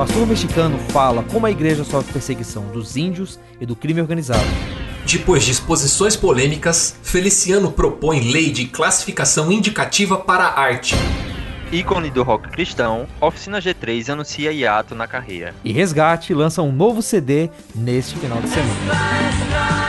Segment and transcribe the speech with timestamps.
[0.00, 4.40] pastor mexicano fala como a igreja sofre perseguição dos índios e do crime organizado.
[5.04, 10.94] Depois de exposições polêmicas, Feliciano propõe lei de classificação indicativa para a arte.
[11.70, 15.54] Ícone do rock cristão, Oficina G3 anuncia hiato na carreira.
[15.62, 19.79] E Resgate lança um novo CD neste final de semana.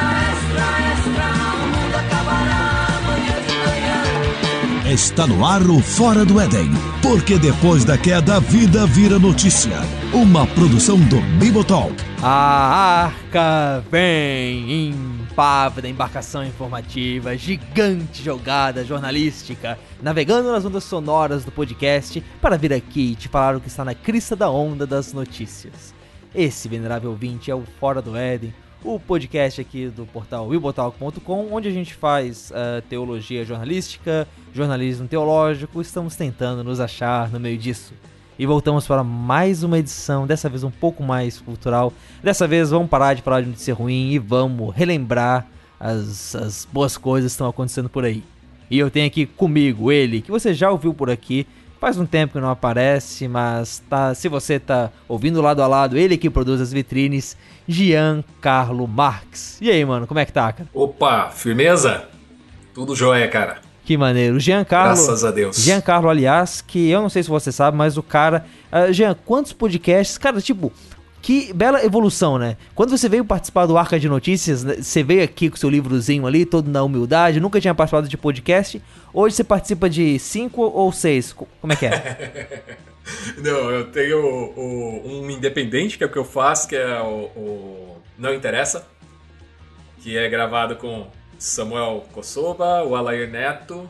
[4.92, 6.70] Está no ar o Fora do Éden,
[7.02, 9.78] porque depois da queda a vida vira notícia.
[10.14, 11.96] Uma produção do Bibotalk.
[12.22, 22.22] A arca vem impávida embarcação informativa, gigante jogada jornalística, navegando nas ondas sonoras do podcast
[22.42, 25.96] para vir aqui te falar o que está na crista da onda das notícias.
[26.36, 31.68] Esse venerável ouvinte é o Fora do Éden, o podcast aqui do portal wilbotalk.com, onde
[31.68, 37.94] a gente faz uh, teologia jornalística, jornalismo teológico, estamos tentando nos achar no meio disso.
[38.40, 41.94] E voltamos para mais uma edição, dessa vez um pouco mais cultural.
[42.24, 45.48] Dessa vez vamos parar de falar de notícia ruim e vamos relembrar
[45.80, 48.24] as, as boas coisas que estão acontecendo por aí.
[48.70, 51.46] E eu tenho aqui comigo ele, que você já ouviu por aqui,
[51.82, 55.98] Faz um tempo que não aparece, mas tá, se você tá ouvindo lado a lado,
[55.98, 57.36] ele que produz as vitrines,
[57.68, 59.58] Giancarlo Marx.
[59.60, 60.70] E aí, mano, como é que tá, cara?
[60.76, 62.06] Opa, firmeza?
[62.72, 63.58] Tudo jóia, cara.
[63.84, 64.40] Que maneiro.
[64.40, 64.94] Giancarlo.
[64.94, 65.58] Graças a Deus.
[65.58, 68.46] Giancarlo, aliás, que eu não sei se você sabe, mas o cara.
[68.72, 70.20] Uh, Jean, quantos podcasts?
[70.20, 70.72] Cara, tipo,
[71.22, 72.58] que bela evolução, né?
[72.74, 76.26] Quando você veio participar do Arca de Notícias, né, você veio aqui com seu livrozinho
[76.26, 78.82] ali, todo na humildade, nunca tinha participado de podcast.
[79.14, 81.32] Hoje você participa de cinco ou seis?
[81.34, 82.78] Como é que é?
[83.38, 87.26] Não, eu tenho o, um independente, que é o que eu faço, que é o,
[87.36, 88.88] o Não Interessa,
[90.02, 93.90] que é gravado com Samuel Kosoba, o Alair Neto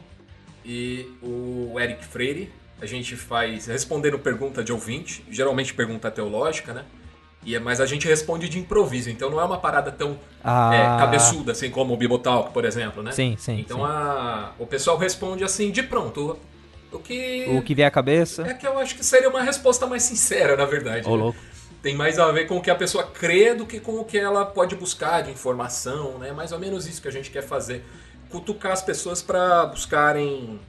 [0.66, 2.52] e o Eric Freire.
[2.82, 6.84] A gente faz respondendo pergunta de ouvinte, geralmente pergunta teológica, né?
[7.44, 10.71] E, é, mas a gente responde de improviso, então não é uma parada tão ah.
[10.73, 13.11] é, cabeçuda, assim como o Bibotalk, por exemplo, né?
[13.11, 13.60] Sim, sim.
[13.60, 13.83] Então sim.
[13.83, 16.38] A, o pessoal responde assim, de pronto.
[16.92, 17.48] O que.
[17.49, 18.43] O que vier à cabeça.
[18.43, 21.08] É que eu acho que seria uma resposta mais sincera, na verdade.
[21.08, 21.23] Ô, né?
[21.23, 21.39] louco.
[21.82, 24.20] Tem mais a ver com o que a pessoa crê do que com o que
[24.20, 26.32] ela pode buscar de informação, né?
[26.32, 27.83] Mais ou menos isso que a gente quer fazer.
[28.30, 30.60] Cutucar as pessoas para buscarem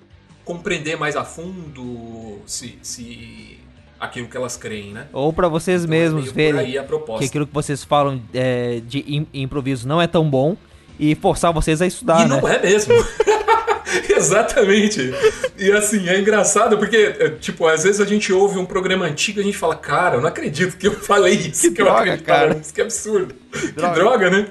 [0.45, 3.62] compreender mais a fundo se, se
[4.03, 5.07] aquilo que elas creem, né?
[5.13, 6.73] Ou para vocês então, é mesmos é verem
[7.19, 10.57] que aquilo que vocês falam é, de improviso não é tão bom
[10.99, 12.41] e forçar vocês a estudar, e né?
[12.41, 12.93] não é mesmo.
[14.17, 15.13] Exatamente.
[15.57, 19.39] E assim, é engraçado porque, é, tipo, às vezes a gente ouve um programa antigo
[19.39, 21.63] e a gente fala, cara, eu não acredito que eu falei isso.
[21.63, 22.57] Que, que droga, cara.
[22.61, 23.35] Isso que absurdo.
[23.53, 23.95] Que droga.
[23.95, 24.49] que droga, né?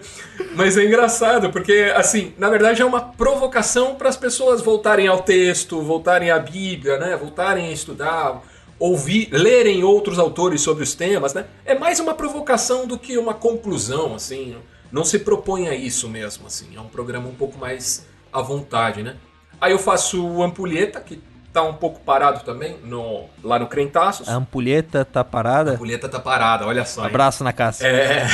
[0.56, 5.24] Mas é engraçado porque, assim, na verdade é uma provocação para as pessoas voltarem ao
[5.24, 7.18] texto, voltarem à Bíblia, né?
[7.18, 8.42] Voltarem a estudar
[8.82, 11.46] ouvir, lerem outros autores sobre os temas, né?
[11.64, 14.58] É mais uma provocação do que uma conclusão, assim.
[14.92, 16.76] Não se propõe a isso mesmo, assim.
[16.76, 19.18] É um programa um pouco mais à vontade, né?
[19.60, 21.22] Aí eu faço o Ampulheta, que
[21.54, 24.28] tá um pouco parado também, no, lá no Crentaços.
[24.28, 25.72] A Ampulheta tá parada?
[25.72, 27.06] A Ampulheta tá parada, olha só.
[27.06, 27.46] Abraço hein?
[27.46, 27.86] na caça.
[27.86, 28.26] É.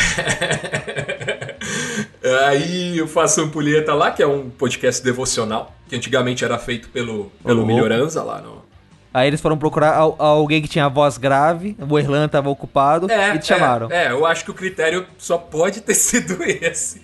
[2.47, 7.31] Aí eu faço Ampulheta lá, que é um podcast devocional, que antigamente era feito pelo,
[7.43, 8.66] pelo Melhoranza lá no,
[9.13, 13.39] Aí eles foram procurar alguém que tinha voz grave, o Erlan estava ocupado é, e
[13.39, 13.91] te chamaram.
[13.91, 17.01] É, é, eu acho que o critério só pode ter sido esse.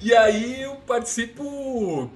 [0.00, 2.10] e aí eu participo,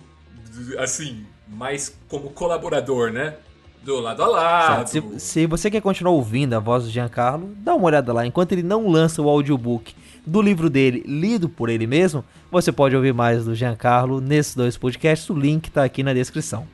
[0.78, 3.34] assim, mais como colaborador, né?
[3.82, 4.88] Do lado a lado.
[4.88, 8.26] Se, se, você quer continuar ouvindo a voz do Giancarlo, dá uma olhada lá.
[8.26, 9.94] Enquanto ele não lança o audiobook
[10.26, 14.76] do livro dele, lido por ele mesmo, você pode ouvir mais do Giancarlo nesses dois
[14.76, 15.30] podcasts.
[15.30, 16.66] O link está aqui na descrição.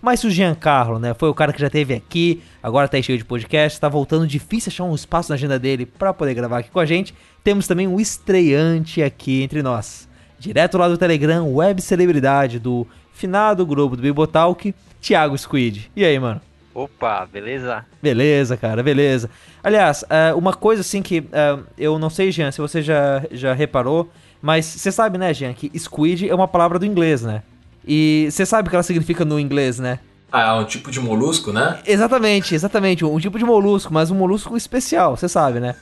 [0.00, 3.18] Mas se o Giancarlo, né, foi o cara que já teve aqui, agora tá cheio
[3.18, 6.70] de podcast, tá voltando, difícil achar um espaço na agenda dele para poder gravar aqui
[6.70, 7.14] com a gente.
[7.44, 10.08] Temos também um estreante aqui entre nós.
[10.38, 15.90] Direto lá do Telegram, web celebridade do finado grupo do Bibotalk, Thiago Squid.
[15.94, 16.40] E aí, mano?
[16.72, 17.84] Opa, beleza?
[18.00, 19.28] Beleza, cara, beleza.
[19.62, 23.52] Aliás, uh, uma coisa assim que uh, eu não sei, Jean, se você já, já
[23.52, 24.10] reparou,
[24.40, 27.42] mas você sabe, né, Jean, que squid é uma palavra do inglês, né?
[27.86, 29.98] E você sabe o que ela significa no inglês, né?
[30.32, 31.80] Ah, é um tipo de molusco, né?
[31.84, 33.04] Exatamente, exatamente.
[33.04, 35.74] Um tipo de molusco, mas um molusco especial, você sabe, né?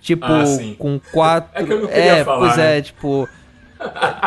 [0.00, 0.44] Tipo, ah,
[0.78, 1.50] com quatro.
[1.54, 2.78] É que eu não queria é, falar, Pois né?
[2.78, 3.28] é, tipo.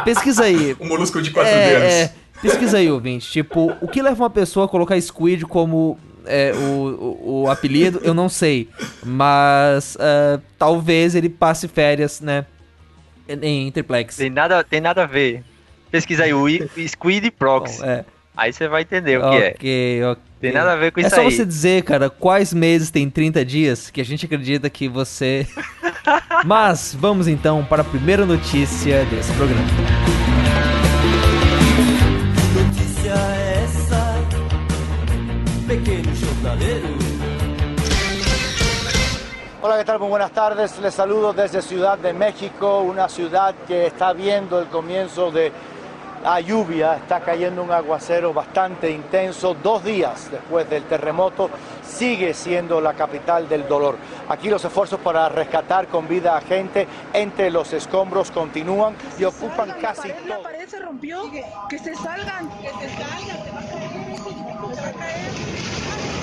[0.03, 0.75] Pesquisa aí.
[0.81, 1.93] um molusco de quatro é, dedos.
[1.93, 3.31] É, pesquisa aí, ouvinte.
[3.31, 8.01] Tipo, o que leva uma pessoa a colocar squid como é, o, o, o, apelido,
[8.03, 8.67] eu não sei.
[9.03, 12.45] Mas uh, talvez ele passe férias, né?
[13.27, 14.17] Em, em triplex.
[14.17, 15.43] Tem nada, tem nada a ver.
[15.91, 16.47] Pesquisa aí, o
[16.87, 17.79] Squid Proxy.
[17.79, 18.05] Bom, é.
[18.37, 19.49] Aí você vai entender o que okay, é.
[19.51, 20.23] Ok, ok.
[20.39, 21.27] Tem nada a ver com é isso aí.
[21.27, 24.87] É só você dizer, cara, quais meses tem 30 dias que a gente acredita que
[24.87, 25.45] você.
[26.45, 29.61] Mas vamos então para a primeira notícia desse programa.
[32.55, 34.15] Notícia é essa,
[35.67, 36.99] pequeno jornaleiro.
[39.61, 39.99] Hola, ¿qué tal?
[39.99, 40.79] Muy buenas tardes.
[40.79, 45.51] Les saludo desde Ciudad de México, una ciudad que está viendo el comienzo de
[46.23, 49.55] la lluvia, está cayendo un aguacero bastante intenso.
[49.55, 51.49] Dos días después del terremoto
[51.83, 53.97] sigue siendo la capital del dolor.
[54.27, 59.75] Aquí los esfuerzos para rescatar con vida a gente entre los escombros continúan y ocupan
[59.81, 60.27] casi todo.
[60.27, 60.67] La pared
[61.69, 63.37] que se salgan, que se salgan,
[64.77, 64.95] a
[66.15, 66.18] a.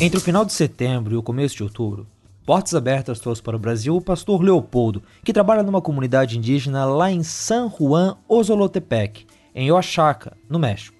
[0.00, 2.08] Entre o final de setembro e o começo de outubro,
[2.44, 7.12] Portas Abertas trouxe para o Brasil o pastor Leopoldo, que trabalha numa comunidade indígena lá
[7.12, 10.99] em San Juan Ozolotepec, em Oaxaca, no México.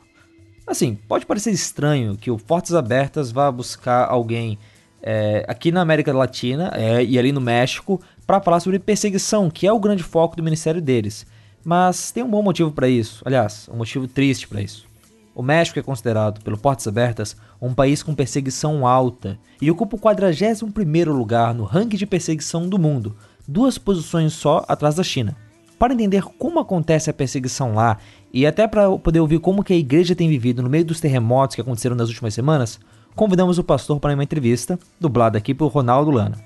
[0.70, 4.56] Assim, pode parecer estranho que o Portas Abertas vá buscar alguém
[5.02, 9.66] é, aqui na América Latina é, e ali no México para falar sobre perseguição, que
[9.66, 11.26] é o grande foco do ministério deles.
[11.64, 14.86] Mas tem um bom motivo para isso, aliás, um motivo triste para isso.
[15.34, 20.00] O México é considerado, pelo Portas Abertas, um país com perseguição alta e ocupa o
[20.00, 25.36] 41º lugar no ranking de perseguição do mundo, duas posições só atrás da China.
[25.80, 27.96] Para entender como acontece a perseguição lá
[28.32, 31.54] e até para poder ouvir como que a igreja tem vivido no meio dos terremotos
[31.54, 32.78] que aconteceram nas últimas semanas,
[33.14, 36.38] convidamos o pastor para uma entrevista, dublada aqui por Ronaldo Lana.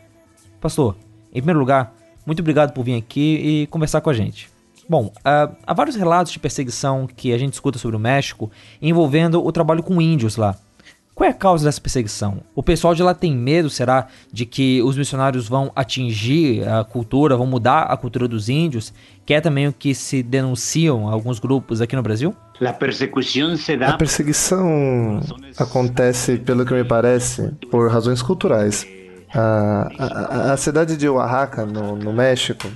[0.61, 0.97] Pastor,
[1.31, 1.95] em primeiro lugar,
[2.25, 4.49] muito obrigado por vir aqui e conversar com a gente.
[4.89, 8.51] Bom, uh, há vários relatos de perseguição que a gente escuta sobre o México
[8.81, 10.57] envolvendo o trabalho com índios lá.
[11.15, 12.41] Qual é a causa dessa perseguição?
[12.57, 17.37] O pessoal de lá tem medo, será, de que os missionários vão atingir a cultura,
[17.37, 18.93] vão mudar a cultura dos índios,
[19.25, 22.35] que é também o que se denunciam alguns grupos aqui no Brasil?
[23.95, 25.21] A perseguição
[25.57, 28.85] acontece, pelo que me parece, por razões culturais.
[29.33, 32.69] A, a, a cidade de Oaxaca, no, no México,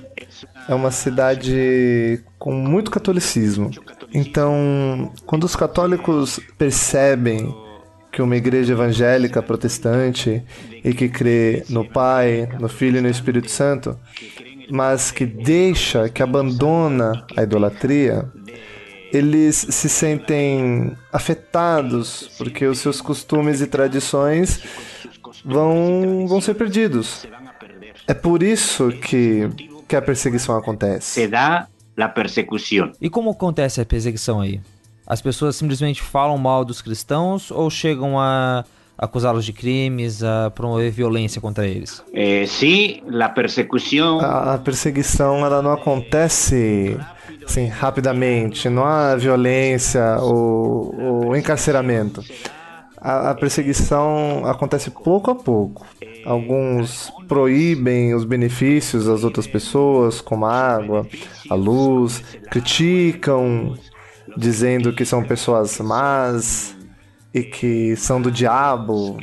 [0.69, 3.71] é uma cidade com muito catolicismo.
[4.15, 7.53] Então, quando os católicos percebem
[8.11, 10.43] que uma igreja evangélica protestante
[10.85, 13.99] e que crê no Pai, no Filho e no Espírito Santo,
[14.71, 18.31] mas que deixa, que abandona a idolatria,
[19.13, 24.63] eles se sentem afetados porque os seus costumes e tradições
[25.45, 27.27] vão, vão ser perdidos.
[28.07, 29.49] É por isso que
[29.89, 31.07] que a perseguição acontece?
[31.07, 31.67] Se dá
[31.97, 32.93] a persecução.
[33.01, 34.61] E como acontece a perseguição aí?
[35.09, 38.63] As pessoas simplesmente falam mal dos cristãos ou chegam a
[38.99, 42.05] acusá-los de crimes, a promover violência contra eles?
[42.13, 44.21] Eh, sim, a persecução.
[44.21, 46.99] A, a, perseguição ela não acontece
[47.43, 52.23] assim rapidamente, não há violência ou, ou encarceramento.
[53.01, 55.87] A, a perseguição acontece pouco a pouco.
[56.27, 61.07] Alguns proíbem os benefícios às outras pessoas, como a água,
[61.49, 63.75] a luz, criticam,
[64.37, 66.77] dizendo que são pessoas más
[67.33, 69.19] e que são do diabo.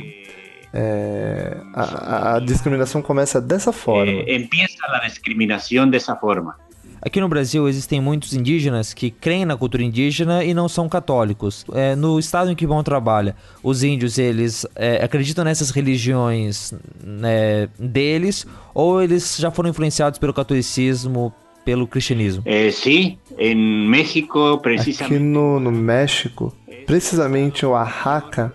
[0.72, 4.12] É, a, a, discriminação começa dessa forma.
[4.26, 6.54] É, empieza a discriminação dessa forma.
[7.00, 11.64] Aqui no Brasil existem muitos indígenas que creem na cultura indígena e não são católicos.
[11.72, 17.68] É, no estado em que Bom trabalha, os índios eles é, acreditam nessas religiões né,
[17.78, 21.32] deles ou eles já foram influenciados pelo catolicismo,
[21.66, 22.44] pelo cristianismo?
[22.46, 23.56] É, sim, em
[23.88, 25.02] México precisamente.
[25.02, 26.54] Aqui no, no México,
[26.86, 28.54] precisamente o Oaxaca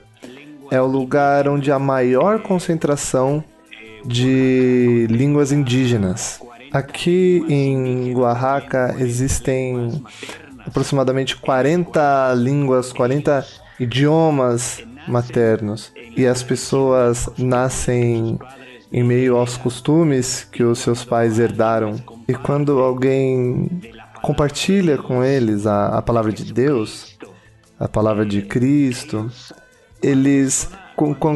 [0.71, 3.43] é o lugar onde a maior concentração
[4.05, 6.39] de línguas indígenas.
[6.71, 10.01] Aqui em Oaxaca existem
[10.65, 13.45] aproximadamente 40 línguas, 40
[13.77, 18.39] idiomas maternos e as pessoas nascem
[18.91, 21.95] em meio aos costumes que os seus pais herdaram.
[22.27, 23.81] E quando alguém
[24.21, 27.17] compartilha com eles a, a palavra de Deus,
[27.79, 29.31] a palavra de Cristo,
[30.01, 30.69] eles,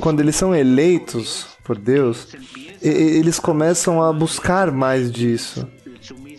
[0.02, 2.36] quando eles são eleitos por Deus,
[2.82, 5.68] eles começam a buscar mais disso.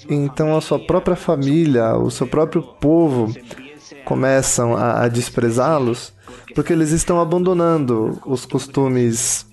[0.08, 3.34] Então a sua própria família, o seu próprio povo
[4.04, 6.14] começam a, a desprezá-los
[6.54, 9.46] porque eles estão abandonando os costumes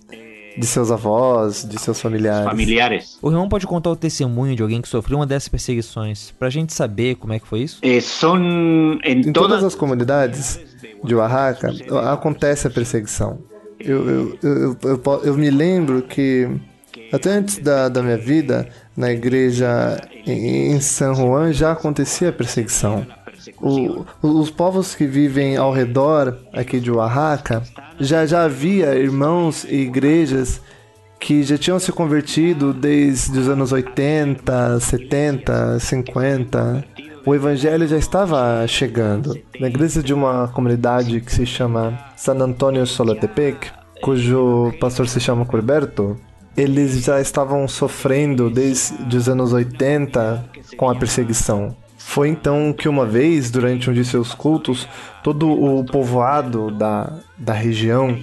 [0.57, 2.45] de seus avós, de seus familiares.
[2.45, 3.17] familiares.
[3.22, 6.74] O irmão pode contar o testemunho de alguém que sofreu uma dessas perseguições, pra gente
[6.74, 7.79] saber como é que foi isso?
[7.81, 10.60] Eh, son en Em todas todas as comunidades
[11.03, 11.74] de Oaxaca
[12.12, 13.39] acontece a perseguição.
[13.79, 16.50] Eu, eu, eu, eu, eu me lembro que
[17.12, 22.31] até antes da, da minha vida na igreja em em San Juan já acontecia a
[22.31, 23.05] perseguição.
[23.62, 27.63] O- os povos que vivem ao redor aqui de Oaxaca
[28.00, 30.62] já já havia irmãos e igrejas
[31.19, 36.83] que já tinham se convertido desde os anos 80, 70, 50.
[37.25, 39.38] O evangelho já estava chegando.
[39.59, 43.71] Na igreja de uma comunidade que se chama San Antonio Solatepec,
[44.01, 46.17] cujo pastor se chama Corberto,
[46.57, 50.43] eles já estavam sofrendo desde os anos 80
[50.75, 51.73] com a perseguição.
[52.13, 54.88] Foi então que uma vez, durante um de seus cultos,
[55.24, 58.15] todo o povoado da, da região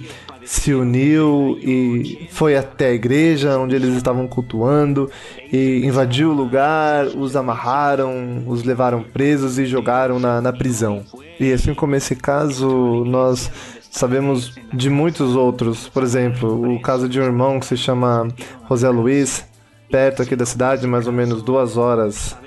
[0.45, 5.11] se uniu e foi até a igreja onde eles estavam cultuando
[5.51, 11.03] e invadiu o lugar, os amarraram, os levaram presos e jogaram na, na prisão.
[11.37, 13.51] E assim como esse caso, nós
[13.91, 15.89] sabemos de muitos outros.
[15.89, 18.29] Por exemplo, o caso de um irmão que se chama
[18.69, 19.45] José Luiz,
[19.89, 22.39] perto aqui da cidade, mais ou menos duas horas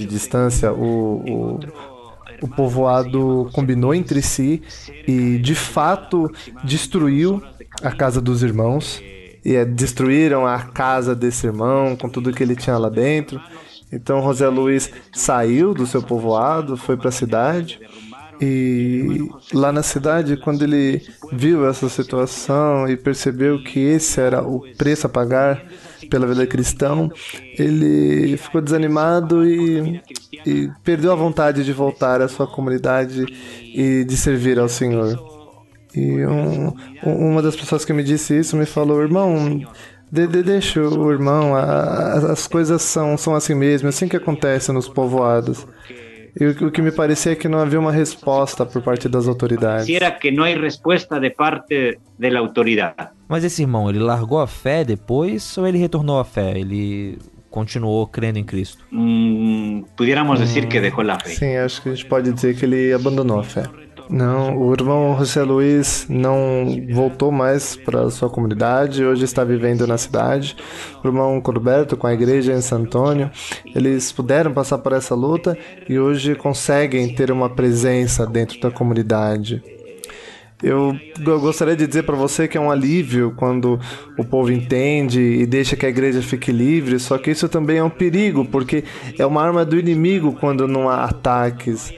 [0.00, 1.60] de distância, o, o,
[2.42, 4.62] o povoado combinou entre si
[5.06, 6.30] e de fato
[6.64, 7.42] destruiu
[7.82, 9.02] a casa dos irmãos.
[9.42, 13.40] E é, destruíram a casa desse irmão com tudo que ele tinha lá dentro.
[13.92, 17.80] Então José Luiz saiu do seu povoado, foi para a cidade.
[18.40, 21.02] E lá na cidade, quando ele
[21.32, 25.62] viu essa situação e percebeu que esse era o preço a pagar
[26.10, 27.08] pela vida cristã,
[27.58, 30.02] ele ficou desanimado e,
[30.44, 33.24] e perdeu a vontade de voltar à sua comunidade
[33.62, 35.18] e de servir ao Senhor.
[35.94, 36.72] E um-
[37.04, 39.60] uma das pessoas que me disse isso me falou, irmão,
[40.10, 44.06] de, de- deixa o irmão, a- a- as coisas são, são assim mesmo, é assim
[44.08, 45.66] que acontece nos povoados.
[46.38, 49.08] E o, que- o que me parecia é que não havia uma resposta por parte
[49.08, 49.86] das autoridades.
[49.86, 52.94] Pareciera que no hay respuesta de parte de la autoridad.
[53.28, 56.58] Mas esse irmão, ele largou a fé depois ou ele retornou à fé?
[56.58, 57.18] Ele
[57.50, 58.84] continuou crendo em Cristo?
[58.92, 61.34] Mm, pudiéramos decir que dejó la fe.
[61.34, 63.64] Sim, acho que a gente pode dizer que ele abandonou a fé.
[64.12, 69.96] Não, o irmão José Luiz não voltou mais para sua comunidade, hoje está vivendo na
[69.96, 70.56] cidade.
[71.04, 73.30] O irmão Corberto, com a igreja em San Antônio,
[73.72, 75.56] eles puderam passar por essa luta
[75.88, 79.62] e hoje conseguem ter uma presença dentro da comunidade.
[80.62, 83.80] Eu go- gostaria de dizer para você que é um alívio quando
[84.18, 87.84] o povo entende e deixa que a igreja fique livre, só que isso também é
[87.84, 88.84] um perigo, porque
[89.18, 91.90] é uma arma do inimigo quando não há ataques.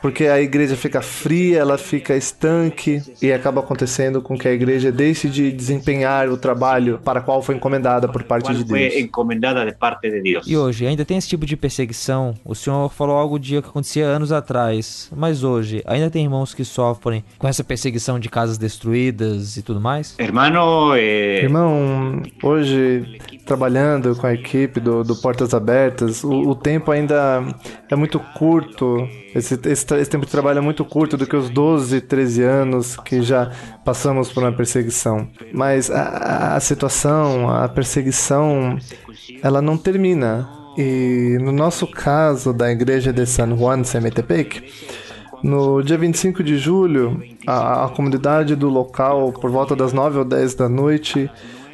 [0.00, 4.90] Porque a igreja fica fria, ela fica estanque e acaba acontecendo com que a igreja
[4.90, 8.94] deixe de desempenhar o trabalho para qual foi encomendada por parte de Deus.
[8.94, 10.46] encomendada de parte de Dios.
[10.46, 12.34] E hoje, ainda tem esse tipo de perseguição?
[12.44, 16.64] O senhor falou algo de que acontecia anos atrás, mas hoje, ainda tem irmãos que
[16.64, 20.14] sofrem com essa perseguição de casas destruídas e tudo mais?
[20.18, 26.90] Hermano, eh, Irmão, hoje trabalhando com a equipe do, do Portas Abertas, o, o tempo
[26.90, 27.42] ainda
[27.90, 29.08] é muito curto.
[29.34, 32.96] Esse, esse, esse tempo de trabalho é muito curto do que os 12, 13 anos
[32.96, 33.50] que já
[33.84, 35.28] passamos por uma perseguição.
[35.52, 38.76] Mas a, a- a situação, a perseguição,
[39.42, 40.48] ela não termina.
[40.76, 44.62] E no nosso caso da igreja de San Juan Semetepec,
[45.42, 50.24] no dia 25 de julho, a, a comunidade do local, por volta das 9 ou
[50.24, 51.30] 10 da noite,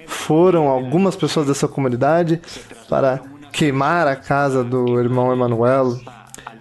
[0.07, 2.41] foram algumas pessoas dessa comunidade
[2.89, 3.21] para
[3.53, 5.99] queimar a casa do irmão Emanuel.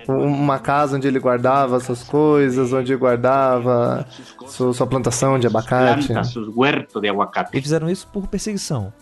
[0.08, 4.06] Uma casa onde ele guardava suas coisas, onde guardava
[4.48, 6.14] sua, sua plantação de abacate.
[7.54, 8.94] E fizeram isso por perseguição.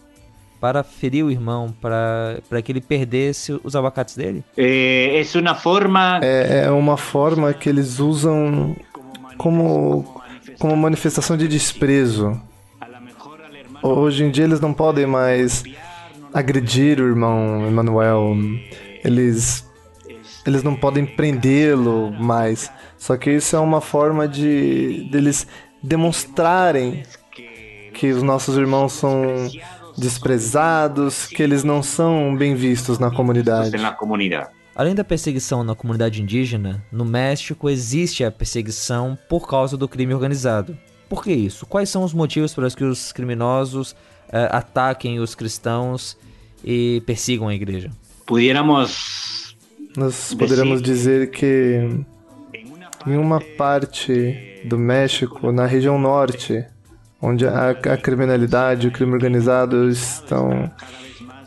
[0.62, 4.46] Para ferir o irmão, para, para que ele perdesse os abacates dele?
[4.56, 8.74] Eh, es una forma É, é uma forma que eles usam
[9.38, 10.06] como,
[10.58, 12.40] como manifestação de desprezo.
[13.82, 15.66] Hoje em dia eles não podem mais
[16.34, 18.34] agredir o irmão Emanuel.
[19.04, 19.70] Eles
[20.46, 22.72] eles não podem prendê-lo mais.
[22.98, 25.48] Só que isso é uma forma de deles
[25.82, 27.04] demonstrarem
[27.94, 29.50] que os nossos irmãos são
[29.98, 33.72] desprezados, que eles não são bem vistos na comunidade.
[34.76, 40.14] Além da perseguição na comunidade indígena, no México existe a perseguição por causa do crime
[40.14, 40.76] organizado.
[41.08, 41.66] Por que isso?
[41.68, 43.96] Quais são os motivos para que os criminosos
[44.32, 46.18] eh, ataquem os cristãos
[46.64, 47.92] e persigam a igreja?
[48.26, 49.43] pudiéramos
[49.96, 51.88] nós poderíamos dizer que
[53.06, 56.66] em uma parte do México, na região norte,
[57.22, 60.72] onde a, a criminalidade, o crime organizado estão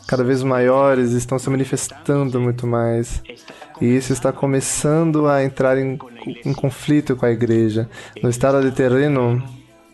[0.07, 3.21] cada vez maiores, estão se manifestando muito mais.
[3.81, 5.99] E isso está começando a entrar em,
[6.45, 7.89] em conflito com a igreja.
[8.23, 9.43] No estado de terreno,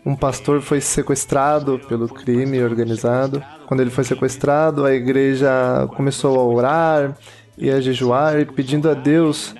[0.06, 3.42] um pastor foi sequestrado pelo crime organizado.
[3.66, 7.16] Quando ele foi sequestrado, a igreja começou a orar
[7.56, 9.54] e a jejuar, pedindo a Deus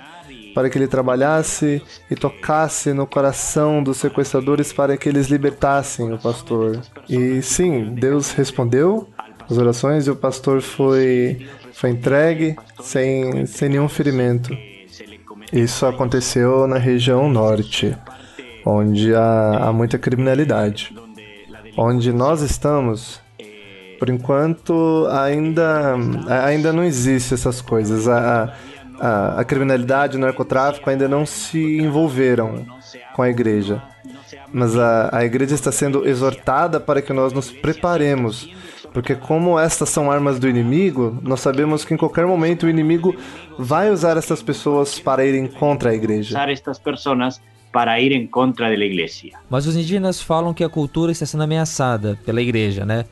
[0.55, 6.17] para que ele trabalhasse e tocasse no coração dos sequestradores para que eles libertassem o
[6.17, 6.79] pastor.
[7.09, 9.09] E sim, Deus respondeu
[9.49, 14.57] as orações e o pastor foi, foi entregue sem, sem nenhum ferimento.
[15.51, 17.95] Isso aconteceu na região norte,
[18.65, 20.95] onde há, há muita criminalidade.
[21.77, 23.21] Onde nós estamos,
[23.99, 25.95] por enquanto, ainda,
[26.45, 28.07] ainda não existe essas coisas.
[28.07, 28.53] A,
[28.99, 32.65] a, a criminalidade e o narcotráfico ainda não se envolveram
[33.13, 33.81] com a igreja.
[34.53, 38.49] Mas a, a igreja está sendo exortada para que nós nos preparemos
[38.95, 43.13] porque como estas são armas do inimigo, nós sabemos que em qualquer momento o inimigo
[43.59, 46.29] vai usar essas pessoas para irem contra a igreja.
[46.29, 47.41] Usar estas pessoas
[47.73, 49.37] para ir em contra da igreja.
[49.49, 53.03] Mas os indígenas falam que a cultura está sendo ameaçada pela igreja, né?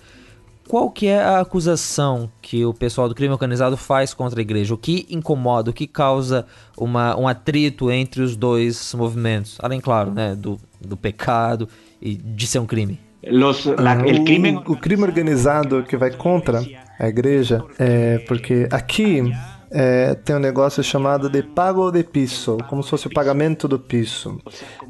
[0.68, 4.74] Qual que é a acusação que o pessoal do crime organizado faz contra a igreja?
[4.74, 6.46] O que incomoda, o que causa
[6.78, 9.58] uma, um atrito entre os dois movimentos?
[9.62, 11.68] Além, claro, né, do, do pecado
[12.02, 13.00] e de ser um crime.
[13.26, 14.62] Los, la, o, crime...
[14.66, 16.62] o crime organizado que vai contra
[17.00, 19.32] a igreja é porque aqui
[19.72, 23.80] é, tem um negócio chamado de pago de piso, como se fosse o pagamento do
[23.80, 24.40] piso.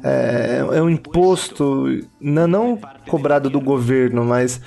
[0.02, 1.86] É, é um imposto
[2.20, 2.78] não, não
[3.08, 4.60] cobrado do governo, mas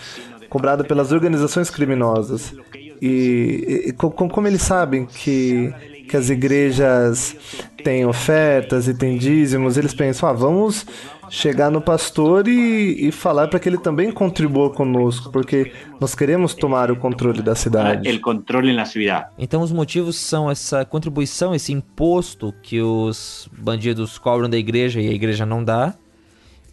[0.50, 2.54] cobrado pelas organizações criminosas.
[3.02, 5.74] E, e como, como eles sabem que
[6.08, 7.36] que as igrejas
[7.84, 10.86] têm ofertas e têm dízimos, eles pensam, ah, vamos
[11.30, 16.54] chegar no pastor e, e falar para que ele também contribua conosco, porque nós queremos
[16.54, 18.10] tomar o controle da cidade.
[18.10, 19.28] O controle na cidade.
[19.38, 25.10] Então os motivos são essa contribuição, esse imposto que os bandidos cobram da igreja e
[25.10, 25.94] a igreja não dá,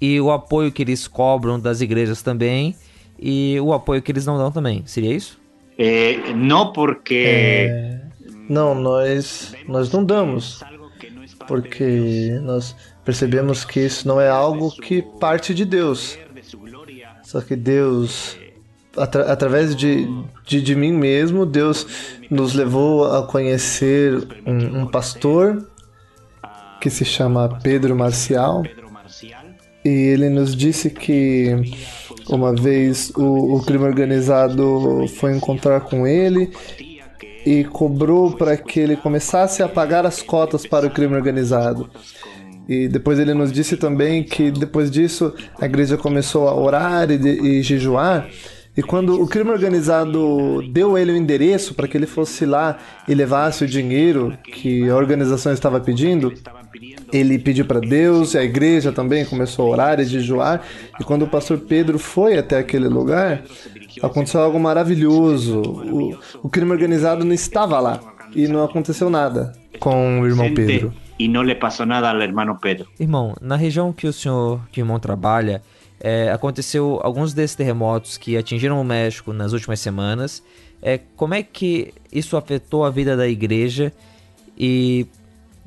[0.01, 2.77] e o apoio que eles cobram das igrejas também,
[3.19, 4.83] e o apoio que eles não dão também.
[4.87, 5.41] Seria isso?
[5.79, 7.25] É, não porque...
[7.27, 8.01] É...
[8.49, 10.63] Não, nós, nós não damos,
[11.49, 16.19] porque nós percebemos que isso não é algo que parte de Deus.
[17.23, 18.37] Só que Deus,
[18.97, 20.07] atra através de,
[20.47, 21.87] de, de, mim mesmo, Deus
[22.31, 24.15] nos levou a conhecer
[24.47, 25.67] um, um pastor
[26.81, 28.63] que se chama Pedro Marcial.
[29.85, 31.63] E ele nos disse que
[32.29, 36.51] uma vez o, o crime organizado foi encontrar com ele
[37.45, 41.91] e cobrou para que ele começasse a pagar as cotas para o crime organizado.
[42.67, 47.59] E depois ele nos disse também que depois disso a igreja começou a orar e,
[47.59, 48.27] e jejuar.
[48.77, 53.15] E quando o crime organizado deu ele o endereço para que ele fosse lá e
[53.15, 56.33] levasse o dinheiro que a organização estava pedindo,
[57.13, 60.63] ele pediu para Deus e a igreja também começou a orar e jejuar.
[61.01, 63.43] E quando o pastor Pedro foi até aquele lugar,
[64.03, 65.61] aconteceu algo maravilhoso.
[65.61, 68.01] O, o crime organizado não estava lá
[68.35, 72.57] e não aconteceu nada com o irmão Pedro e não lhe passou nada ao irmão
[72.57, 72.89] Pedro.
[72.99, 75.63] Irmão, na região que o senhor, que o irmão trabalha,
[76.01, 80.43] é, aconteceu alguns desses terremotos que atingiram o México nas últimas semanas.
[80.83, 83.93] É, como é que isso afetou a vida da igreja
[84.59, 85.07] e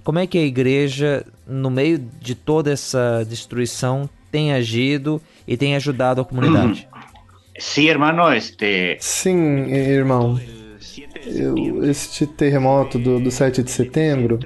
[0.07, 5.75] como é que a igreja, no meio de toda essa destruição, tem agido e tem
[5.75, 6.87] ajudado a comunidade?
[7.59, 8.95] Sim, irmão, este...
[9.01, 10.39] Sim, irmão.
[11.25, 14.39] Eu, este terremoto do, do 7 de setembro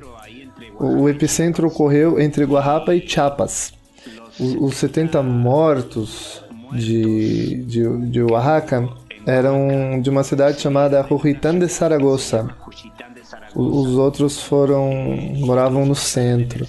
[0.79, 3.71] o epicentro ocorreu entre Guarrapa e Chiapas.
[4.39, 6.43] Os 70 mortos
[6.73, 8.89] de, de, de Oaxaca
[9.27, 12.49] eram de uma cidade chamada Juchitán de Zaragoza.
[13.55, 14.89] Os outros foram
[15.35, 16.65] moravam no centro.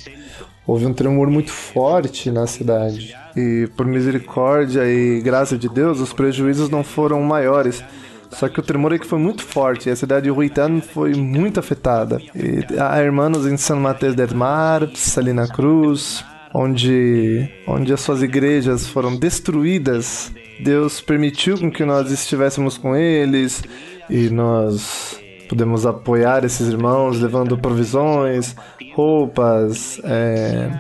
[0.67, 3.17] Houve um tremor muito forte na cidade.
[3.37, 7.83] E por misericórdia e graça de Deus, os prejuízos não foram maiores.
[8.31, 11.61] Só que o tremor aqui foi muito forte e a cidade de Huitán foi muito
[11.61, 12.21] afetada.
[12.35, 18.87] E há irmãos em São Mateus del Mar, Salina Cruz, onde, onde as suas igrejas
[18.87, 20.33] foram destruídas.
[20.61, 23.63] Deus permitiu que nós estivéssemos com eles
[24.09, 25.22] e nós
[25.53, 28.57] pudemos apoiar esses irmãos levando provisões,
[28.95, 30.71] roupas, é,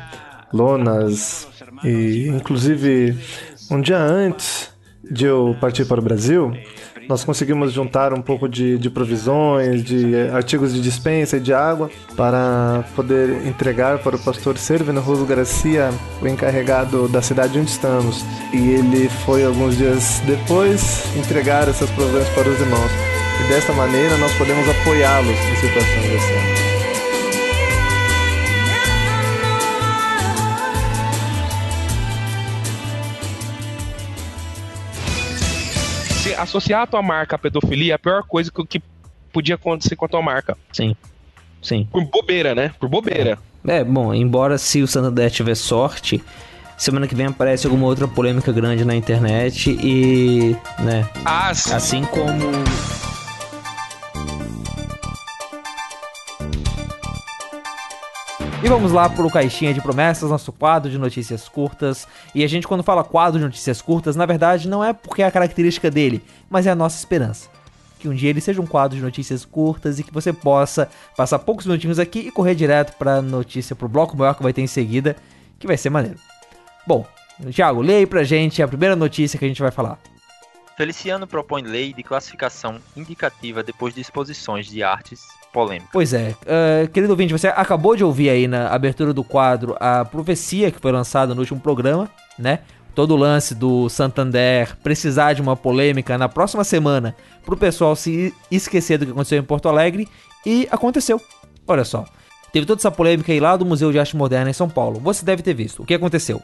[0.50, 1.46] lonas
[1.84, 3.14] e inclusive
[3.70, 4.72] um dia antes
[5.04, 6.54] de eu partir para o Brasil,
[7.06, 11.90] nós conseguimos juntar um pouco de, de provisões, de artigos de dispensa e de água
[12.16, 15.90] para poder entregar para o pastor Servino Roso Garcia,
[16.22, 18.24] o encarregado da cidade onde estamos.
[18.54, 23.11] E ele foi alguns dias depois entregar essas provisões para os irmãos.
[23.42, 26.62] E desta maneira nós podemos apoiá-los em situações assim.
[36.38, 38.82] associar a tua marca à pedofilia é a pior coisa que,
[39.32, 40.56] podia acontecer com a tua marca.
[40.72, 40.94] Sim.
[41.62, 41.88] Sim.
[41.90, 42.74] Por bobeira, né?
[42.78, 43.38] Por bobeira.
[43.64, 46.22] É, bom, embora se o Santander tiver sorte,
[46.76, 51.08] semana que vem aparece alguma outra polêmica grande na internet e, né?
[51.24, 52.50] Ah, assim como
[58.64, 62.06] E vamos lá pro Caixinha de Promessas, nosso quadro de notícias curtas.
[62.32, 65.26] E a gente, quando fala quadro de notícias curtas, na verdade não é porque é
[65.26, 67.48] a característica dele, mas é a nossa esperança.
[67.98, 71.40] Que um dia ele seja um quadro de notícias curtas e que você possa passar
[71.40, 74.68] poucos minutinhos aqui e correr direto pra notícia, pro bloco maior que vai ter em
[74.68, 75.16] seguida,
[75.58, 76.20] que vai ser maneiro.
[76.86, 77.04] Bom,
[77.52, 79.98] Thiago, leia aí pra gente a primeira notícia que a gente vai falar.
[80.76, 85.88] Feliciano propõe lei de classificação indicativa depois de exposições de artes polêmica.
[85.92, 86.34] Pois é.
[86.42, 90.80] Uh, querido ouvinte, você acabou de ouvir aí na abertura do quadro a profecia que
[90.80, 92.60] foi lançada no último programa, né?
[92.94, 98.34] Todo o lance do Santander precisar de uma polêmica na próxima semana pro pessoal se
[98.50, 100.08] esquecer do que aconteceu em Porto Alegre.
[100.44, 101.20] E aconteceu.
[101.66, 102.04] Olha só.
[102.52, 105.00] Teve toda essa polêmica aí lá do Museu de Arte Moderna em São Paulo.
[105.00, 105.82] Você deve ter visto.
[105.82, 106.42] O que aconteceu?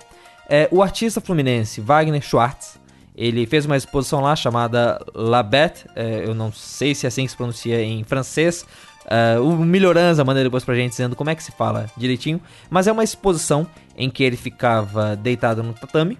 [0.49, 2.79] É, o artista fluminense Wagner Schwartz,
[3.15, 7.25] ele fez uma exposição lá chamada La Bête, é, eu não sei se é assim
[7.25, 8.65] que se pronuncia em francês,
[9.09, 12.41] Uh, o Melhoranza manda depois pra gente dizendo como é que se fala direitinho.
[12.69, 13.67] Mas é uma exposição
[13.97, 16.19] em que ele ficava deitado no tatame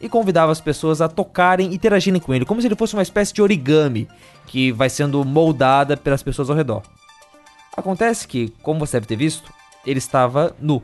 [0.00, 3.02] e convidava as pessoas a tocarem e interagirem com ele, como se ele fosse uma
[3.02, 4.06] espécie de origami
[4.46, 6.82] que vai sendo moldada pelas pessoas ao redor.
[7.76, 9.52] Acontece que, como você deve ter visto,
[9.86, 10.82] ele estava nu.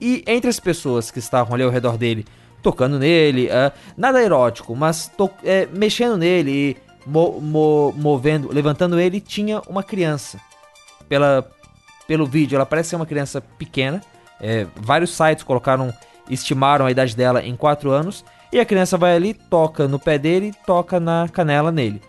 [0.00, 2.24] E entre as pessoas que estavam ali ao redor dele,
[2.62, 5.10] tocando nele, uh, nada erótico, mas
[5.42, 10.40] é, mexendo nele e mo, mo, movendo, levantando ele, tinha uma criança.
[11.08, 11.48] Pela,
[12.06, 14.02] pelo vídeo, ela parece ser uma criança pequena.
[14.40, 15.94] É, vários sites colocaram,
[16.28, 18.24] estimaram a idade dela em 4 anos.
[18.52, 22.00] E a criança vai ali, toca no pé dele, toca na canela nele.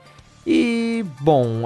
[0.46, 1.66] E, bom,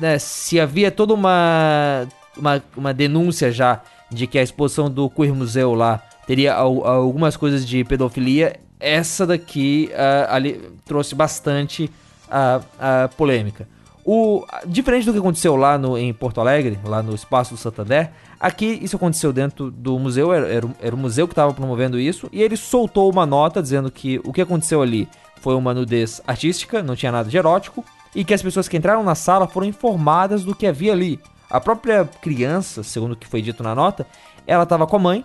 [0.00, 5.34] né, se havia toda uma, uma, uma denúncia já de que a exposição do Queer
[5.34, 11.90] Museu lá teria algumas coisas de pedofilia, essa daqui uh, ali, trouxe bastante
[12.30, 13.66] a, a polêmica.
[14.04, 18.10] O, diferente do que aconteceu lá no, em Porto Alegre, lá no Espaço do Santander,
[18.38, 22.28] aqui isso aconteceu dentro do museu, era, era, era o museu que estava promovendo isso,
[22.30, 25.08] e ele soltou uma nota dizendo que o que aconteceu ali
[25.40, 27.82] foi uma nudez artística, não tinha nada de erótico,
[28.14, 31.18] e que as pessoas que entraram na sala foram informadas do que havia ali.
[31.48, 34.06] A própria criança, segundo o que foi dito na nota,
[34.46, 35.24] ela estava com a mãe,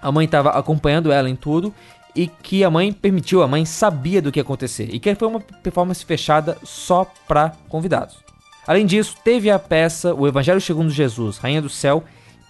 [0.00, 1.74] a mãe estava acompanhando ela em tudo,
[2.16, 5.28] e que a mãe permitiu, a mãe sabia do que ia acontecer e que foi
[5.28, 8.16] uma performance fechada só para convidados.
[8.66, 12.02] Além disso, teve a peça O Evangelho segundo Jesus, Rainha do Céu,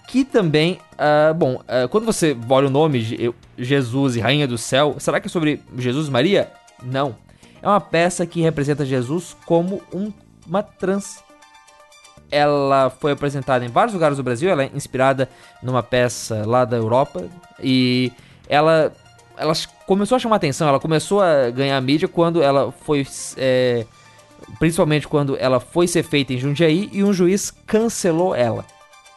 [0.07, 4.95] que também, uh, bom, uh, quando você olha o nome Jesus e Rainha do Céu,
[4.99, 6.49] será que é sobre Jesus e Maria?
[6.81, 7.15] Não.
[7.61, 10.11] É uma peça que representa Jesus como um,
[10.47, 11.21] uma trans.
[12.31, 15.29] Ela foi apresentada em vários lugares do Brasil, ela é inspirada
[15.61, 17.25] numa peça lá da Europa
[17.61, 18.11] e
[18.49, 18.93] ela
[19.37, 19.53] ela
[19.85, 23.05] começou a chamar atenção, ela começou a ganhar mídia quando ela foi.
[23.37, 23.85] É,
[24.59, 28.65] principalmente quando ela foi ser feita em Jundiaí e um juiz cancelou ela.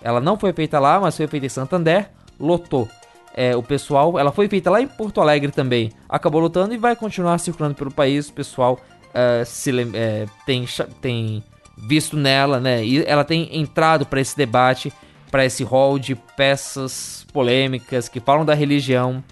[0.02, 2.88] Ela não foi feita lá, mas foi feita em Santander, lotou.
[3.34, 6.96] É, o pessoal, ela foi feita lá em Porto Alegre também, acabou lotando e vai
[6.96, 8.28] continuar circulando pelo país.
[8.28, 8.78] O pessoal
[9.10, 10.66] uh, se, é, tem,
[11.00, 11.44] tem
[11.76, 12.84] visto nela, né?
[12.84, 14.92] E ela tem entrado para esse debate,
[15.30, 19.22] para esse hall de peças polêmicas que falam da religião,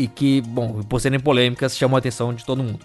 [0.00, 2.80] e que, bom, por serem polêmicas, chamou a atenção de todo mundo.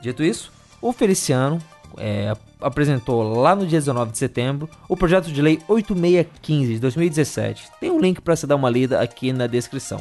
[0.00, 0.50] Dito isso,
[0.80, 1.58] o Feliciano
[1.98, 7.68] é, apresentou lá no dia 19 de setembro o projeto de lei 8615 de 2017.
[7.78, 10.00] Tem um link para você dar uma lida aqui na descrição.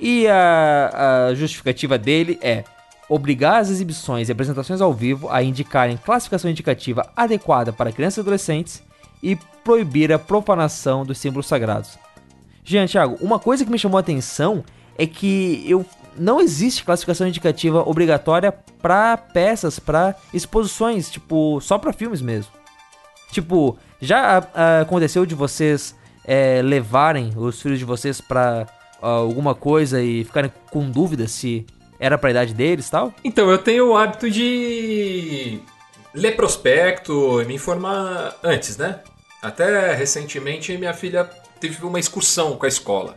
[0.00, 2.64] E a, a justificativa dele é
[3.08, 8.20] obrigar as exibições e apresentações ao vivo a indicarem classificação indicativa adequada para crianças e
[8.20, 8.82] adolescentes
[9.22, 11.96] e proibir a profanação dos símbolos sagrados.
[12.64, 14.64] Jean Thiago, uma coisa que me chamou a atenção
[14.98, 15.84] é que eu
[16.18, 22.52] não existe classificação indicativa obrigatória para peças, para exposições, tipo, só para filmes mesmo.
[23.30, 28.66] Tipo, já a, a, aconteceu de vocês é, levarem os filhos de vocês para
[29.00, 31.66] alguma coisa e ficarem com dúvida se
[31.98, 33.12] era pra idade deles e tal?
[33.24, 35.60] Então, eu tenho o hábito de
[36.14, 39.00] ler prospecto, me informar antes, né?
[39.42, 41.24] Até recentemente minha filha
[41.60, 43.16] teve uma excursão com a escola.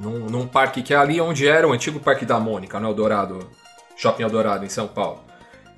[0.00, 3.50] Num, num parque que é ali onde era o antigo Parque da Mônica, no Eldorado,
[3.96, 5.22] Shopping Eldorado, em São Paulo.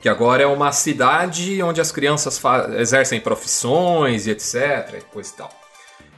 [0.01, 2.41] Que agora é uma cidade onde as crianças
[2.79, 4.99] exercem profissões e etc.
[4.99, 5.51] E coisa e tal.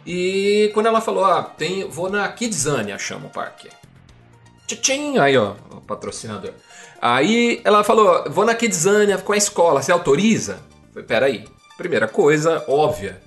[0.06, 3.68] E quando ela falou, ah, tem, vou na Kidzania, chama o parque.
[4.66, 6.52] Tchim, aí ó, o patrocinador.
[7.00, 10.60] Aí ela falou: vou na Kidzania com a escola, você autoriza?
[10.92, 11.44] falei, peraí.
[11.76, 13.20] Primeira coisa, óbvia.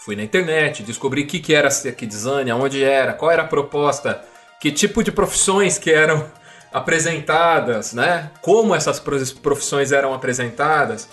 [0.00, 3.46] Fui na internet, descobri o que, que era a Kidzania, onde era, qual era a
[3.46, 4.24] proposta,
[4.58, 6.26] que tipo de profissões que eram
[6.72, 8.30] apresentadas, né?
[8.40, 11.06] Como essas profissões eram apresentadas.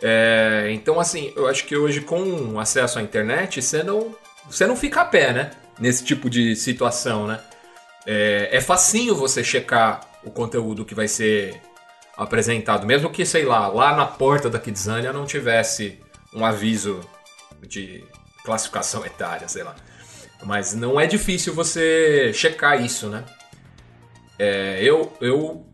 [0.00, 4.16] É, então, assim, eu acho que hoje com acesso à internet, você não,
[4.48, 5.50] você não fica a pé, né?
[5.78, 7.40] Nesse tipo de situação, né?
[8.06, 11.60] É, é facinho você checar o conteúdo que vai ser
[12.16, 12.86] apresentado.
[12.86, 15.98] Mesmo que, sei lá, lá na porta da Kidzania não tivesse
[16.32, 17.00] um aviso
[17.66, 18.02] de
[18.44, 19.74] classificação etária, sei lá.
[20.44, 23.24] Mas não é difícil você checar isso, né?
[24.38, 25.66] É, eu, eu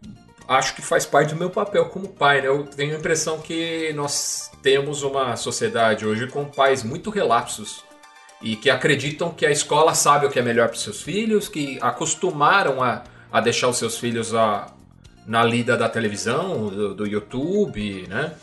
[0.49, 2.49] acho que faz parte do meu papel como pai, né?
[2.49, 7.85] Eu tenho a impressão que nós temos uma sociedade hoje com pais muito relapsos
[8.43, 11.79] e que acreditam que a escola sabe o que é melhor para seus filhos, que
[11.81, 13.05] acostumaram a
[13.37, 14.73] a deixar os seus filhos a,
[15.27, 18.35] na lida da televisão, do, do YouTube, né?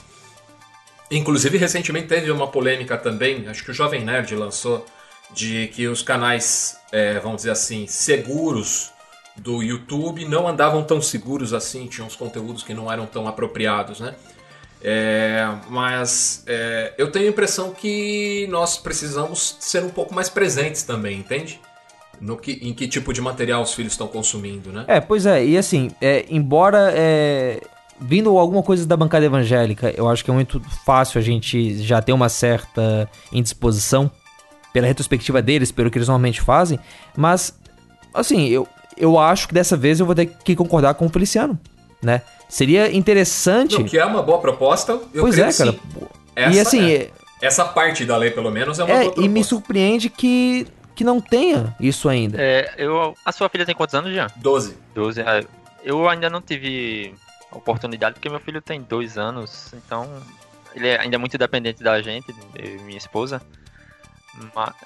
[1.18, 4.86] Inclusive, recentemente teve uma polêmica também, acho que o Jovem Nerd lançou,
[5.32, 8.92] de que os canais, é, vamos dizer assim, seguros
[9.36, 14.00] do YouTube não andavam tão seguros assim, tinham uns conteúdos que não eram tão apropriados,
[14.00, 14.16] né?
[14.82, 20.84] É, mas é, eu tenho a impressão que nós precisamos ser um pouco mais presentes
[20.84, 21.60] também, entende?
[22.20, 24.86] no que, em que tipo de material os filhos estão consumindo, né?
[24.88, 27.60] É, pois é, e assim, é, embora é,
[28.00, 32.02] vindo alguma coisa da bancada evangélica, eu acho que é muito fácil a gente já
[32.02, 34.12] ter uma certa indisposição
[34.72, 36.80] pela retrospectiva deles, pelo que eles normalmente fazem,
[37.16, 37.58] mas
[38.14, 41.60] assim, eu, eu acho que dessa vez eu vou ter que concordar com o Feliciano,
[42.02, 42.22] né?
[42.50, 43.80] Seria interessante.
[43.80, 45.00] Não, que é uma boa proposta.
[45.14, 45.76] Eu pois é, cara.
[46.36, 46.92] Essa, e assim.
[46.92, 47.10] É,
[47.42, 49.26] essa parte da lei, pelo menos, é uma é, boa proposta.
[49.26, 52.40] E me surpreende que que não tenha isso ainda.
[52.40, 53.16] É, eu.
[53.26, 54.28] A sua filha tem quantos anos já?
[54.36, 54.78] Doze.
[54.94, 55.22] Doze.
[55.22, 55.44] É,
[55.84, 57.16] eu ainda não tive
[57.54, 60.08] oportunidade, porque meu filho tem dois anos, então
[60.76, 62.34] ele é ainda muito dependente da gente,
[62.84, 63.42] minha esposa.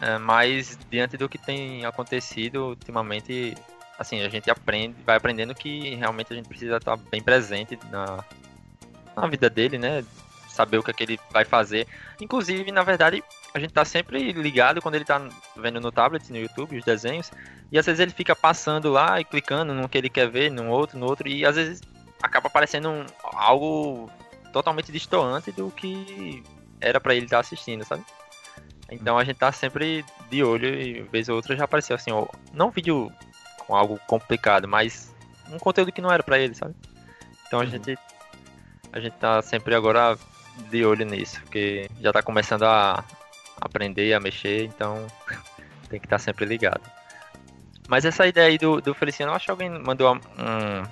[0.01, 3.55] É, mas diante do que tem acontecido ultimamente,
[3.97, 8.23] assim, a gente aprende, vai aprendendo que realmente a gente precisa estar bem presente na,
[9.15, 10.03] na vida dele, né?
[10.49, 11.87] Saber o que, é que ele vai fazer.
[12.19, 15.21] Inclusive, na verdade, a gente tá sempre ligado quando ele tá
[15.55, 17.31] vendo no tablet, no YouTube, os desenhos,
[17.71, 20.69] e às vezes ele fica passando lá e clicando no que ele quer ver, num
[20.69, 21.81] outro, no outro, e às vezes
[22.21, 24.09] acaba parecendo um, algo
[24.51, 26.43] totalmente distoante do que
[26.79, 28.03] era para ele estar tá assistindo, sabe?
[28.89, 32.27] Então a gente tá sempre de olho e vez ou outra já apareceu assim, ó,
[32.53, 33.11] não um vídeo
[33.65, 35.13] com algo complicado, mas
[35.51, 36.75] um conteúdo que não era para ele, sabe?
[37.45, 37.69] Então a uhum.
[37.69, 37.97] gente
[38.93, 40.17] a gente tá sempre agora
[40.69, 43.03] de olho nisso, porque já tá começando a,
[43.59, 45.05] aprender a mexer, então
[45.89, 46.81] tem que estar sempre ligado.
[47.87, 50.83] Mas essa ideia aí do, do Feliciano, eu acho que alguém mandou um,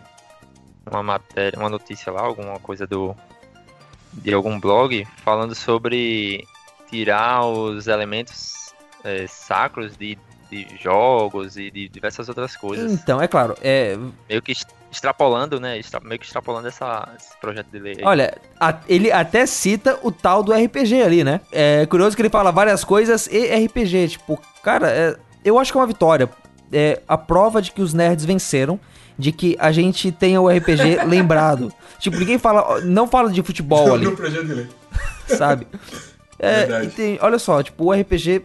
[0.90, 3.16] uma matéria, uma notícia lá, alguma coisa do
[4.14, 6.48] de algum blog falando sobre
[6.90, 10.18] tirar os elementos é, sacros de,
[10.50, 12.92] de jogos e de diversas outras coisas.
[12.92, 13.98] Então, é claro, é
[14.30, 14.54] meio que
[14.92, 15.80] extrapolando, né?
[16.04, 17.96] Meio que extrapolando essa, esse projeto de lei.
[17.98, 18.04] Aí.
[18.04, 21.42] Olha, a, ele até cita o tal do RPG ali, né?
[21.52, 24.10] É curioso que ele fala várias coisas e RPG.
[24.10, 26.30] Tipo, cara, é, eu acho que é uma vitória.
[26.72, 28.80] É a prova de que os nerds venceram.
[29.18, 31.72] De que a gente tenha o RPG lembrado.
[32.00, 32.82] Tipo, ninguém fala.
[32.82, 34.08] Não fala de futebol ali.
[35.28, 35.68] Sabe?
[36.38, 38.42] É, tem, olha só, tipo, o RPG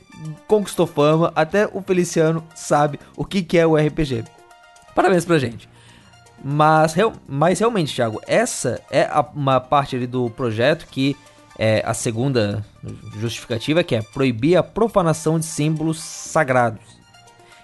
[0.47, 4.25] conquistou fama, até o Feliciano sabe o que, que é o RPG.
[4.95, 5.69] Parabéns pra gente.
[6.43, 6.95] Mas,
[7.29, 11.17] mas realmente, Thiago, essa é a, uma parte ali do projeto que
[11.59, 12.65] é a segunda
[13.19, 17.00] justificativa, que é proibir a profanação de símbolos sagrados.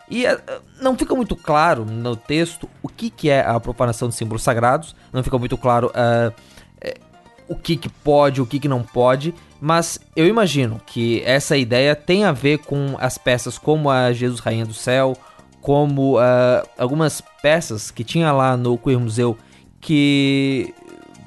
[0.08, 0.40] E uh,
[0.80, 4.94] não fica muito claro no texto o que, que é a profanação de símbolos sagrados,
[5.12, 6.32] não fica muito claro uh,
[7.48, 11.94] o que, que pode, o que, que não pode, mas eu imagino que essa ideia
[11.94, 15.16] tem a ver com as peças como a Jesus Rainha do Céu,
[15.60, 19.36] como uh, algumas peças que tinha lá no Queer Museu
[19.80, 20.74] que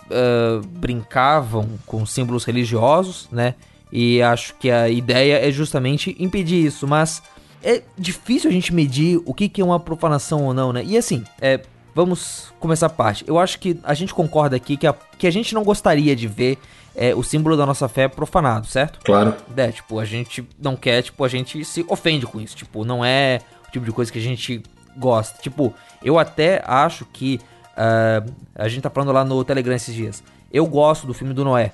[0.06, 3.56] uh, brincavam com símbolos religiosos, né?
[3.92, 7.24] E acho que a ideia é justamente impedir isso, mas
[7.64, 10.84] é difícil a gente medir o que, que é uma profanação ou não, né?
[10.84, 11.60] E assim, é,
[11.94, 13.24] vamos começar a parte.
[13.28, 16.28] Eu acho que a gente concorda aqui que a, que a gente não gostaria de
[16.28, 16.58] ver
[16.96, 19.00] é, o símbolo da nossa fé profanado, certo?
[19.04, 19.36] Claro.
[19.56, 22.56] É, tipo, a gente não quer, tipo, a gente se ofende com isso.
[22.56, 24.64] Tipo, não é o tipo de coisa que a gente
[24.98, 25.42] gosta.
[25.42, 27.40] Tipo, eu até acho que.
[27.72, 30.22] Uh, a gente tá falando lá no Telegram esses dias.
[30.52, 31.72] Eu gosto do filme do Noé,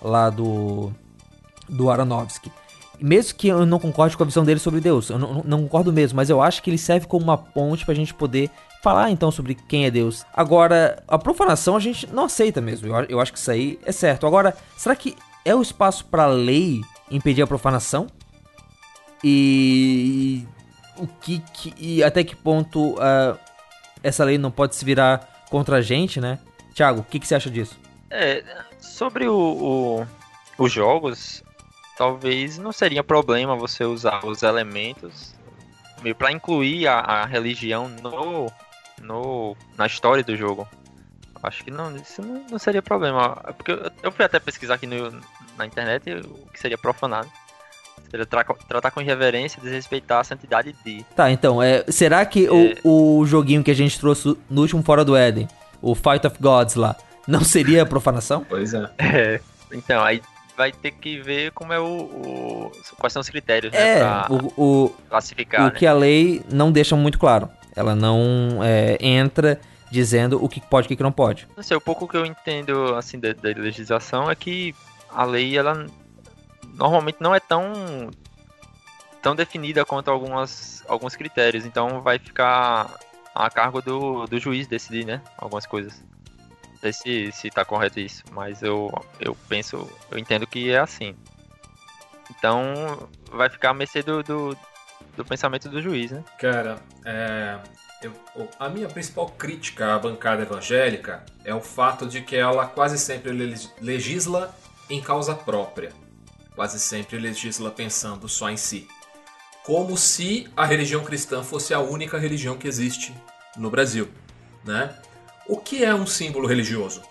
[0.00, 0.92] lá do.
[1.68, 2.52] do Aronofsky.
[3.00, 5.92] Mesmo que eu não concorde com a visão dele sobre Deus, eu não, não concordo
[5.92, 8.50] mesmo, mas eu acho que ele serve como uma ponte pra gente poder
[8.82, 10.24] falar então sobre quem é Deus.
[10.32, 12.86] Agora, a profanação a gente não aceita mesmo.
[12.86, 14.26] Eu, eu acho que isso aí é certo.
[14.26, 18.06] Agora, será que é o espaço para lei impedir a profanação?
[19.22, 20.46] E
[20.98, 23.38] o que, que e até que ponto uh,
[24.02, 26.38] essa lei não pode se virar contra a gente, né?
[26.74, 27.78] Tiago, o que, que você acha disso?
[28.10, 28.44] É,
[28.78, 30.06] sobre o, o,
[30.58, 31.42] os jogos,
[31.96, 35.34] talvez não seria problema você usar os elementos
[36.02, 38.52] meio para incluir a, a religião no,
[39.00, 40.68] no, na história do jogo.
[41.42, 43.36] Acho que não, isso não, não seria problema.
[43.56, 45.10] Porque eu, eu, fui até pesquisar aqui no,
[45.56, 47.28] na internet o que seria profanado.
[48.10, 51.04] Seria tra tratar com irreverência e desrespeitar a santidade de.
[51.16, 52.50] Tá, então, é, será que é...
[52.84, 55.48] o, o joguinho que a gente trouxe no último Fora do Éden,
[55.82, 58.44] o Fight of Gods lá, não seria profanação?
[58.48, 58.90] Pois é.
[58.98, 59.40] é.
[59.72, 60.22] Então, aí
[60.56, 64.26] vai ter que ver como é o, o quais são os critérios é, né, pra
[64.30, 65.62] o, o, classificar.
[65.62, 65.70] O né?
[65.70, 67.48] que a lei não deixa muito claro.
[67.76, 71.48] Ela não é, entra dizendo o que pode e o que não pode.
[71.56, 74.74] Não sei, o pouco que eu entendo assim da, da, legislação é que
[75.10, 75.86] a lei ela
[76.74, 78.10] normalmente não é tão
[79.22, 82.98] tão definida quanto algumas alguns critérios, então vai ficar
[83.34, 86.02] a cargo do, do juiz decidir, né, algumas coisas.
[86.84, 91.16] Sei se, se tá correto isso, mas eu, eu penso, eu entendo que é assim.
[92.30, 94.54] Então vai ficar a mercê do, do,
[95.16, 96.22] do pensamento do juiz, né?
[96.38, 97.58] Cara, é,
[98.02, 98.12] eu,
[98.58, 103.32] a minha principal crítica à bancada evangélica é o fato de que ela quase sempre
[103.80, 104.54] legisla
[104.90, 105.90] em causa própria.
[106.54, 108.86] Quase sempre legisla pensando só em si.
[109.62, 113.14] Como se a religião cristã fosse a única religião que existe
[113.56, 114.06] no Brasil,
[114.62, 114.94] né?
[115.46, 117.02] O que é um símbolo religioso?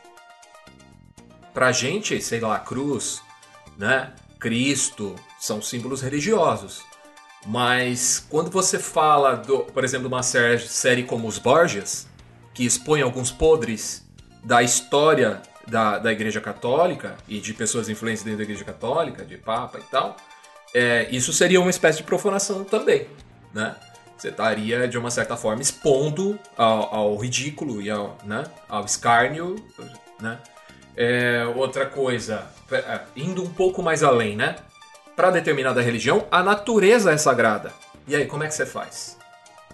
[1.54, 3.22] Pra gente, sei lá, cruz,
[3.78, 4.14] né?
[4.40, 6.84] Cristo, são símbolos religiosos.
[7.46, 12.08] Mas quando você fala, do, por exemplo, de uma série como Os Borgias,
[12.54, 14.04] que expõe alguns podres
[14.44, 19.38] da história da, da Igreja Católica e de pessoas influentes dentro da Igreja Católica, de
[19.38, 20.18] Papa e tal,
[20.74, 23.08] é, isso seria uma espécie de profanação também,
[23.54, 23.76] né?
[24.24, 29.58] Você estaria, de uma certa forma, expondo ao, ao ridículo e ao, né, ao escárnio,
[30.18, 30.40] né?
[30.96, 34.56] É, outra coisa, é, indo um pouco mais além, né?
[35.14, 37.74] para determinada religião, a natureza é sagrada.
[38.08, 39.18] E aí, como é que você faz?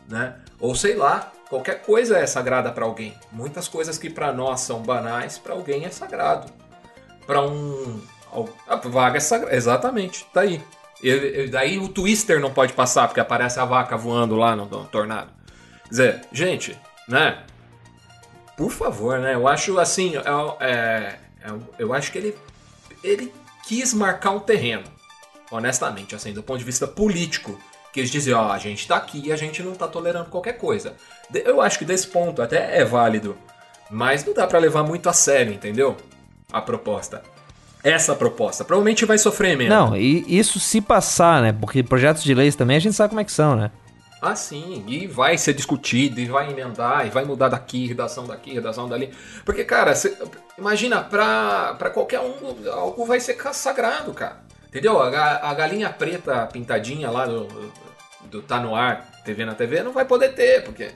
[0.08, 0.34] Né?
[0.60, 3.14] Ou sei lá, qualquer coisa é sagrada para alguém.
[3.32, 6.52] Muitas coisas que para nós são banais, para alguém é sagrado.
[7.28, 8.02] Para um.
[8.68, 9.56] A vaga é sagrada.
[9.56, 10.60] Exatamente, tá aí.
[11.50, 15.32] Daí o Twister não pode passar porque aparece a vaca voando lá no, no tornado.
[15.84, 17.44] Quer dizer, gente, né?
[18.58, 19.36] Por favor, né?
[19.36, 20.14] Eu acho assim.
[20.18, 20.22] É,
[20.66, 22.36] é, é, eu acho que ele,
[23.04, 23.34] ele
[23.66, 24.84] quis marcar um terreno
[25.52, 27.60] honestamente, assim, do ponto de vista político,
[27.92, 30.54] que eles diziam, ó, a gente tá aqui e a gente não tá tolerando qualquer
[30.54, 30.96] coisa.
[31.34, 33.38] Eu acho que desse ponto até é válido,
[33.90, 35.98] mas não dá para levar muito a sério, entendeu?
[36.52, 37.24] A proposta.
[37.84, 38.66] Essa proposta.
[38.66, 39.74] Provavelmente vai sofrer mesmo.
[39.74, 41.54] Não, e isso se passar, né?
[41.54, 43.72] Porque projetos de leis também a gente sabe como é que são, né?
[44.22, 48.54] Ah, sim, e vai ser discutido, e vai emendar, e vai mudar daqui, redação daqui,
[48.54, 49.14] redação dali.
[49.46, 50.14] Porque, cara, cê,
[50.58, 52.34] imagina, pra, pra qualquer um,
[52.70, 54.42] algo vai ser sagrado, cara.
[54.68, 55.02] Entendeu?
[55.02, 57.48] A, a galinha preta pintadinha lá do,
[58.26, 60.92] do Tá No Ar, TV na TV, não vai poder ter, porque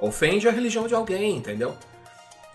[0.00, 1.76] ofende a religião de alguém, entendeu?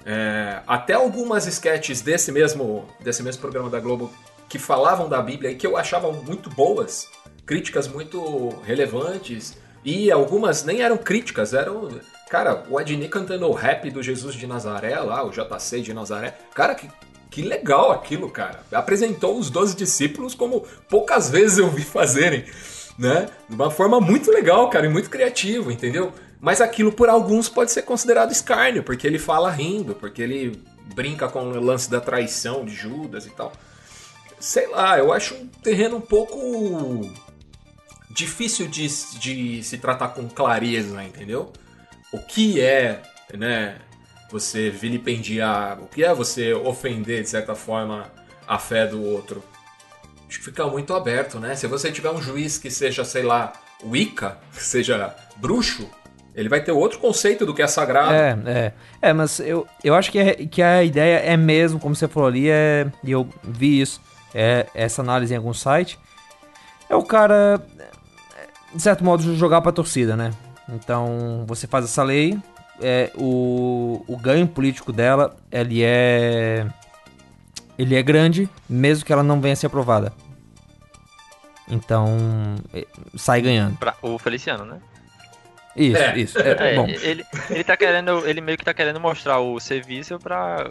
[0.05, 4.11] É, até algumas sketches desse mesmo, desse mesmo programa da Globo
[4.47, 7.07] que falavam da Bíblia e que eu achava muito boas,
[7.45, 11.89] críticas muito relevantes, e algumas nem eram críticas, eram.
[12.29, 16.37] Cara, o Adnei cantando o rap do Jesus de Nazaré lá, o JC de Nazaré.
[16.53, 16.89] Cara, que
[17.29, 18.61] que legal aquilo, cara.
[18.71, 22.43] Apresentou os 12 discípulos como poucas vezes eu vi fazerem,
[22.97, 23.29] né?
[23.47, 26.11] De uma forma muito legal, cara, e muito criativa, entendeu?
[26.39, 30.63] Mas aquilo por alguns pode ser considerado escárnio, porque ele fala rindo, porque ele
[30.95, 33.51] brinca com o lance da traição de Judas e tal.
[34.39, 37.01] Sei lá, eu acho um terreno um pouco
[38.09, 38.87] difícil de,
[39.19, 41.51] de se tratar com clareza, entendeu?
[42.11, 43.01] O que é,
[43.33, 43.79] né,
[44.31, 48.11] você vilipendiar, o que é você ofender, de certa forma,
[48.47, 49.43] a fé do outro.
[50.27, 51.55] Acho que fica muito aberto, né?
[51.55, 55.89] Se você tiver um juiz que seja, sei lá, Wicca, que seja bruxo,
[56.39, 58.13] Ele vai ter outro conceito do que é sagrado.
[58.13, 58.73] É, é.
[59.01, 62.29] É, mas eu, eu acho que, é, que a ideia é mesmo, como você falou
[62.29, 63.99] ali, é, e eu vi isso,
[64.33, 65.99] é essa análise em algum site.
[66.89, 67.61] É o cara,
[68.73, 70.31] de certo modo, jogar pra torcida, né?
[70.69, 72.39] Então, você faz essa lei,
[72.81, 76.65] é, o, o ganho político dela, ele é.
[77.77, 80.13] Ele é grande, mesmo que ela não venha a ser aprovada.
[81.69, 82.15] Então,
[82.73, 82.87] é,
[83.17, 83.77] sai ganhando.
[83.77, 84.79] Pra, o Feliciano, né?
[85.79, 86.19] Isso, é.
[86.19, 86.37] isso.
[86.37, 86.87] É, é, bom.
[86.87, 88.27] Ele, ele tá querendo.
[88.27, 90.69] Ele meio que tá querendo mostrar o serviço pra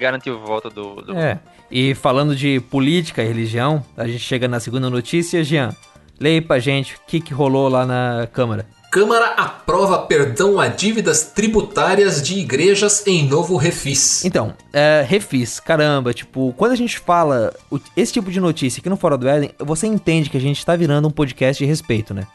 [0.00, 1.16] garantir o voto do, do.
[1.16, 1.38] É.
[1.70, 5.74] E falando de política e religião, a gente chega na segunda notícia, Jean.
[6.20, 8.66] Leia pra gente o que, que rolou lá na Câmara.
[8.92, 14.22] Câmara aprova perdão a dívidas tributárias de igrejas em novo refis.
[14.22, 17.54] Então, é, refis, caramba, tipo, quando a gente fala
[17.96, 20.76] esse tipo de notícia aqui no Fora do Éden, você entende que a gente tá
[20.76, 22.26] virando um podcast de respeito, né?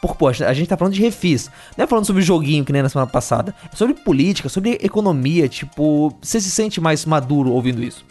[0.00, 1.50] Porque, pô, a gente tá falando de refis.
[1.76, 3.54] Não é falando sobre joguinho que nem na semana passada.
[3.72, 5.48] É sobre política, sobre economia.
[5.48, 8.04] Tipo, você se sente mais maduro ouvindo isso.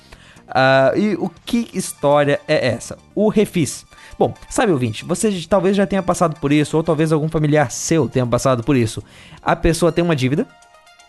[0.48, 2.98] Uh, e o que história é essa?
[3.14, 3.86] O refis.
[4.18, 8.08] Bom, sabe ouvinte, você talvez já tenha passado por isso, ou talvez algum familiar seu
[8.08, 9.04] tenha passado por isso.
[9.42, 10.48] A pessoa tem uma dívida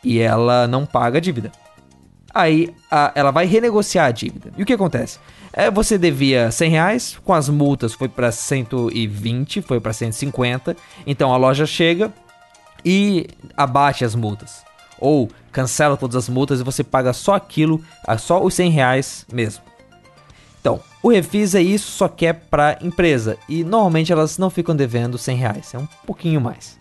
[0.03, 1.53] e ela não paga a dívida.
[2.35, 4.53] Aí a, ela vai renegociar a dívida.
[4.57, 5.18] E o que acontece?
[5.57, 10.77] É, você devia 100 reais, com as multas foi para 120, foi para 150.
[11.07, 12.13] Então a loja chega
[12.85, 13.27] e
[13.57, 14.63] abate as multas.
[15.01, 17.83] Ou cancela todas as multas e você paga só aquilo,
[18.19, 19.65] só os 100 reais mesmo.
[20.61, 23.39] Então, o refis é isso, só que é para empresa.
[23.49, 26.77] E normalmente elas não ficam devendo 100 reais, é um pouquinho mais.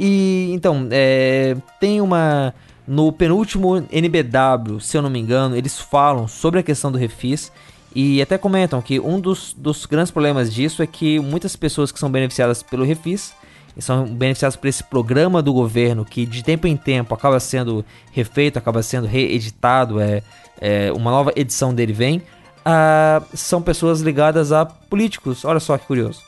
[0.00, 2.52] E então, é, tem uma.
[2.86, 7.50] No penúltimo NBW, se eu não me engano, eles falam sobre a questão do refis
[7.94, 11.98] e até comentam que um dos, dos grandes problemas disso é que muitas pessoas que
[11.98, 13.32] são beneficiadas pelo refis
[13.78, 18.58] são beneficiadas por esse programa do governo que de tempo em tempo acaba sendo refeito,
[18.58, 20.22] acaba sendo reeditado, é,
[20.60, 22.22] é uma nova edição dele vem
[22.64, 25.44] uh, são pessoas ligadas a políticos.
[25.44, 26.22] Olha só que curioso.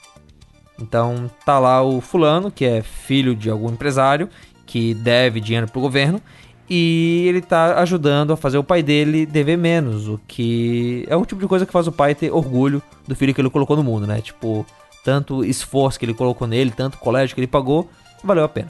[0.80, 4.28] Então tá lá o fulano, que é filho de algum empresário,
[4.66, 6.20] que deve dinheiro pro governo,
[6.68, 11.24] e ele tá ajudando a fazer o pai dele dever menos, o que é o
[11.24, 13.84] tipo de coisa que faz o pai ter orgulho do filho que ele colocou no
[13.84, 14.20] mundo, né?
[14.20, 14.66] Tipo,
[15.04, 17.88] tanto esforço que ele colocou nele, tanto colégio que ele pagou,
[18.24, 18.68] valeu a pena.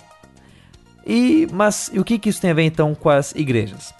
[1.06, 3.94] E mas e o que, que isso tem a ver então com as igrejas?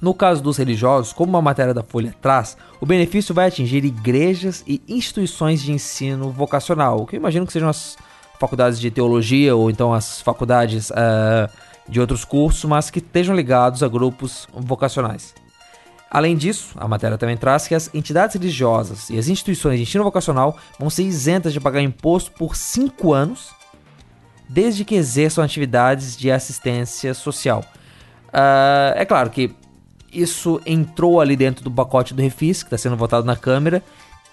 [0.00, 4.64] No caso dos religiosos, como a matéria da Folha traz, o benefício vai atingir igrejas
[4.66, 7.98] e instituições de ensino vocacional, que eu imagino que sejam as
[8.38, 11.50] faculdades de teologia ou então as faculdades uh,
[11.90, 15.34] de outros cursos, mas que estejam ligados a grupos vocacionais.
[16.10, 20.02] Além disso, a matéria também traz que as entidades religiosas e as instituições de ensino
[20.02, 23.50] vocacional vão ser isentas de pagar imposto por 5 anos,
[24.48, 27.64] desde que exerçam atividades de assistência social.
[28.28, 29.54] Uh, é claro que
[30.12, 33.82] isso entrou ali dentro do pacote do refis, que está sendo votado na Câmara.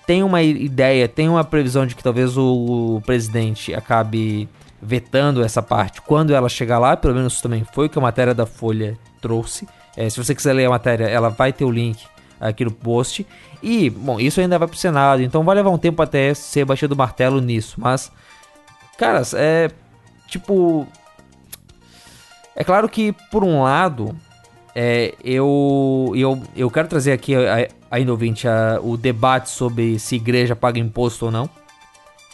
[0.05, 4.49] Tem uma ideia, tem uma previsão de que talvez o, presidente acabe
[4.81, 8.33] vetando essa parte quando ela chegar lá, pelo menos também foi o que a matéria
[8.33, 9.67] da Folha trouxe.
[9.95, 12.05] É, se você quiser ler a matéria, ela vai ter o link
[12.39, 13.25] aqui no post.
[13.61, 16.93] E, bom, isso ainda vai pro Senado, então vai levar um tempo até ser batido
[16.93, 17.75] o martelo nisso.
[17.79, 18.11] Mas,
[18.97, 19.69] caras, é.
[20.27, 20.87] Tipo.
[22.55, 24.15] É claro que, por um lado,
[24.75, 27.33] é, eu, eu, eu quero trazer aqui
[27.89, 31.49] ainda ouvinte a, o debate sobre se igreja paga imposto ou não.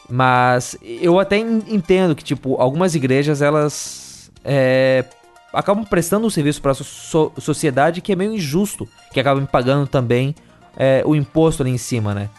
[0.10, 5.06] Mas eu até entendo que, tipo, algumas igrejas elas é,
[5.54, 9.88] acabam prestando um serviço para a so sociedade que é meio injusto, que acabam pagando
[9.88, 10.36] também
[10.76, 12.30] é, o imposto ali em cima, né?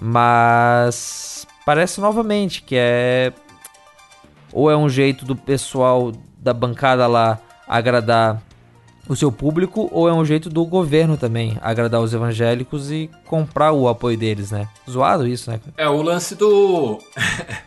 [0.00, 3.32] Mas parece novamente que é
[4.52, 8.40] ou é um jeito do pessoal da bancada lá agradar
[9.08, 13.72] o seu público ou é um jeito do governo também agradar os evangélicos e comprar
[13.72, 14.68] o apoio deles, né?
[14.88, 15.60] Zoado isso, né?
[15.76, 16.98] É o lance do.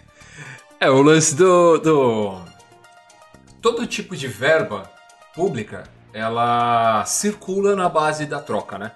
[0.79, 2.41] é o lance do, do.
[3.61, 4.89] Todo tipo de verba
[5.33, 5.83] pública
[6.13, 8.91] ela circula na base da troca, né?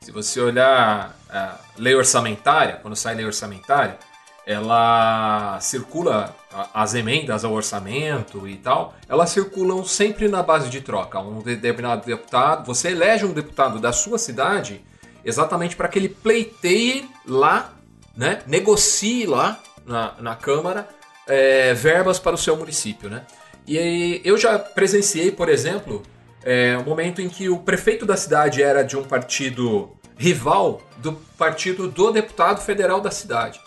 [0.00, 3.98] Se você olhar a lei orçamentária, quando sai lei orçamentária,
[4.46, 6.34] ela circula,
[6.72, 11.20] as emendas ao orçamento e tal, elas circulam sempre na base de troca.
[11.20, 14.84] Um determinado deputado, você elege um deputado da sua cidade
[15.24, 17.74] exatamente para que ele pleiteie lá,
[18.16, 20.88] né, negocie lá na, na Câmara
[21.26, 23.10] é, verbas para o seu município.
[23.10, 23.26] Né?
[23.66, 26.02] E eu já presenciei, por exemplo,
[26.44, 31.12] é, um momento em que o prefeito da cidade era de um partido rival do
[31.36, 33.60] partido do deputado federal da cidade.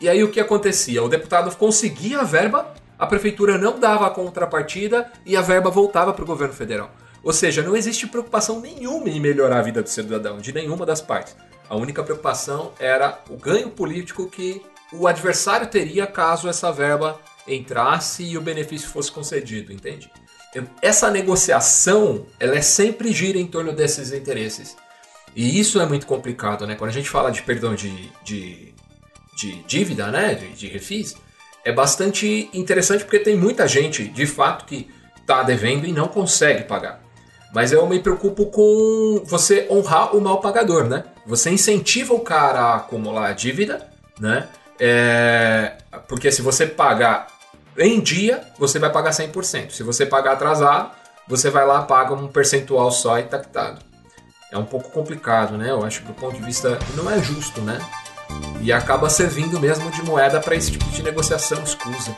[0.00, 1.02] E aí o que acontecia?
[1.02, 6.12] O deputado conseguia a verba a prefeitura não dava a contrapartida e a verba voltava
[6.12, 6.90] para o governo federal.
[7.22, 11.00] Ou seja, não existe preocupação nenhuma em melhorar a vida do cidadão, de nenhuma das
[11.00, 11.36] partes.
[11.68, 18.24] A única preocupação era o ganho político que o adversário teria caso essa verba entrasse
[18.24, 20.10] e o benefício fosse concedido, entende?
[20.82, 24.76] Essa negociação, ela é sempre gira em torno desses interesses.
[25.36, 26.74] E isso é muito complicado, né?
[26.74, 28.67] Quando a gente fala de perdão de, de,
[29.38, 30.34] de dívida, né?
[30.34, 31.16] De, de refis,
[31.64, 36.64] é bastante interessante porque tem muita gente, de fato, que está devendo e não consegue
[36.64, 37.00] pagar.
[37.54, 41.04] Mas eu me preocupo com você honrar o mal pagador, né?
[41.24, 44.48] Você incentiva o cara a acumular a dívida, né?
[44.78, 45.76] É...
[46.08, 47.28] Porque se você pagar
[47.78, 49.70] em dia, você vai pagar 100%.
[49.70, 50.90] Se você pagar atrasado,
[51.26, 53.80] você vai lá paga um percentual só e tá quitado.
[54.50, 55.70] É um pouco complicado, né?
[55.70, 57.78] Eu acho que do ponto de vista não é justo, né?
[58.60, 62.14] E acaba servindo mesmo de moeda para esse tipo de negociação escusa.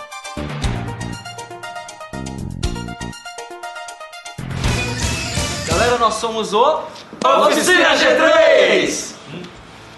[5.68, 6.82] Galera, nós somos o
[7.22, 9.14] Oficina G3!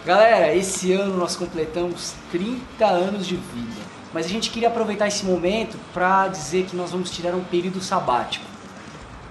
[0.05, 3.81] Galera, esse ano nós completamos 30 anos de vida.
[4.13, 7.81] Mas a gente queria aproveitar esse momento para dizer que nós vamos tirar um período
[7.81, 8.45] sabático.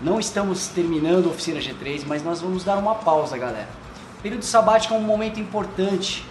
[0.01, 3.69] Não estamos terminando a oficina G3, mas nós vamos dar uma pausa, galera.
[4.17, 6.25] O período sabático é um momento importante.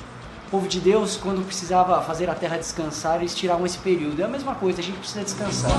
[0.51, 4.21] O povo de Deus, quando precisava fazer a terra descansar, eles tiravam esse período.
[4.21, 5.71] É a mesma coisa, a gente precisa descansar.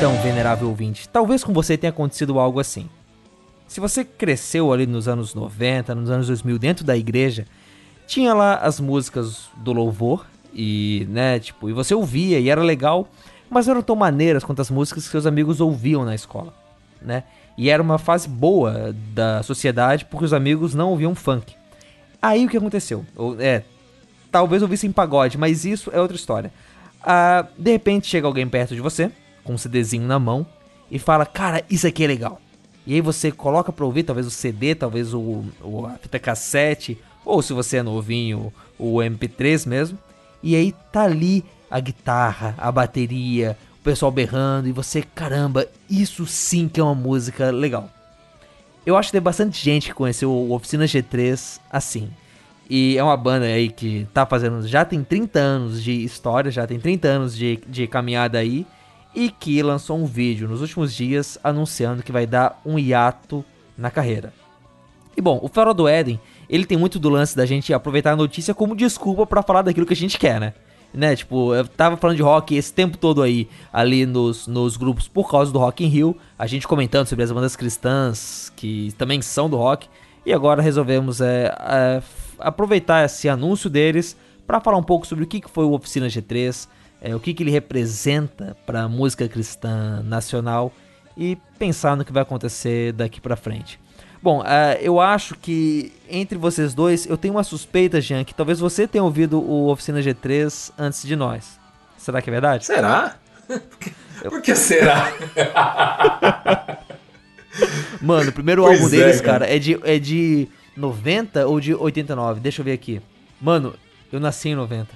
[0.00, 2.88] Então, venerável ouvinte, talvez com você tenha acontecido algo assim.
[3.68, 7.46] Se você cresceu ali nos anos 90, nos anos 2000 dentro da igreja,
[8.06, 10.24] tinha lá as músicas do louvor
[10.54, 13.10] e, né, tipo, e você ouvia e era legal,
[13.50, 16.54] mas eram tão maneiras quanto as músicas que seus amigos ouviam na escola,
[17.02, 17.24] né?
[17.58, 21.54] E era uma fase boa da sociedade porque os amigos não ouviam funk.
[22.22, 23.04] Aí o que aconteceu?
[23.14, 23.64] Ou, é,
[24.32, 26.50] talvez ouvissem pagode, mas isso é outra história.
[27.02, 29.12] Ah, de repente chega alguém perto de você,
[29.44, 30.46] com um CDzinho na mão,
[30.90, 32.40] e fala: Cara, isso aqui é legal.
[32.86, 36.98] E aí você coloca pra ouvir, talvez o CD, talvez o, o a fita cassete,
[37.24, 39.98] ou se você é novinho, o MP3 mesmo.
[40.42, 46.26] E aí tá ali a guitarra, a bateria, o pessoal berrando, e você, caramba, isso
[46.26, 47.88] sim que é uma música legal.
[48.84, 52.10] Eu acho que tem bastante gente que conheceu o Oficina G3 assim.
[52.68, 54.66] E é uma banda aí que tá fazendo.
[54.66, 58.66] Já tem 30 anos de história, já tem 30 anos de, de caminhada aí.
[59.14, 63.44] E que lançou um vídeo nos últimos dias anunciando que vai dar um hiato
[63.76, 64.32] na carreira.
[65.16, 68.16] E bom, o Farol do Éden, ele tem muito do lance da gente aproveitar a
[68.16, 70.54] notícia como desculpa pra falar daquilo que a gente quer, né?
[70.92, 75.06] Né, tipo, eu tava falando de rock esse tempo todo aí, ali nos, nos grupos
[75.06, 79.22] por causa do Rock in Rio, a gente comentando sobre as bandas cristãs que também
[79.22, 79.86] são do rock,
[80.26, 82.02] e agora resolvemos é, é,
[82.40, 84.16] aproveitar esse anúncio deles
[84.48, 86.66] para falar um pouco sobre o que foi o Oficina G3,
[87.00, 90.72] é, o que, que ele representa para a música cristã nacional
[91.16, 93.78] e pensar no que vai acontecer daqui para frente.
[94.22, 98.60] Bom, é, eu acho que entre vocês dois, eu tenho uma suspeita, Jean, que talvez
[98.60, 101.58] você tenha ouvido o Oficina G3 antes de nós.
[101.96, 102.66] Será que é verdade?
[102.66, 103.16] Será?
[104.22, 105.10] Por que será?
[108.00, 109.40] Mano, o primeiro Pois álbum é, deles, cara.
[109.40, 112.40] cara, é de, é de 90 ou de 89?
[112.40, 113.00] Deixa eu ver aqui.
[113.40, 113.74] Mano,
[114.12, 114.88] eu nasci em 90.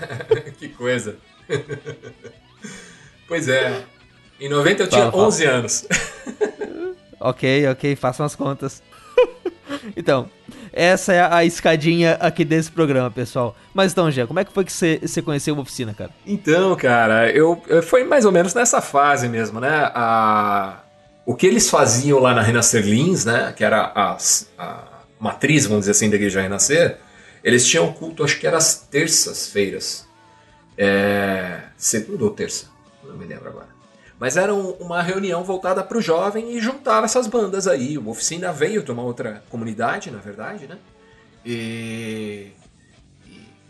[0.58, 1.16] que coisa.
[3.28, 3.82] pois é.
[4.40, 5.26] Em 90 eu tinha Fala, fala.
[5.26, 5.86] 11 anos.
[7.22, 8.82] Ok, ok, façam as contas.
[9.94, 10.30] então,
[10.72, 13.54] essa é a escadinha aqui desse programa, pessoal.
[13.74, 16.08] Mas então, Jean, como é que foi que você conheceu a oficina, cara?
[16.26, 19.90] Então, cara, eu, eu- foi mais ou menos nessa fase mesmo, né?
[19.94, 20.78] A,
[21.26, 23.52] o que eles faziam lá na Renascer Lins, né?
[23.54, 24.16] Que era a,
[24.58, 24.84] a
[25.20, 26.96] matriz, vamos dizer assim, da Igreja Renascer,
[27.44, 30.06] eles tinham culto, acho que era às terças-feiras.
[30.82, 32.70] É, segunda ou terça,
[33.04, 33.68] não me lembro agora.
[34.18, 37.98] Mas era um- uma reunião voltada para o jovem e juntava essas bandas aí.
[37.98, 40.78] O Oficina veio de uma outra comunidade, na verdade, né?
[41.44, 42.52] E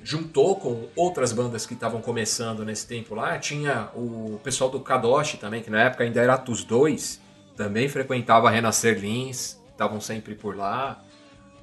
[0.04, 3.36] juntou com outras bandas que estavam começando nesse tempo lá.
[3.40, 7.20] Tinha o pessoal do Kadosh também, que na época ainda era Atos 2,
[7.56, 11.02] também frequentava Renascer Lins, estavam sempre por lá.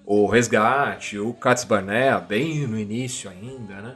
[0.06, 3.96] O Resgate, o Katz Barnea, bem no início ainda, né?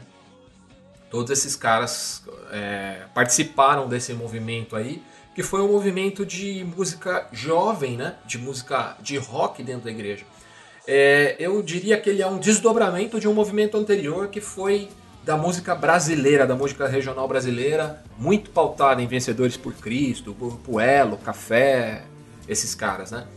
[1.12, 5.04] Todos esses caras é, participaram desse movimento aí,
[5.36, 8.16] que foi um movimento de música jovem, né?
[8.26, 10.24] De música de rock dentro da igreja.
[10.88, 14.90] É, eu diria que ele é um desdobramento de um movimento anterior que foi
[15.24, 20.34] da música brasileira, da música regional brasileira, muito pautada em Vencedores por Cristo,
[20.64, 22.04] Puelo, Café,
[22.48, 23.28] esses caras, né?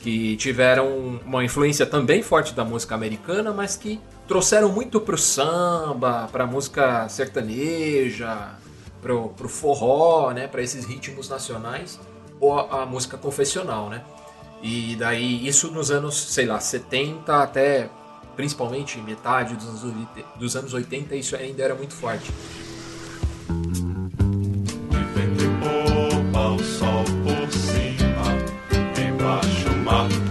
[0.00, 6.28] Que tiveram uma influência também forte da música americana, mas que trouxeram muito pro samba,
[6.30, 8.50] pra música sertaneja,
[9.00, 10.46] pro, pro forró, né?
[10.46, 11.98] Para esses ritmos nacionais,
[12.38, 14.04] ou a, a música confessional, né?
[14.62, 17.88] E daí, isso nos anos, sei lá, 70 até
[18.36, 22.30] principalmente metade dos anos, 80, dos anos 80, isso ainda era muito forte.
[25.60, 28.36] Opa, o sol por cima,
[28.96, 30.27] embaixo o mar.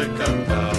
[0.00, 0.70] Vai cantar.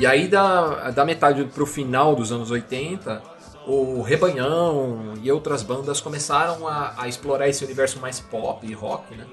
[0.00, 3.22] E aí, da, da metade pro final dos anos 80,
[3.66, 9.14] o Rebanhão e outras bandas começaram a, a, explorar esse universo mais pop e rock,
[9.14, 9.26] né?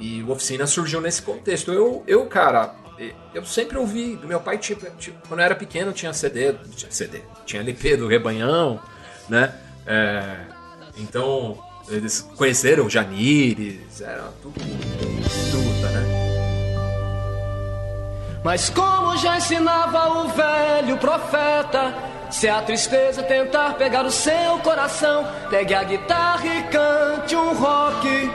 [0.00, 1.72] E o Oficina surgiu nesse contexto.
[1.72, 2.74] Eu, eu cara,
[3.32, 6.90] eu sempre ouvi do meu pai, tipo, tipo quando eu era pequeno tinha CD, tinha
[6.90, 8.80] CD, tinha LP do Rebanhão,
[9.28, 9.54] né?
[9.86, 10.38] É,
[10.96, 11.56] então,
[11.88, 16.23] eles conheceram Janires, era tudo truta, né?
[18.44, 21.94] Mas como já ensinava o velho profeta,
[22.30, 28.30] se a tristeza tentar pegar o seu coração, pegue a guitarra e cante um rock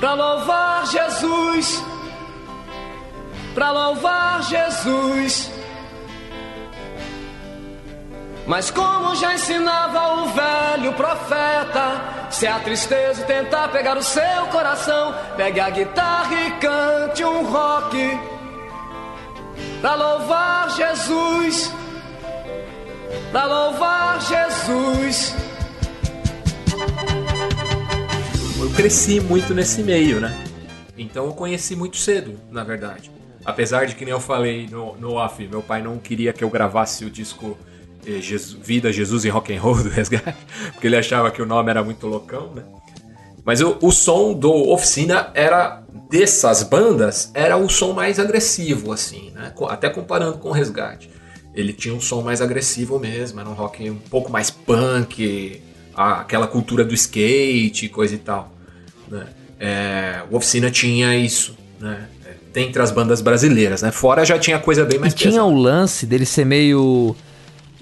[0.00, 1.84] pra louvar Jesus,
[3.54, 5.52] pra louvar Jesus.
[8.46, 12.00] Mas como já ensinava o velho profeta,
[12.30, 18.35] se a tristeza tentar pegar o seu coração, pegue a guitarra e cante um rock
[19.86, 21.72] pra louvar Jesus
[23.30, 25.32] para louvar Jesus.
[28.58, 30.36] Eu cresci muito nesse meio, né?
[30.98, 33.12] Então eu conheci muito cedo, na verdade.
[33.44, 36.50] Apesar de que nem eu falei no, no off, meu pai não queria que eu
[36.50, 37.56] gravasse o disco
[38.04, 40.36] eh, Jesus, Vida, Jesus e Rock and Roll do Resgate,
[40.74, 42.64] porque ele achava que o nome era muito loucão, né?
[43.44, 49.30] Mas o, o som do Oficina era dessas bandas era o som mais agressivo, assim,
[49.34, 49.52] né?
[49.68, 51.10] Até comparando com o Resgate
[51.56, 55.62] ele tinha um som mais agressivo mesmo, era um rock um pouco mais punk,
[55.94, 58.52] aquela cultura do skate, coisa e tal.
[59.08, 59.26] Né?
[59.58, 62.08] É, o Oficina tinha isso, né?
[62.52, 63.90] Dentre as bandas brasileiras, né?
[63.90, 67.14] Fora já tinha coisa bem mais e tinha o lance dele ser meio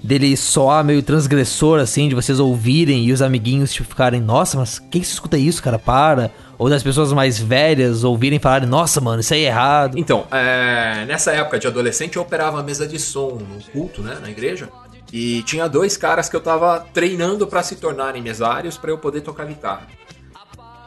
[0.05, 4.79] dele soar meio transgressor, assim, de vocês ouvirem e os amiguinhos tipo, ficarem, nossa, mas
[4.79, 5.79] quem que escuta isso, cara?
[5.79, 6.31] Para.
[6.57, 9.97] Ou das pessoas mais velhas ouvirem falarem, nossa, mano, isso aí é errado.
[9.99, 14.17] Então, é, nessa época de adolescente eu operava a mesa de som no culto, né,
[14.21, 14.69] na igreja.
[15.11, 19.21] E tinha dois caras que eu tava treinando para se tornarem mesários para eu poder
[19.21, 19.87] tocar guitarra.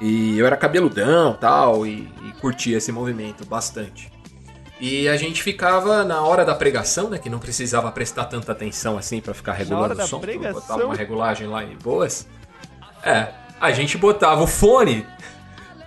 [0.01, 4.11] E eu era cabeludão tal, e, e curtia esse movimento bastante.
[4.81, 7.19] E a gente ficava na hora da pregação, né?
[7.19, 10.21] Que não precisava prestar tanta atenção assim para ficar regulando o som.
[10.21, 10.61] Pregação.
[10.61, 12.29] Botava uma regulagem lá em boas.
[13.03, 13.29] É,
[13.61, 15.05] a gente botava o fone,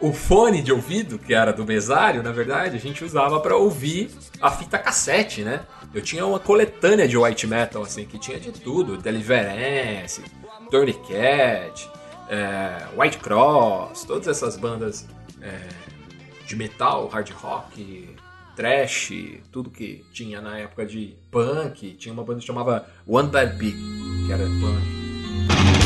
[0.01, 4.11] o fone de ouvido, que era do mesário, na verdade, a gente usava para ouvir
[4.41, 5.61] a fita cassete, né?
[5.93, 10.21] Eu tinha uma coletânea de white metal, assim, que tinha de tudo: Deliverance,
[10.69, 11.89] Tourniquet,
[12.29, 15.07] é, White Cross, todas essas bandas
[15.41, 15.59] é,
[16.45, 18.15] de metal, hard rock,
[18.61, 19.11] trash,
[19.51, 21.95] tudo que tinha na época de punk.
[21.97, 23.75] Tinha uma banda que chamava One Bad Pig,
[24.27, 25.80] que era punk.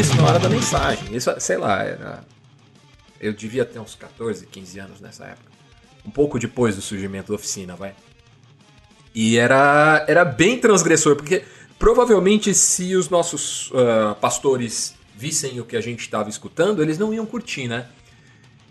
[0.00, 1.14] Isso na hora da mensagem.
[1.14, 2.24] Isso, sei lá, era.
[3.20, 5.50] Eu devia ter uns 14, 15 anos nessa época.
[6.06, 7.94] Um pouco depois do surgimento da oficina, vai.
[9.14, 11.44] E era, era bem transgressor, porque
[11.78, 17.12] provavelmente se os nossos uh, pastores vissem o que a gente estava escutando, eles não
[17.12, 17.86] iam curtir, né?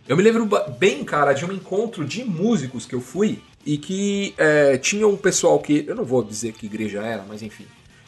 [0.08, 0.50] Eu me lembro
[0.80, 5.16] bem, cara, de um encontro de músicos que eu fui e que é, tinha um
[5.16, 5.86] pessoal que.
[5.88, 7.68] Eu não vou dizer que igreja era, mas enfim.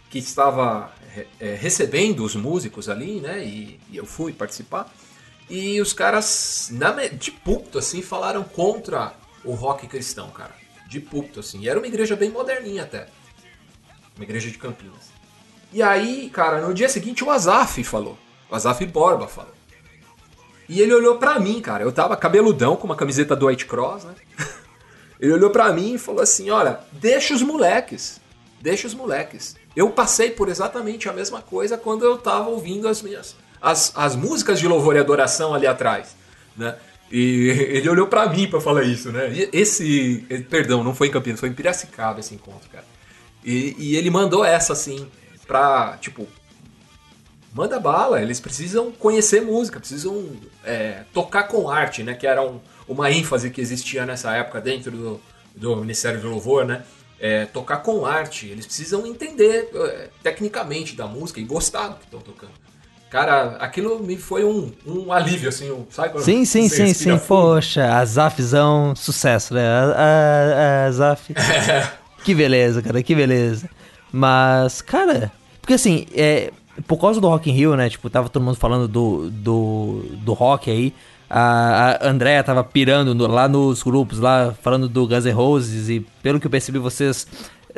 [0.09, 0.91] Que estava
[1.39, 3.43] é, recebendo os músicos ali, né?
[3.43, 4.91] E, e, eu fui participar.
[5.49, 10.55] E os caras, na, de púlpito, assim, falaram contra o rock cristão, cara.
[10.87, 11.61] De púlpito, assim.
[11.61, 13.07] E era uma igreja bem moderninha até.
[14.15, 15.11] uma igreja de Campinas.
[15.73, 18.17] E aí, cara, no dia seguinte o Azaf falou.
[18.49, 19.53] O Azaf Borba falou.
[20.67, 21.83] E ele olhou pra mim, cara.
[21.83, 24.15] Eu tava cabeludão com uma camiseta do White Cross, né?
[25.19, 28.19] Ele olhou pra mim e falou assim: Olha, deixa os moleques.
[28.59, 29.55] Deixa os moleques.
[29.75, 33.35] Eu passei por exatamente a mesma coisa quando eu tava ouvindo as minhas.
[33.61, 36.15] As, as músicas de louvor e adoração ali atrás,
[36.57, 36.75] né?
[37.11, 39.31] E ele olhou pra mim pra falar isso, né?
[39.31, 40.25] E Esse.
[40.49, 42.85] Perdão, não foi em Campinas, foi em Piracicaba esse encontro, cara.
[43.43, 45.07] E, e ele mandou essa, assim,
[45.47, 46.27] pra, tipo,
[47.53, 50.29] manda bala, eles precisam conhecer música, precisam
[50.63, 52.13] é, tocar com arte, né?
[52.13, 55.21] Que era um, uma ênfase que existia nessa época dentro do,
[55.55, 56.83] do Ministério do Louvor, né?
[57.23, 62.05] É, tocar com arte, eles precisam entender é, tecnicamente da música e gostar do que
[62.05, 62.51] estão tocando.
[63.11, 66.19] Cara, aquilo me foi um, um alívio, assim, um, sabe?
[66.23, 67.09] Sim, sim, sim, sim.
[67.09, 67.19] fundo?
[67.27, 69.67] Poxa, Azafzão, sucesso, né?
[69.67, 71.33] A, a, a Azaf.
[72.23, 73.69] que beleza, cara, que beleza.
[74.11, 76.51] Mas, cara, porque assim, é,
[76.87, 77.89] por causa do Rock in Rio, né?
[77.89, 80.93] Tipo, tava todo mundo falando do, do, do rock aí.
[81.33, 85.87] A, Andrea tava pirando no- lá nos grupos, lá falando do Guns N' Roses.
[85.89, 87.25] E pelo que eu percebi, vocês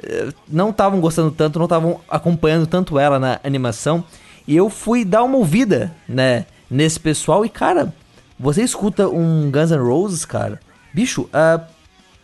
[0.01, 4.03] eh, não estavam gostando tanto, não estavam acompanhando tanto ela na animação.
[4.47, 7.45] E eu fui dar uma ouvida, né, nesse pessoal.
[7.45, 7.93] E, cara,
[8.39, 10.59] você escuta um Guns N' Roses, cara.
[10.93, 11.61] Bicho, ah,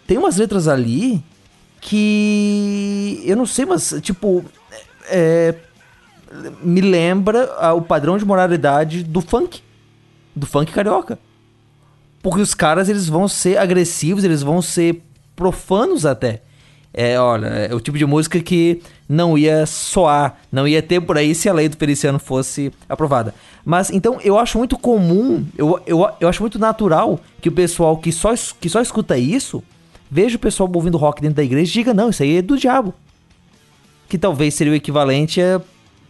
[0.07, 1.23] tem umas letras ali
[1.79, 3.21] que.
[3.25, 4.43] Eu não sei, mas, tipo.
[5.11, 5.55] É,
[6.61, 9.61] me lembra ah, o padrão de moralidade do funk.
[10.35, 11.19] Do funk carioca.
[12.21, 15.01] Porque os caras, eles vão ser agressivos, eles vão ser
[15.35, 16.41] profanos até.
[16.93, 21.17] É, olha, é o tipo de música que não ia soar, não ia ter por
[21.17, 23.33] aí se a lei do Feliciano fosse aprovada.
[23.63, 27.95] Mas, então, eu acho muito comum, eu, eu, eu acho muito natural que o pessoal
[27.97, 29.63] que só, que só escuta isso,
[30.09, 32.57] veja o pessoal ouvindo rock dentro da igreja e diga, não, isso aí é do
[32.57, 32.93] diabo
[34.09, 35.61] que talvez seria o equivalente a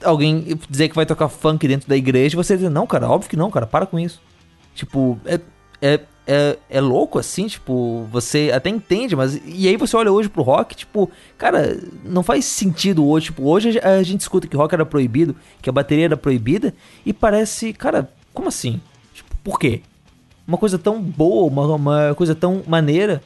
[0.04, 3.38] alguém dizer que vai tocar funk dentro da igreja você dizer, não, cara, óbvio que
[3.38, 4.22] não, cara, para com isso.
[4.74, 5.40] Tipo, é,
[5.82, 9.42] é, é, é louco assim, tipo, você até entende, mas.
[9.46, 13.28] E aí você olha hoje pro rock, tipo, cara, não faz sentido hoje.
[13.28, 16.74] Tipo, hoje a a gente escuta que rock era proibido, que a bateria era proibida,
[17.06, 18.80] e parece, cara, como assim?
[19.14, 19.82] Tipo, por quê?
[20.48, 23.22] Uma coisa tão boa, uma, uma coisa tão maneira,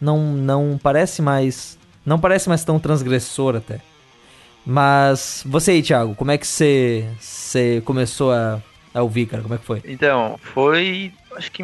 [0.00, 1.76] não, não parece mais.
[2.04, 3.80] Não parece mais tão transgressor até.
[4.66, 8.60] Mas você aí, Thiago, como é que você, você começou a,
[8.92, 9.42] a ouvir, cara?
[9.42, 9.80] Como é que foi?
[9.84, 11.12] Então, foi.
[11.36, 11.62] Acho que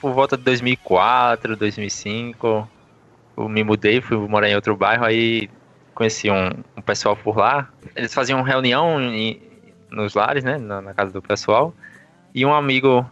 [0.00, 2.68] por volta de 2004, 2005.
[3.38, 5.48] Eu me mudei, fui morar em outro bairro, aí
[5.94, 7.70] conheci um, um pessoal por lá.
[7.94, 9.40] Eles faziam reunião em-
[9.90, 10.58] nos lares, né?
[10.58, 11.72] Na, na casa do pessoal.
[12.34, 13.08] E um amigo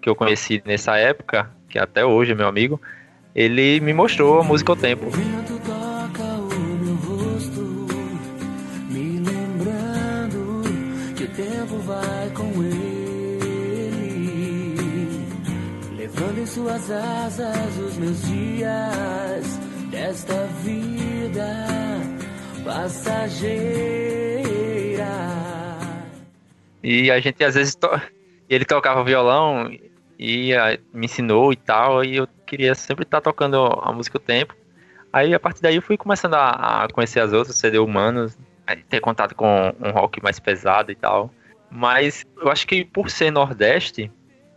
[0.00, 2.80] que eu conheci nessa época, que até hoje é meu amigo,
[3.34, 5.06] ele me mostrou a música ao tempo.
[17.34, 19.58] Suas asas os meus dias
[19.90, 21.66] desta vida
[22.64, 24.04] passageira.
[26.82, 27.88] E a gente às vezes to...
[28.48, 29.70] ele tocava violão
[30.18, 34.20] e ah, me ensinou e tal, e eu queria sempre estar tocando a música o
[34.20, 34.54] tempo.
[35.12, 38.38] Aí a partir daí eu fui começando a, conhecer as outras, CD humanos,
[38.88, 41.32] ter contato com um rock mais pesado e tal.
[41.70, 44.10] Mas eu acho que por ser Nordeste,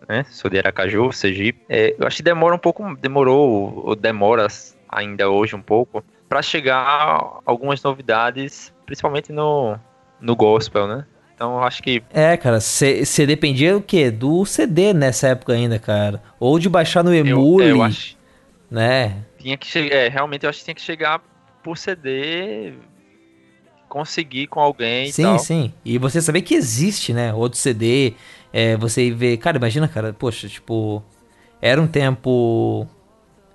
[0.07, 4.47] né, sou de Aracaju, Sergipe, é, eu acho que demora um pouco, demorou ou demora
[4.89, 9.77] ainda hoje um pouco para chegar algumas novidades, principalmente no,
[10.19, 11.05] no gospel, né?
[11.35, 14.09] Então eu acho que É, cara, você dependia do quê?
[14.09, 16.21] Do CD nessa época ainda, cara.
[16.39, 18.17] Ou de baixar no Emule, eu acho-
[18.71, 19.17] né?
[19.39, 19.95] tinha que chegar.
[19.95, 21.21] É, realmente eu acho que tinha que chegar
[21.63, 22.73] por CD,
[23.87, 25.39] conseguir com alguém e Sim, tal.
[25.39, 25.73] sim.
[25.85, 27.33] E você saber que existe, né?
[27.33, 28.13] Outro CD,
[28.51, 29.37] é, você vê...
[29.37, 31.03] Cara, imagina, cara, poxa, tipo...
[31.61, 32.87] Era um tempo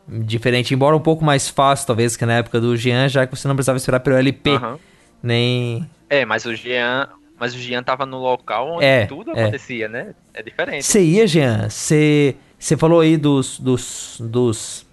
[0.09, 3.47] diferente, embora um pouco mais fácil, talvez, que na época do Jean, já que você
[3.47, 4.79] não precisava esperar pelo LP, Aham.
[5.23, 5.89] nem...
[6.11, 7.09] É, mas o Jean.
[7.39, 9.43] Mas o Jean tava no local onde É, tudo é.
[9.43, 10.15] acontecia, né?
[10.35, 10.85] É diferente.
[10.85, 11.69] Você ia, Jean?
[11.69, 12.37] Você
[12.77, 14.87] falou aí dos, dos, dos,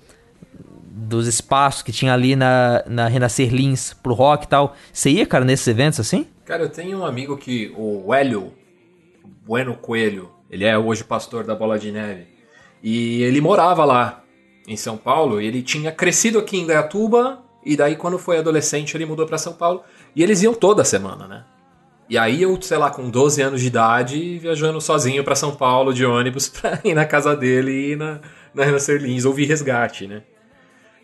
[0.53, 4.75] dos espaços que tinha ali na, na Renascer Lins pro rock e tal.
[4.91, 6.25] Você ia, cara, nesses eventos assim?
[6.45, 8.53] Cara, eu tenho um amigo que, o Hélio
[9.49, 12.27] Bueno Coelho, ele é hoje pastor da Bola de Neve,
[12.83, 14.23] e ele morava lá
[14.67, 19.07] em São Paulo, ele tinha crescido aqui em Dayatuba, e daí quando foi adolescente ele
[19.07, 19.81] mudou pra São Paulo,
[20.15, 21.45] e eles iam toda semana, né?
[22.07, 25.95] E aí eu, sei lá, com 12 anos de idade, viajando sozinho pra São Paulo
[25.95, 28.19] de ônibus pra ir na casa dele e ir na,
[28.53, 30.21] na Renascer Lins, ouvir resgate, né?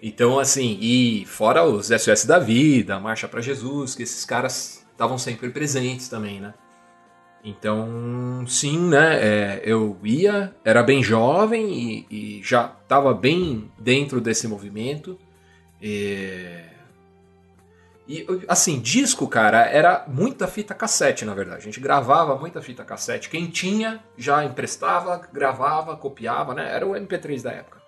[0.03, 5.17] Então, assim, e fora os SOS da Vida, Marcha para Jesus, que esses caras estavam
[5.17, 6.53] sempre presentes também, né?
[7.45, 9.19] Então, sim, né?
[9.23, 15.15] É, eu ia, era bem jovem e, e já estava bem dentro desse movimento.
[15.79, 16.63] E,
[18.07, 21.59] e, assim, disco, cara, era muita fita cassete, na verdade.
[21.59, 23.29] A gente gravava muita fita cassete.
[23.29, 26.73] Quem tinha já emprestava, gravava, copiava, né?
[26.73, 27.79] Era o MP3 da época.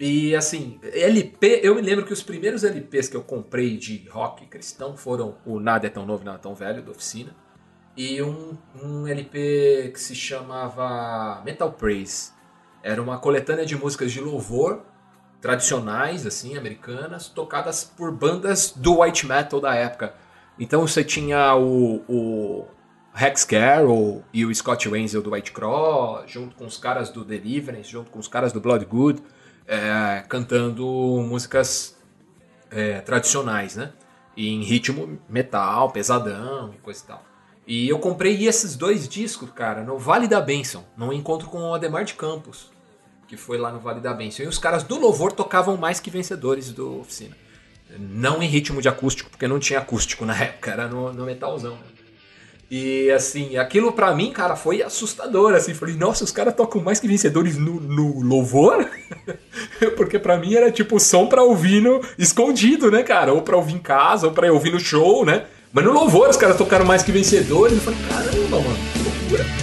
[0.00, 4.46] E assim, LP, eu me lembro que os primeiros LPs que eu comprei de rock
[4.46, 7.36] cristão foram o Nada é Tão Novo, Nada é Tão Velho, da oficina
[7.96, 12.32] e um, um LP que se chamava Metal Praise.
[12.82, 14.82] Era uma coletânea de músicas de louvor
[15.40, 20.14] tradicionais, assim, americanas, tocadas por bandas do white metal da época.
[20.58, 22.66] Então você tinha o, o
[23.12, 27.90] Rex Carroll e o Scott Wenzel do White Cross, junto com os caras do Deliverance,
[27.90, 29.22] junto com os caras do Blood Good,
[29.66, 30.84] é, cantando
[31.26, 31.98] músicas
[32.70, 33.92] é, tradicionais, né?
[34.36, 37.29] E em ritmo metal, pesadão e coisa e tal.
[37.70, 41.72] E eu comprei esses dois discos, cara, no Vale da Bênção, num encontro com o
[41.72, 42.68] Ademar de Campos,
[43.28, 44.44] que foi lá no Vale da Bênção.
[44.44, 47.36] E os caras do Louvor tocavam mais que vencedores do Oficina.
[47.96, 51.78] Não em ritmo de acústico, porque não tinha acústico na época, era no, no metalzão.
[52.68, 55.54] E assim, aquilo para mim, cara, foi assustador.
[55.54, 58.90] Assim, falei, nossa, os caras tocam mais que vencedores no, no louvor?
[59.96, 63.32] Porque para mim era tipo som pra ouvir no, escondido, né, cara?
[63.32, 65.46] Ou pra ouvir em casa, ou pra ouvir no show, né?
[65.72, 67.76] Mas no louvor os caras tocaram mais que vencedores.
[67.76, 69.59] Eu falei, caramba, mano, que loucura.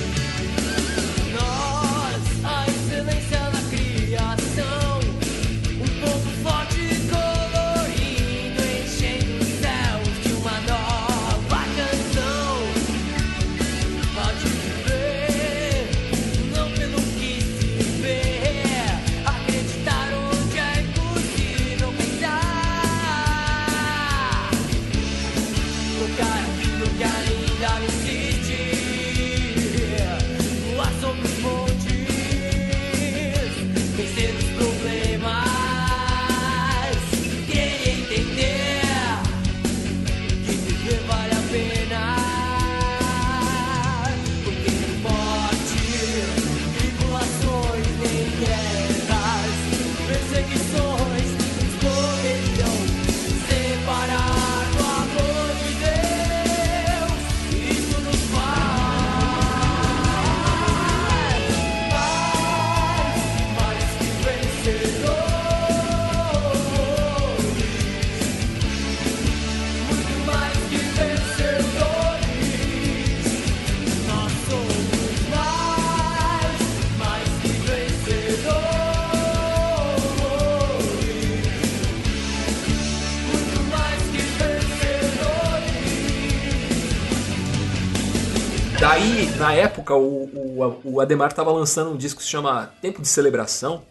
[89.48, 93.08] Na época, o, o, o Ademar estava lançando um disco que se chama Tempo de
[93.08, 93.82] Celebração,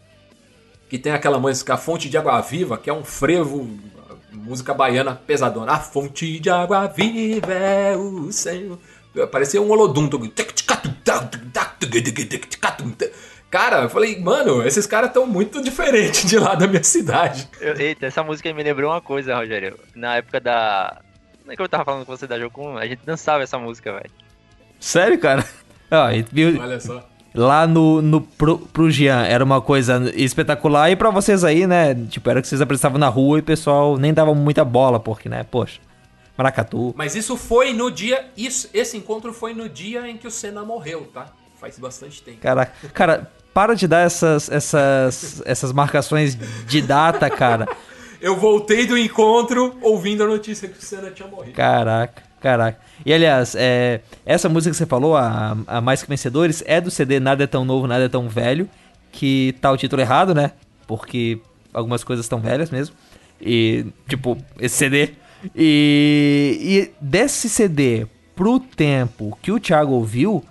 [0.89, 3.67] que tem aquela música A Fonte de Água Viva, que é um frevo,
[4.31, 5.73] música baiana pesadona.
[5.73, 8.79] A fonte de água viva é o Senhor.
[9.33, 10.11] Parecia um holodum.
[13.51, 17.49] Cara, eu falei, mano, esses caras estão muito diferentes de lá da minha cidade.
[17.59, 19.79] Eu, eita, essa música me lembrou uma coisa, Rogério.
[19.95, 21.01] Na época da.
[21.47, 23.93] Não é que eu tava falando com você da Jocum, a gente dançava essa música,
[23.93, 24.26] velho.
[24.81, 25.45] Sério, cara?
[25.89, 26.61] Ah, viu...
[26.61, 27.09] Olha só.
[27.33, 31.95] Lá no, no pro, pro Jean era uma coisa espetacular e para vocês aí, né?
[32.09, 35.29] Tipo, era que vocês apresentavam na rua e o pessoal nem dava muita bola, porque,
[35.29, 35.45] né?
[35.49, 35.79] Poxa,
[36.37, 36.95] Maracatu.
[36.97, 38.27] Mas isso foi no dia.
[38.37, 41.27] Isso, esse encontro foi no dia em que o Senna morreu, tá?
[41.61, 42.39] Faz bastante tempo.
[42.39, 47.69] Caraca, cara, para de dar essas, essas, essas marcações de data, cara.
[48.21, 51.55] Eu voltei do encontro ouvindo a notícia que o Senna tinha morrido.
[51.55, 52.23] Caraca.
[52.47, 52.79] Caraca.
[53.05, 56.93] E aliás, é, essa música que você falou, a, a Mais Que Vencedores, é do
[56.93, 58.71] CD Nada é Tão Novo, Nada é Tão Velho,
[59.11, 60.53] que tá o título errado, né?
[60.87, 61.41] Porque
[61.75, 62.95] algumas coisas estão velhas mesmo.
[63.41, 65.15] E, tipo, esse CD.
[65.57, 70.45] E, e desse CD pro tempo que o Thiago ouviu,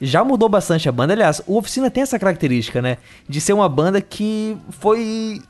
[0.00, 1.14] já mudou bastante a banda.
[1.14, 2.98] Aliás, o Oficina tem essa característica, né?
[3.28, 5.42] De ser uma banda que foi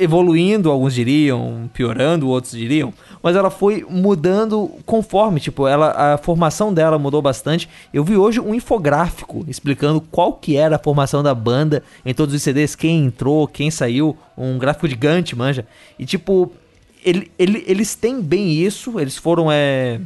[0.00, 2.92] evoluindo, alguns diriam, piorando, outros diriam,
[3.22, 7.68] mas ela foi mudando conforme, tipo, ela a formação dela mudou bastante.
[7.92, 12.34] Eu vi hoje um infográfico explicando qual que era a formação da banda em todos
[12.34, 15.66] os CDs, quem entrou, quem saiu, um gráfico gigante, manja.
[15.98, 16.52] E tipo,
[17.04, 20.00] ele, ele, eles têm bem isso, eles foram é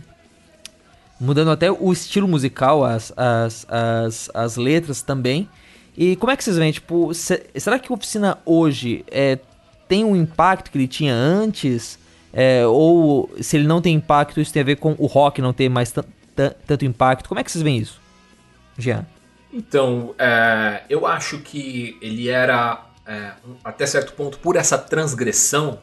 [1.21, 5.49] mudando até o estilo musical, as, as, as, as letras também.
[5.97, 9.39] E como é que vocês veem, tipo, será que a oficina hoje é
[9.95, 12.01] tem um impacto que ele tinha antes?
[12.33, 15.53] É, ou se ele não tem impacto, isso tem a ver com o rock não
[15.53, 15.95] ter mais
[16.67, 17.29] tanto impacto?
[17.29, 18.01] Como é que vocês veem isso,
[18.77, 19.07] Jean?
[19.53, 23.31] Então, é, eu acho que ele era, é,
[23.63, 25.79] até certo ponto, por essa transgressão,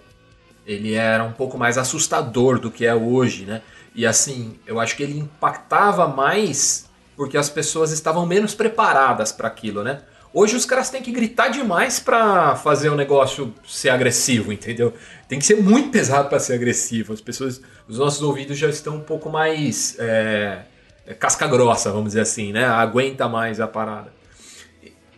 [0.68, 3.62] ele era um pouco mais assustador do que é hoje, né?
[3.96, 9.48] E assim, eu acho que ele impactava mais porque as pessoas estavam menos preparadas para
[9.48, 10.02] aquilo, né?
[10.34, 14.94] Hoje os caras têm que gritar demais para fazer o negócio ser agressivo, entendeu?
[15.28, 17.12] Tem que ser muito pesado para ser agressivo.
[17.12, 20.62] As pessoas, os nossos ouvidos já estão um pouco mais é,
[21.06, 22.64] é, casca grossa, vamos dizer assim, né?
[22.64, 24.14] Aguenta mais a parada.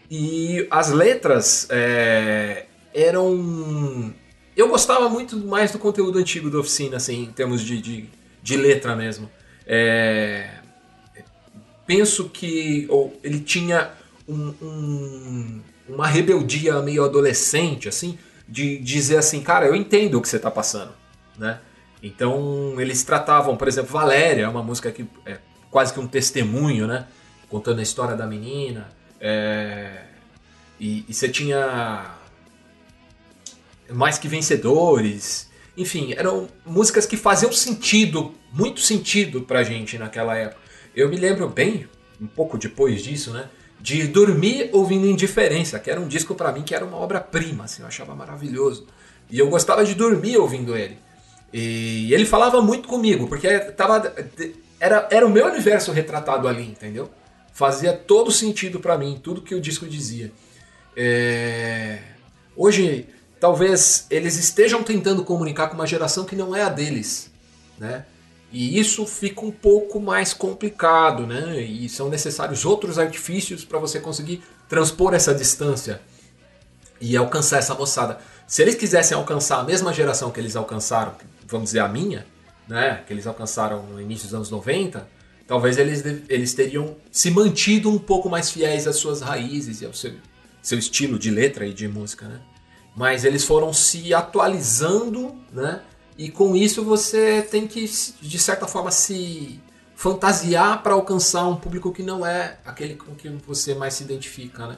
[0.10, 4.14] E as letras é, eram.
[4.58, 8.10] Eu gostava muito mais do conteúdo antigo da oficina, assim, em termos de, de,
[8.42, 9.30] de letra mesmo.
[9.66, 10.50] É,
[11.86, 13.92] penso que ou, ele tinha
[14.34, 18.18] um, um, uma rebeldia meio adolescente, assim,
[18.48, 20.92] de dizer assim, cara, eu entendo o que você está passando,
[21.38, 21.60] né?
[22.02, 25.38] Então eles tratavam, por exemplo, Valéria, é uma música que é
[25.72, 27.08] quase que um testemunho, né?
[27.50, 28.90] Contando a história da menina.
[29.20, 30.04] É...
[30.80, 32.14] E, e você tinha
[33.90, 35.50] mais que vencedores.
[35.78, 40.62] Enfim, eram músicas que faziam sentido, muito sentido pra gente naquela época.
[40.96, 41.88] Eu me lembro bem,
[42.22, 43.50] um pouco depois disso, né?
[43.84, 47.82] De dormir ouvindo Indiferença, que era um disco para mim que era uma obra-prima, assim,
[47.82, 48.88] eu achava maravilhoso.
[49.30, 50.98] E eu gostava de dormir ouvindo ele.
[51.52, 54.16] E ele falava muito comigo, porque tava,
[54.80, 57.12] era, era o meu universo retratado ali, entendeu?
[57.52, 60.32] Fazia todo sentido para mim, tudo que o disco dizia.
[60.96, 62.00] É...
[62.56, 67.30] Hoje, talvez eles estejam tentando comunicar com uma geração que não é a deles,
[67.78, 68.06] né?
[68.54, 71.60] E isso fica um pouco mais complicado, né?
[71.60, 76.00] E são necessários outros artifícios para você conseguir transpor essa distância
[77.02, 78.20] e alcançar essa moçada.
[78.46, 81.16] Se eles quisessem alcançar a mesma geração que eles alcançaram,
[81.48, 82.28] vamos dizer a minha,
[82.68, 83.04] né?
[83.08, 85.08] Que eles alcançaram no início dos anos 90,
[85.48, 89.94] talvez eles, eles teriam se mantido um pouco mais fiéis às suas raízes e ao
[89.96, 90.14] seu,
[90.62, 92.40] seu estilo de letra e de música, né?
[92.96, 95.82] Mas eles foram se atualizando, né?
[96.18, 97.86] E com isso você tem que,
[98.22, 99.60] de certa forma, se
[99.96, 104.68] fantasiar para alcançar um público que não é aquele com que você mais se identifica,
[104.68, 104.78] né?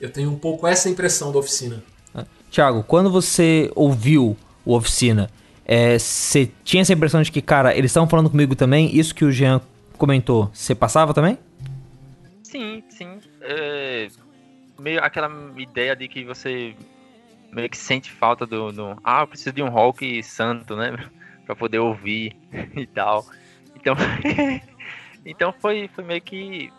[0.00, 1.82] Eu tenho um pouco essa impressão da oficina.
[2.14, 5.30] Ah, Tiago, quando você ouviu o Oficina,
[5.64, 8.94] é, você tinha essa impressão de que, cara, eles estavam falando comigo também?
[8.94, 9.60] Isso que o Jean
[9.96, 11.38] comentou, você passava também?
[12.42, 13.18] Sim, sim.
[13.40, 14.08] É,
[14.78, 16.74] meio aquela ideia de que você
[17.52, 20.92] meio que sente falta do, do, ah, eu preciso de um rock santo, né,
[21.44, 22.36] para poder ouvir
[22.74, 23.24] e tal.
[23.74, 23.94] Então,
[25.24, 26.72] então foi, foi meio que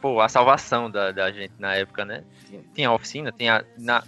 [0.00, 2.24] pô, a salvação da, da gente na época, né?
[2.74, 4.04] Tinha oficina, tinha na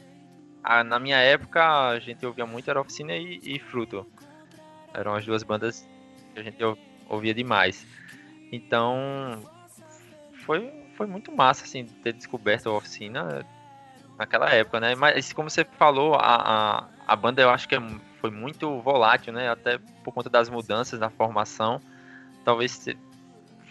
[0.62, 4.04] a, na minha época a gente ouvia muito era oficina e, e fruto.
[4.92, 5.88] Eram as duas bandas
[6.34, 6.58] que a gente
[7.08, 7.86] ouvia demais.
[8.52, 9.40] Então
[10.44, 13.46] foi foi muito massa assim ter descoberto a oficina
[14.18, 14.94] naquela época, né?
[14.94, 17.82] Mas como você falou, a, a, a banda eu acho que é,
[18.20, 19.50] foi muito volátil, né?
[19.50, 21.80] Até por conta das mudanças na formação.
[22.44, 22.86] Talvez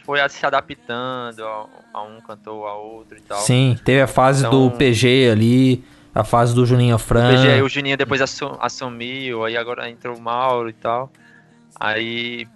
[0.04, 3.40] foi se adaptando a, a um cantor a outro e tal.
[3.40, 5.84] Sim, teve a fase então, do PG ali,
[6.14, 7.30] a fase do Juninho Fran.
[7.30, 11.12] O PG, o Juninho depois assumiu, aí agora entrou o Mauro e tal.
[11.80, 12.48] Aí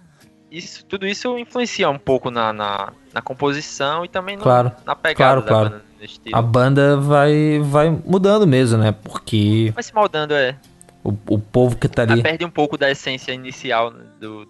[0.52, 4.96] isso, tudo isso influencia um pouco na, na, na composição e também no, claro, na
[4.96, 5.70] pegada claro, da claro.
[5.70, 5.90] banda.
[6.34, 8.92] A banda vai, vai mudando mesmo, né?
[8.92, 9.72] Porque.
[9.74, 10.58] Vai se moldando, é.
[11.04, 12.14] O, o povo que tá ali.
[12.14, 14.48] Ela perde um pouco da essência inicial do,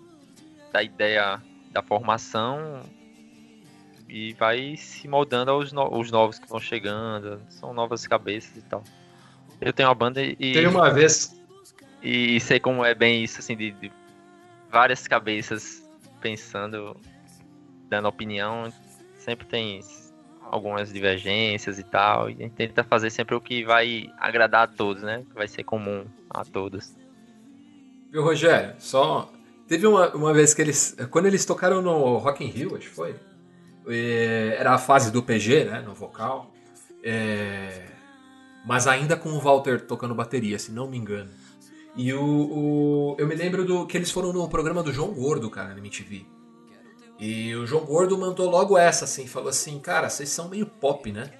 [0.71, 1.41] da ideia
[1.71, 2.81] da formação
[4.07, 7.41] e vai se moldando aos no, os novos que vão chegando.
[7.49, 8.83] São novas cabeças e tal.
[9.59, 10.35] Eu tenho uma banda e.
[10.35, 11.35] Tem uma vez.
[12.01, 13.91] E sei como é bem isso, assim, de, de
[14.71, 15.88] várias cabeças
[16.19, 16.95] pensando,
[17.89, 18.71] dando opinião.
[19.15, 19.81] Sempre tem
[20.41, 22.29] algumas divergências e tal.
[22.29, 25.23] E a gente tenta fazer sempre o que vai agradar a todos, né?
[25.29, 26.95] Que vai ser comum a todos.
[28.11, 28.75] Viu, Rogério?
[28.79, 29.31] Só.
[29.67, 30.95] Teve uma, uma vez que eles.
[31.11, 33.15] Quando eles tocaram no Rock in Rio, acho que foi.
[33.87, 35.81] É, era a fase do PG, né?
[35.81, 36.51] No vocal.
[37.03, 37.85] É,
[38.65, 41.29] mas ainda com o Walter tocando bateria, se não me engano.
[41.95, 45.49] E o, o, eu me lembro do que eles foram no programa do João Gordo,
[45.49, 46.25] cara, na MTV.
[47.19, 51.11] E o João Gordo mandou logo essa, assim, falou assim, cara, vocês são meio pop,
[51.11, 51.31] né?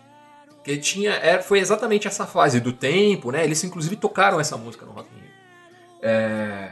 [0.56, 3.46] Porque tinha, é, foi exatamente essa fase do tempo, né?
[3.46, 5.30] Eles inclusive tocaram essa música no Rock in Rio.
[6.02, 6.72] É,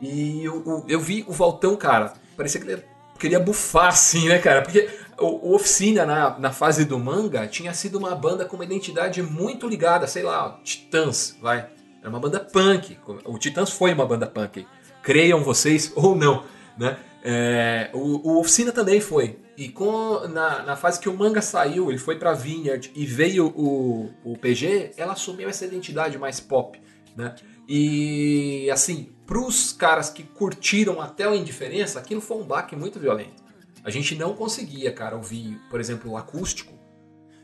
[0.00, 2.84] e eu, eu, vi o Valtão, cara, parecia que ele
[3.18, 4.62] queria bufar, assim, né, cara?
[4.62, 4.88] Porque
[5.18, 9.22] o, o Oficina, na, na fase do manga, tinha sido uma banda com uma identidade
[9.22, 11.68] muito ligada, sei lá, Titãs, vai.
[12.00, 12.98] Era uma banda punk.
[13.24, 14.66] O Titãs foi uma banda punk.
[15.02, 16.44] Creiam vocês ou não,
[16.78, 16.98] né?
[17.22, 19.38] É, o, o, Oficina também foi.
[19.56, 23.48] E com, na, na, fase que o manga saiu, ele foi pra Vineyard e veio
[23.48, 26.80] o, o PG, ela assumiu essa identidade mais pop,
[27.14, 27.34] né?
[27.68, 33.44] E assim, pros caras que curtiram até o Indiferença, aquilo foi um baque muito violento.
[33.84, 36.72] A gente não conseguia, cara, ouvir, por exemplo, o acústico.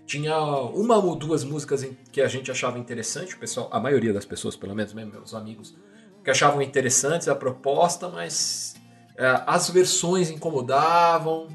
[0.06, 4.24] Tinha uma ou duas músicas que a gente achava interessante, o pessoal, a maioria das
[4.24, 5.74] pessoas, pelo menos mesmo, meus amigos,
[6.22, 8.76] que achavam interessantes a proposta, mas
[9.16, 11.48] é, as versões incomodavam.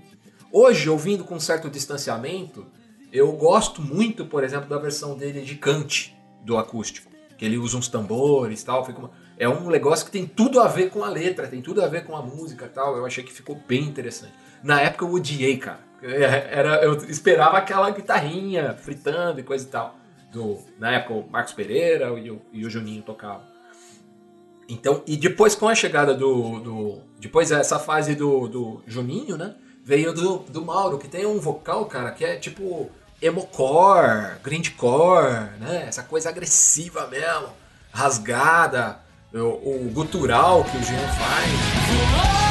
[0.52, 2.66] Hoje, ouvindo com certo distanciamento,
[3.12, 7.10] eu gosto muito, por exemplo, da versão dele de Kant, do acústico.
[7.38, 8.86] Que ele usa uns tambores e tal.
[8.86, 9.12] Uma...
[9.38, 12.06] É um negócio que tem tudo a ver com a letra, tem tudo a ver
[12.06, 12.96] com a música e tal.
[12.96, 14.34] Eu achei que ficou bem interessante.
[14.64, 15.91] Na época eu odiei, cara.
[16.02, 19.96] É, era, eu esperava aquela guitarrinha fritando e coisa e tal.
[20.32, 23.52] Do, na época o Marcos Pereira e o, e o Juninho tocavam.
[24.68, 26.60] Então, e depois com a chegada do.
[26.60, 29.54] do depois essa fase do, do Juninho, né?
[29.84, 32.90] Veio do, do Mauro, que tem um vocal, cara, que é tipo
[33.22, 35.86] emocore, grindcore, né?
[35.88, 37.50] Essa coisa agressiva mesmo,
[37.92, 39.00] rasgada,
[39.34, 42.51] o, o gutural que o Jean faz.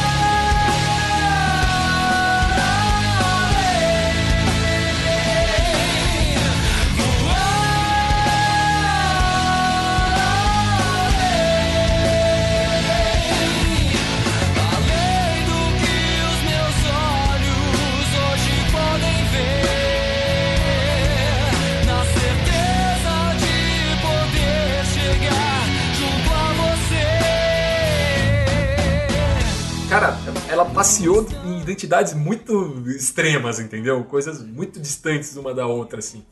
[31.01, 34.05] Passeou em identidades muito extremas, entendeu?
[34.05, 36.23] Coisas muito distantes uma da outra, assim.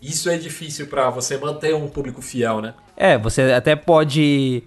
[0.00, 2.74] Isso é difícil para você manter um público fiel, né?
[2.96, 4.62] É, você até pode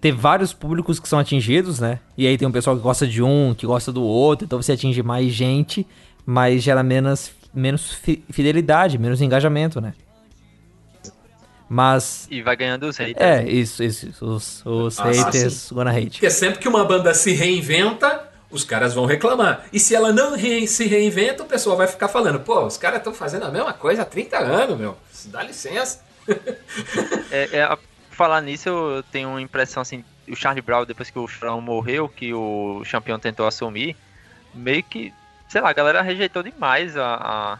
[0.00, 2.00] ter vários públicos que são atingidos, né?
[2.16, 4.72] E aí tem um pessoal que gosta de um, que gosta do outro, então você
[4.72, 5.86] atinge mais gente,
[6.26, 7.98] mas gera menos, menos
[8.30, 9.94] fidelidade, menos engajamento, né?
[11.66, 12.28] Mas.
[12.30, 13.16] E vai ganhando os haters.
[13.18, 14.08] É, isso, isso.
[14.20, 16.10] Os, os ah, haters gonna hate.
[16.10, 19.66] Porque sempre que uma banda se reinventa, os caras vão reclamar.
[19.72, 22.98] E se ela não re se reinventa, o pessoal vai ficar falando: pô, os caras
[22.98, 24.96] estão fazendo a mesma coisa há 30 anos, meu.
[25.26, 26.04] Dá licença.
[27.30, 27.78] é, é,
[28.10, 32.08] falar nisso, eu tenho uma impressão assim: o Charlie Brown, depois que o Chorão morreu,
[32.08, 33.96] que o campeão tentou assumir,
[34.54, 35.12] meio que,
[35.48, 37.58] sei lá, a galera rejeitou demais a, a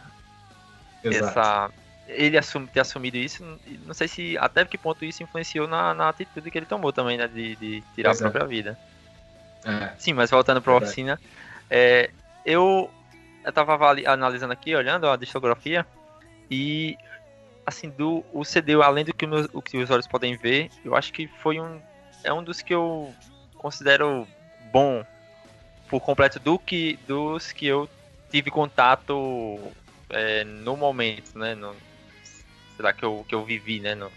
[1.03, 1.69] essa
[2.07, 3.43] ele assum, ter assumido isso,
[3.83, 7.17] não sei se até que ponto isso influenciou na, na atitude que ele tomou também,
[7.17, 7.27] né?
[7.27, 8.77] De, de tirar pois a própria vida.
[9.65, 9.93] É.
[9.97, 11.19] Sim, mas voltando para a oficina,
[11.69, 12.11] é,
[12.45, 12.89] eu
[13.43, 13.75] eu tava
[14.07, 15.85] analisando aqui, olhando a discografia
[16.49, 16.97] e
[17.65, 20.95] assim do o CD além do que, meus, o que os olhos podem ver, eu
[20.95, 21.79] acho que foi um
[22.23, 23.13] é um dos que eu
[23.57, 24.27] considero
[24.71, 25.03] bom
[25.87, 27.89] por completo do que dos que eu
[28.29, 29.59] tive contato
[30.09, 31.55] é, no momento, né?
[31.55, 31.75] No,
[32.75, 33.95] sei lá, que eu, que eu vivi, né?
[33.95, 34.11] No,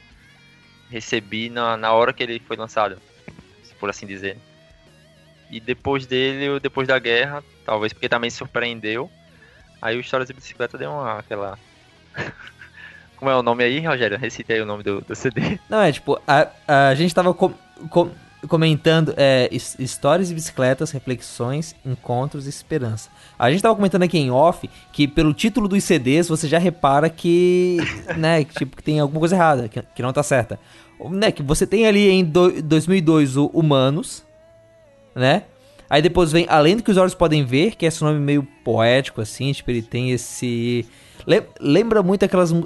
[0.91, 3.01] recebi na, na hora que ele foi lançado,
[3.79, 4.37] por assim dizer.
[5.51, 9.11] E depois dele, depois da guerra, talvez porque também surpreendeu,
[9.81, 11.59] aí o Histórias de Bicicleta deu uma, aquela...
[13.17, 14.17] Como é o nome aí, Rogério?
[14.17, 15.59] Recite aí o nome do, do CD.
[15.69, 16.49] Não, é tipo, a,
[16.91, 17.53] a gente tava com,
[17.91, 18.13] com,
[18.47, 23.11] comentando é, histórias de bicicletas, reflexões, encontros e esperança.
[23.39, 27.11] A gente tava comentando aqui em off que pelo título dos CDs você já repara
[27.11, 27.79] que,
[28.17, 30.59] né, que, tipo, que tem alguma coisa errada, que, que não tá certa.
[31.11, 34.25] Né, que você tem ali em do, 2002 o Humanos,
[35.19, 35.43] né?
[35.91, 38.47] Aí depois vem Além do que os olhos podem ver, que é esse nome meio
[38.65, 40.87] poético assim, tipo, ele tem esse
[41.61, 42.65] lembra muito aquelas, uh,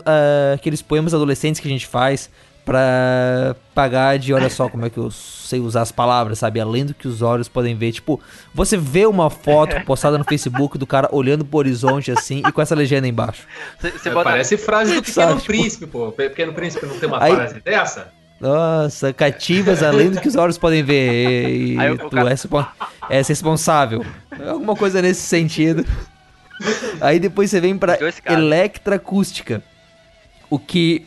[0.54, 2.30] aqueles poemas adolescentes que a gente faz
[2.64, 6.60] pra pagar de olha só como é que eu sei usar as palavras, sabe?
[6.60, 7.92] Além do que os olhos podem ver.
[7.92, 8.20] Tipo,
[8.54, 12.62] você vê uma foto postada no Facebook do cara olhando pro horizonte assim e com
[12.62, 13.46] essa legenda embaixo.
[13.80, 14.30] Cê, é, bota...
[14.30, 15.98] Parece frase do Pequeno sabe, Príncipe, tipo...
[16.06, 16.12] pô.
[16.12, 17.34] Pequeno Príncipe não tem uma Aí...
[17.34, 18.12] frase dessa?
[18.42, 21.48] Nossa, cativas além do que os olhos podem ver.
[21.48, 21.76] E
[22.10, 24.04] tu é, é responsável.
[24.44, 25.86] Alguma coisa nesse sentido.
[27.00, 27.96] Aí depois você vem pra
[28.26, 29.62] Electracústica.
[30.50, 31.06] O que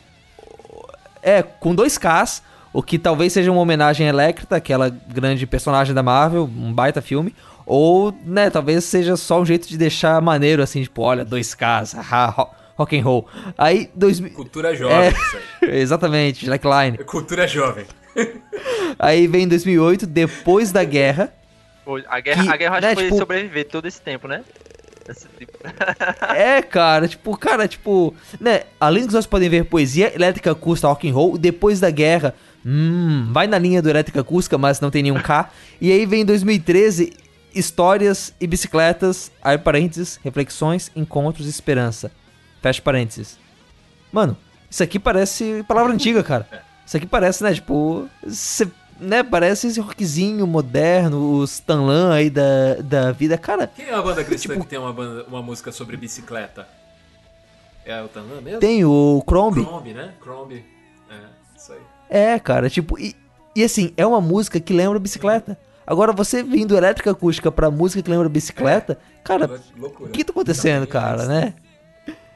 [1.22, 2.42] é, com dois Ks,
[2.72, 7.02] o que talvez seja uma homenagem a Electra, aquela grande personagem da Marvel, um baita
[7.02, 7.34] filme.
[7.66, 11.92] Ou, né, talvez seja só um jeito de deixar maneiro, assim, tipo, olha, dois Ks,
[11.94, 13.26] haha, rock and roll.
[13.56, 14.20] Aí, dois...
[14.20, 15.12] Cultura jovem,
[15.62, 15.66] é.
[15.80, 16.98] Exatamente, Jack Line.
[16.98, 17.86] Cultura jovem.
[18.98, 21.32] aí vem 2008, depois da guerra.
[22.08, 24.42] A guerra, que, a guerra né, acho que foi tipo, sobreviver todo esse tempo, né?
[25.38, 25.58] Tipo.
[26.34, 28.64] é, cara, tipo, cara, tipo, né?
[28.80, 32.34] Além dos nós podem ver poesia elétrica custa rock and roll, depois da guerra,
[32.68, 35.48] Hum, vai na linha do Elétrica Acústica, mas não tem nenhum K.
[35.80, 37.12] E aí vem 2013,
[37.54, 42.10] Histórias e Bicicletas, aí parênteses, Reflexões, Encontros e Esperança.
[42.66, 43.38] Fecha parênteses.
[44.10, 44.36] Mano,
[44.68, 46.48] isso aqui parece palavra antiga, cara.
[46.84, 48.08] Isso aqui parece, né, tipo...
[48.28, 48.66] Cê,
[48.98, 53.38] né, parece esse rockzinho moderno, os Tanlan aí da, da vida.
[53.38, 56.66] Cara, Quem é a banda cristã que tem uma, banda- uma música sobre bicicleta?
[57.84, 58.58] É o Tanã mesmo?
[58.58, 59.64] tem o Crombie.
[59.64, 60.12] Crombie, né?
[60.20, 60.64] Crombie.
[61.08, 61.14] É,
[61.56, 61.80] isso aí.
[62.10, 63.14] É, cara, tipo, e,
[63.54, 65.56] e assim, é uma música que lembra bicicleta.
[65.86, 69.60] Agora, você vindo elétrica acústica pra música que lembra bicicleta, cara,
[70.00, 71.54] o que tá acontecendo, cara, né?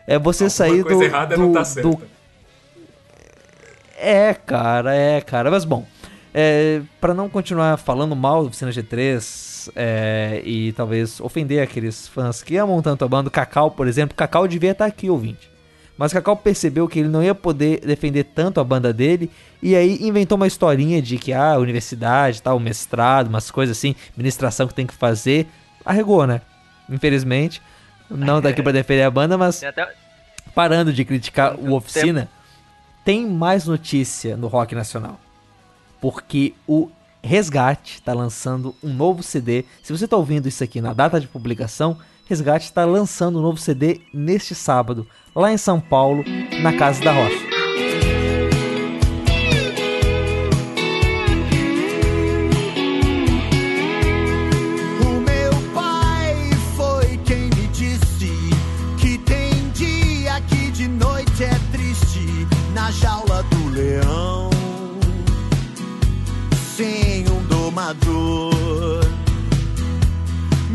[0.07, 0.85] É você sair do.
[0.85, 1.99] coisa errada do, não tá do- certa.
[3.99, 5.51] É, cara, é, cara.
[5.51, 5.87] Mas bom,
[6.33, 12.43] é, para não continuar falando mal do Oficina G3 é, e talvez ofender aqueles fãs
[12.43, 15.51] que amam tanto a banda, Cacau, por exemplo, Cacau devia estar aqui, ouvinte.
[15.99, 19.31] Mas Cacau percebeu que ele não ia poder defender tanto a banda dele
[19.63, 24.67] e aí inventou uma historinha de que ah, universidade, tal, mestrado, umas coisas assim, administração
[24.67, 25.47] que tem que fazer.
[25.85, 26.41] Arregou, né?
[26.89, 27.61] Infelizmente.
[28.11, 29.89] Não tá aqui pra defender a banda, mas até,
[30.55, 32.29] parando de criticar o Oficina,
[33.05, 35.19] tem mais notícia no rock nacional.
[36.01, 36.91] Porque o
[37.23, 39.65] Resgate tá lançando um novo CD.
[39.83, 43.59] Se você tá ouvindo isso aqui na data de publicação, Resgate está lançando um novo
[43.59, 46.25] CD neste sábado, lá em São Paulo,
[46.63, 47.60] na Casa da Rocha.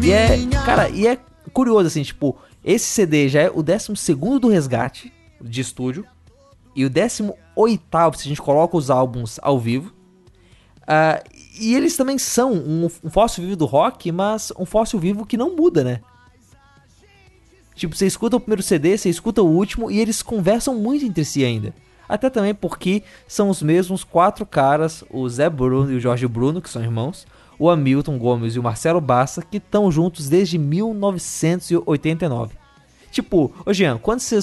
[0.03, 1.17] E é, cara, e é
[1.51, 5.11] curioso assim, tipo, esse CD já é o 12 do Resgate
[5.41, 6.05] de estúdio
[6.75, 7.33] e o 18
[8.17, 9.93] se a gente coloca os álbuns ao vivo.
[10.87, 11.23] Ah,
[11.59, 15.37] e eles também são um, um fóssil vivo do rock, mas um fóssil vivo que
[15.37, 16.01] não muda, né?
[17.75, 21.25] Tipo, você escuta o primeiro CD, você escuta o último e eles conversam muito entre
[21.25, 21.73] si ainda.
[22.07, 26.61] Até também porque são os mesmos quatro caras, o Zé Bruno e o Jorge Bruno,
[26.61, 27.25] que são irmãos,
[27.57, 32.55] o Hamilton Gomes e o Marcelo Bassa, que estão juntos desde 1989.
[33.11, 34.39] Tipo, ô Jean, quando você,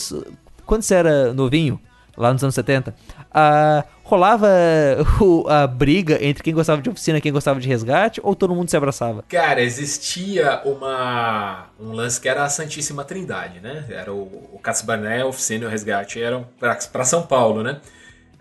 [0.65, 1.79] quando era novinho,
[2.17, 2.95] lá nos anos 70,
[3.33, 4.49] ah, rolava
[5.21, 8.55] o- a briga entre quem gostava de oficina e quem gostava de resgate, ou todo
[8.55, 9.25] mundo se abraçava?
[9.29, 13.87] Cara, existia uma um lance que era a Santíssima Trindade, né?
[13.89, 17.81] Era o, o Casbarné, a Oficina e o Resgate eram para São Paulo, né?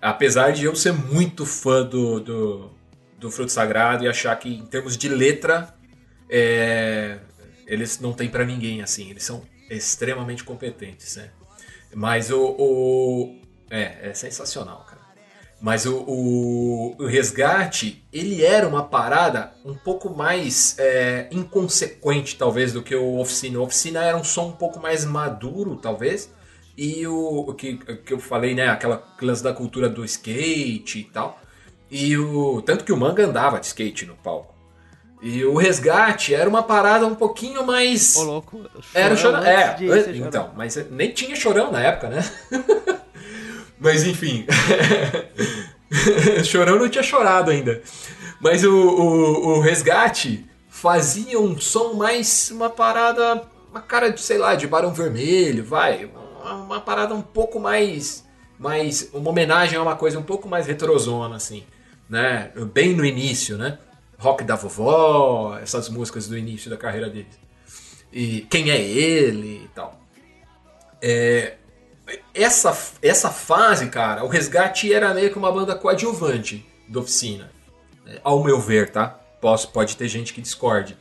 [0.02, 2.72] Apesar de eu ser muito fã do, do,
[3.19, 5.73] do Fruto Sagrado e achar que, em termos de letra,
[6.30, 7.19] é,
[7.68, 9.10] eles não têm para ninguém, assim.
[9.10, 11.30] Eles são extremamente competentes, né?
[11.95, 12.56] Mas o...
[12.60, 15.01] o- é, é sensacional, cara.
[15.61, 22.73] Mas o, o, o resgate, ele era uma parada um pouco mais é, inconsequente, talvez,
[22.73, 23.59] do que o Oficina.
[23.59, 26.33] O Oficina era um som um pouco mais maduro, talvez.
[26.75, 28.69] E o, o que, que eu falei, né?
[28.69, 31.39] Aquela lance da cultura do skate e tal.
[31.91, 32.59] E o.
[32.63, 34.55] Tanto que o manga andava de skate no palco.
[35.21, 38.15] E o resgate era uma parada um pouquinho mais.
[38.15, 38.65] Ô, louco.
[38.95, 39.51] Era o Chorão chorão.
[39.51, 39.77] É,
[40.15, 40.53] então, Chorão.
[40.57, 42.21] mas nem tinha chorão na época, né?
[43.82, 44.45] mas enfim.
[46.45, 47.82] chorão não tinha chorado ainda.
[48.40, 52.52] Mas o, o, o resgate fazia um som mais.
[52.52, 53.44] Uma parada.
[53.72, 56.06] Uma cara de, sei lá, de Barão Vermelho, vai.
[56.06, 58.24] Uma, uma parada um pouco mais.
[58.60, 61.64] mais uma homenagem a uma coisa um pouco mais retrozona, assim.
[62.08, 62.52] Né?
[62.72, 63.80] Bem no início, né?
[64.20, 67.40] Rock da vovó, essas músicas do início da carreira deles.
[68.14, 69.99] E quem é ele e tal.
[71.02, 71.56] É,
[72.33, 77.51] essa, essa fase, cara, o Resgate era meio que uma banda coadjuvante da oficina.
[78.07, 79.07] É, Ao meu ver, tá?
[79.39, 80.97] Posso, pode ter gente que discorde.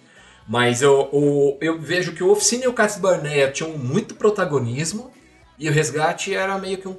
[0.49, 5.13] Mas eu, o- eu vejo que o Oficina e o Cassis Barnea tinham muito protagonismo
[5.59, 6.97] e o Resgate era meio que uma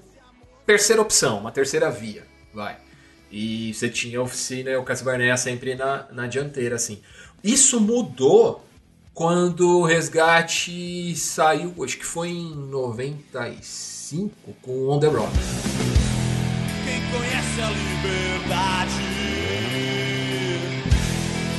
[0.65, 2.77] terceira opção, uma terceira via, vai.
[3.29, 7.01] E você tinha a Oficina e o Cassis Barnea sempre na, na dianteira, assim.
[7.43, 8.63] Isso mudou
[9.13, 12.55] quando o Resgate saiu, acho que foi em
[14.11, 14.31] 95,
[14.61, 15.31] com On The Rock.
[16.83, 18.91] Quem conhece a liberdade,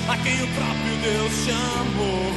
[0.09, 2.33] a quem o próprio Deus chamou,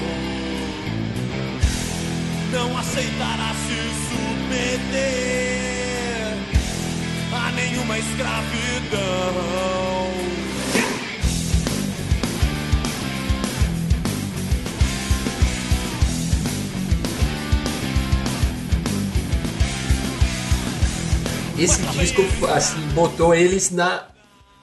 [2.53, 3.77] não aceitará se
[4.09, 5.17] submeter
[7.33, 9.84] a nenhuma escravidão.
[21.57, 24.09] Esse disco, assim, botou eles na,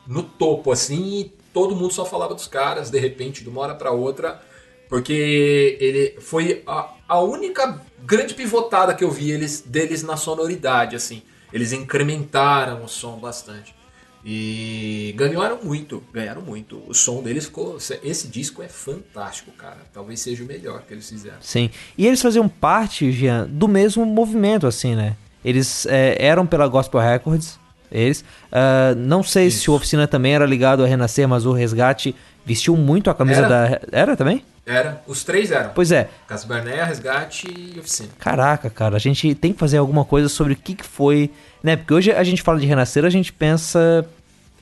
[0.07, 3.75] no topo, assim, e todo mundo só falava dos caras, de repente, de uma hora
[3.75, 4.43] pra outra,
[4.91, 10.95] porque ele foi a, a única grande pivotada que eu vi eles, deles na sonoridade,
[10.95, 11.23] assim.
[11.51, 13.75] Eles incrementaram o som bastante.
[14.23, 16.83] E ganharam muito, ganharam muito.
[16.87, 17.79] O som deles ficou.
[18.05, 19.79] Esse disco é fantástico, cara.
[19.93, 21.39] Talvez seja o melhor que eles fizeram.
[21.41, 21.71] Sim.
[21.97, 25.17] E eles faziam parte, Jean, do mesmo movimento, assim, né?
[25.45, 27.59] Eles é, eram pela Gospel Records,
[27.91, 28.21] eles.
[28.51, 29.63] Uh, não sei Isso.
[29.63, 32.15] se o Oficina também era ligado a Renascer, mas o Resgate
[32.45, 33.49] vestiu muito a camisa era.
[33.49, 33.81] da.
[33.93, 34.43] Era também?
[34.65, 35.71] Era, os três eram.
[35.75, 36.09] Pois é.
[36.27, 38.09] Caso Barnea, Resgate e Oficina.
[38.19, 41.31] Caraca, cara, a gente tem que fazer alguma coisa sobre o que, que foi.
[41.63, 41.77] Né?
[41.77, 44.07] Porque hoje a gente fala de Renascer, a gente pensa.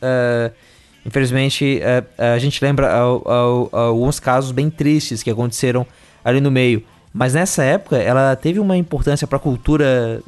[0.03, 0.53] Uh,
[1.05, 5.87] infelizmente, uh, a gente lembra alguns casos bem tristes que aconteceram
[6.25, 6.83] ali no meio.
[7.13, 10.23] Mas nessa época, ela teve uma importância para a cultura,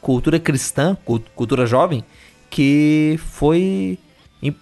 [0.00, 0.96] cultura cristã,
[1.34, 2.04] cultura jovem,
[2.50, 3.98] que foi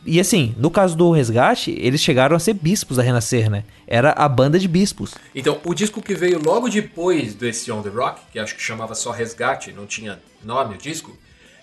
[0.06, 3.64] e, assim, no caso do Resgate, eles chegaram a ser bispos a renascer, né?
[3.86, 5.14] Era a banda de bispos.
[5.34, 8.94] Então, o disco que veio logo depois desse On The Rock, que acho que chamava
[8.94, 11.16] só Resgate, não tinha nome o disco,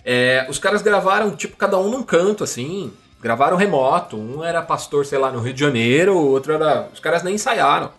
[0.04, 4.16] é, os caras gravaram, tipo, cada um num canto, assim, gravaram remoto.
[4.16, 6.88] Um era pastor, sei lá, no Rio de Janeiro, o outro era...
[6.92, 7.90] Os caras nem ensaiaram.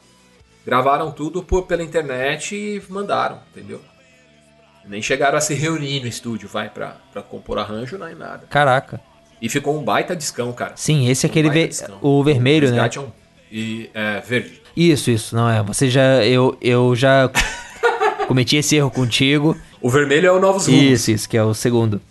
[0.66, 3.82] Gravaram tudo por, pela internet e mandaram, entendeu?
[4.86, 8.46] Nem chegaram a se reunir no estúdio, vai, pra, pra compor arranjo, nem nada.
[8.50, 9.00] Caraca.
[9.42, 10.74] E ficou um baita discão, cara.
[10.76, 11.70] Sim, esse é aquele um ve
[12.02, 12.90] o vermelho, né?
[12.98, 13.12] Um,
[13.52, 14.62] e é, verde.
[14.76, 15.62] Isso, isso, não é.
[15.64, 17.30] Você já eu eu já
[18.28, 19.58] cometi esse erro contigo.
[19.82, 20.82] O vermelho é o Novos Rumos.
[20.82, 22.02] Isso, isso, que é o segundo.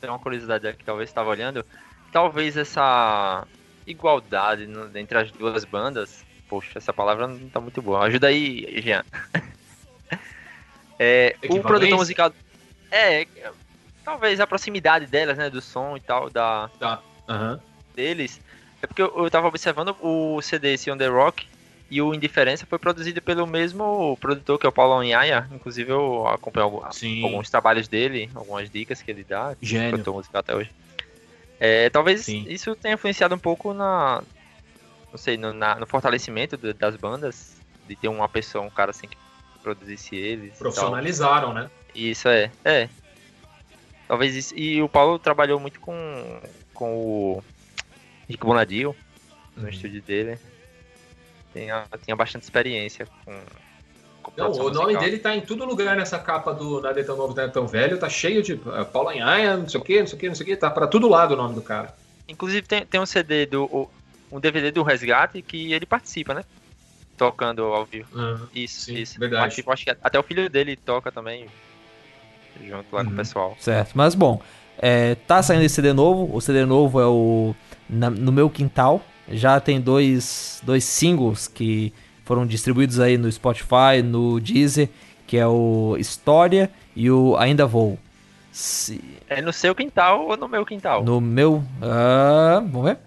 [0.00, 1.64] Tem uma curiosidade aqui, talvez estava olhando,
[2.12, 3.46] talvez essa
[3.86, 8.04] igualdade no, entre as duas bandas, poxa, essa palavra não tá muito boa.
[8.04, 9.04] Ajuda aí, Jean.
[11.02, 12.32] é, o produtor musical
[12.92, 13.26] é,
[14.04, 17.02] talvez a proximidade delas, né, do som e tal, da, tá.
[17.28, 17.58] uhum.
[17.94, 18.40] deles.
[18.80, 21.46] É porque eu, eu tava observando o CD esse On The Rock
[21.90, 25.48] e o Indiferença foi produzido pelo mesmo produtor que é o Paulo Anhaia.
[25.52, 29.56] Inclusive eu acompanho alguns, alguns trabalhos dele, algumas dicas que ele dá.
[29.60, 29.90] Gênio.
[29.90, 30.70] Produtor musical até hoje.
[31.58, 32.44] É, talvez Sim.
[32.48, 34.22] isso tenha influenciado um pouco na...
[35.10, 37.60] Não sei, no, na, no fortalecimento das bandas.
[37.88, 39.16] De ter uma pessoa, um cara assim que
[39.62, 40.54] produzisse eles.
[40.58, 41.70] Profissionalizaram, né?
[41.94, 42.50] Isso é.
[42.64, 42.88] É,
[44.12, 44.54] Talvez isso.
[44.54, 46.38] E o Paulo trabalhou muito com,
[46.74, 47.44] com o
[48.28, 48.94] Rico Bonadio
[49.56, 49.68] no uhum.
[49.70, 50.38] estúdio dele.
[51.54, 53.34] Tinha, tinha bastante experiência com.
[54.22, 57.16] com não, o nome dele tá em todo lugar nessa capa do Nada é Tão
[57.16, 57.98] Novo, Nada é Tão Velho.
[57.98, 60.34] Tá cheio de uh, Paulo Anhaia, não sei o que, não sei o que, não
[60.34, 60.56] sei o que.
[60.56, 61.94] Tá pra todo lado o nome do cara.
[62.28, 63.88] Inclusive tem, tem um CD do.
[64.30, 66.44] um DVD do Resgate que ele participa, né?
[67.16, 68.08] Tocando ao vivo.
[68.14, 69.18] Uhum, isso, sim, isso.
[69.18, 69.42] Verdade.
[69.42, 71.46] Participa, acho que até o filho dele toca também
[72.66, 73.04] junto lá uhum.
[73.04, 73.16] com o uhum.
[73.16, 73.56] pessoal.
[73.58, 74.40] Certo, mas bom,
[74.78, 77.54] é, tá saindo esse CD novo, o CD novo é o
[77.88, 81.92] na, No Meu Quintal, já tem dois, dois singles que
[82.24, 84.88] foram distribuídos aí no Spotify, no Deezer,
[85.26, 87.98] que é o História e o Ainda Vou.
[88.50, 89.02] Se...
[89.28, 91.02] É no seu quintal ou no meu quintal?
[91.02, 91.64] No meu.
[91.80, 92.98] Uh, vamos ver.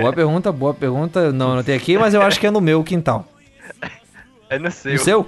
[0.00, 1.32] Boa pergunta, boa pergunta.
[1.32, 3.26] Não, não tem aqui, mas eu acho que é no meu quintal.
[4.48, 4.92] É no seu.
[4.92, 5.26] No seu?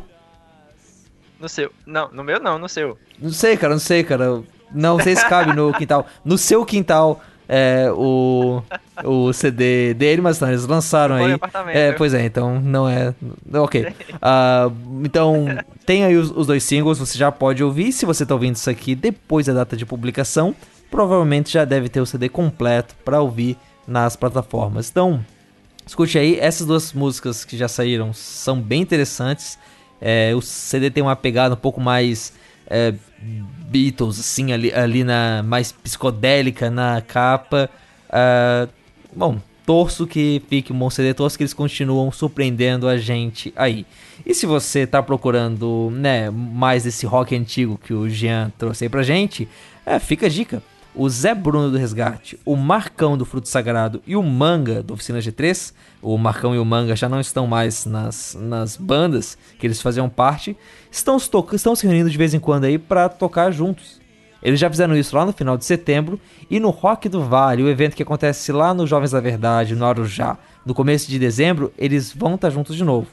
[1.40, 1.72] No seu.
[1.86, 2.98] Não, no meu não, no seu.
[3.18, 4.42] Não sei, cara, não sei, cara.
[4.72, 6.06] Não sei se cabe no quintal.
[6.24, 8.62] No seu quintal, é, o,
[9.04, 11.38] o CD dele, mas não, eles lançaram aí.
[11.68, 13.14] É, pois é, então não é.
[13.52, 13.82] Ok.
[13.86, 15.46] Uh, então,
[15.84, 17.92] tem aí os, os, dois singles, você já pode ouvir.
[17.92, 20.54] Se você tá ouvindo isso aqui depois da data de publicação,
[20.90, 23.56] provavelmente já deve ter o CD completo para ouvir
[23.86, 24.90] nas plataformas.
[24.90, 25.24] Então,
[25.86, 29.58] escute aí, essas duas músicas que já saíram são bem interessantes.
[30.00, 32.32] É, o CD tem uma pegada um pouco mais
[32.66, 32.94] é,
[33.68, 37.70] Beatles, assim, ali, ali na mais psicodélica na capa.
[38.08, 38.68] Uh,
[39.14, 43.86] bom, torço que fique um bom CD, torço que eles continuam surpreendendo a gente aí.
[44.24, 48.88] E se você tá procurando né, mais esse rock antigo que o Jean trouxe aí
[48.88, 49.48] pra gente,
[49.84, 50.62] é, fica a dica
[50.94, 55.18] o Zé Bruno do Resgate, o Marcão do Fruto Sagrado e o Manga do Oficina
[55.18, 59.82] G3, o Marcão e o Manga já não estão mais nas, nas bandas que eles
[59.82, 60.56] faziam parte,
[60.90, 64.00] estão, estão se reunindo de vez em quando aí para tocar juntos.
[64.42, 67.68] Eles já fizeram isso lá no final de setembro e no Rock do Vale, o
[67.68, 72.12] evento que acontece lá no Jovens da Verdade, no Arujá, no começo de dezembro, eles
[72.12, 73.06] vão estar juntos de novo.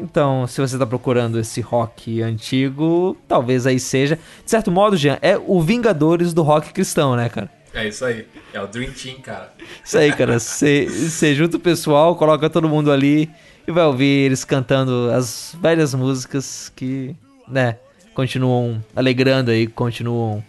[0.00, 4.16] Então, se você está procurando esse rock antigo, talvez aí seja.
[4.44, 7.50] De certo modo, Jean, é o Vingadores do rock cristão, né, cara?
[7.74, 8.26] É isso aí.
[8.52, 9.52] É o Dream Team, cara.
[9.84, 10.38] Isso aí, cara.
[10.38, 13.28] Você junta o pessoal, coloca todo mundo ali
[13.66, 17.14] e vai ouvir eles cantando as velhas músicas que,
[17.46, 17.76] né,
[18.14, 20.42] continuam alegrando aí, continuam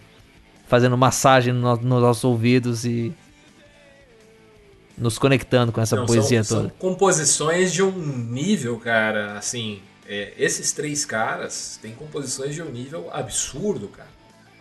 [0.68, 3.12] fazendo massagem nos nossos ouvidos e
[5.00, 6.70] nos conectando com essa Não, poesia são, toda.
[6.70, 12.70] São composições de um nível, cara, assim, é, esses três caras têm composições de um
[12.70, 14.10] nível absurdo, cara.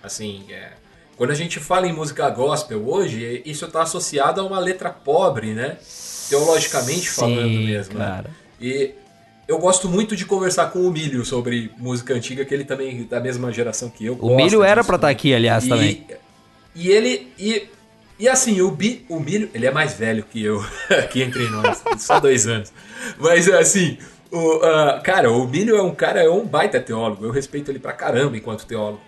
[0.02, 0.70] Assim, é,
[1.16, 4.90] quando a gente fala em música gospel hoje, é, isso está associado a uma letra
[4.90, 5.77] pobre, né?
[6.28, 7.98] Teologicamente Sim, falando mesmo.
[7.98, 8.05] né?
[8.05, 8.31] cara.
[8.60, 8.93] E
[9.47, 13.05] eu gosto muito de conversar com o Milho sobre música antiga, que ele também é
[13.05, 14.15] da mesma geração que eu.
[14.20, 16.06] O Milho era pra estar aqui, aliás, E- também.
[16.74, 17.32] E ele.
[17.39, 17.66] E,
[18.19, 21.82] e assim, o, Bi, o Milho, ele é mais velho que eu, aqui entre nós,
[21.99, 22.73] só dois anos.
[23.19, 23.99] Mas assim,
[24.31, 27.24] o, ah, cara, o Milho é um cara, é um baita teólogo.
[27.24, 29.01] Eu respeito ele pra caramba enquanto teólogo.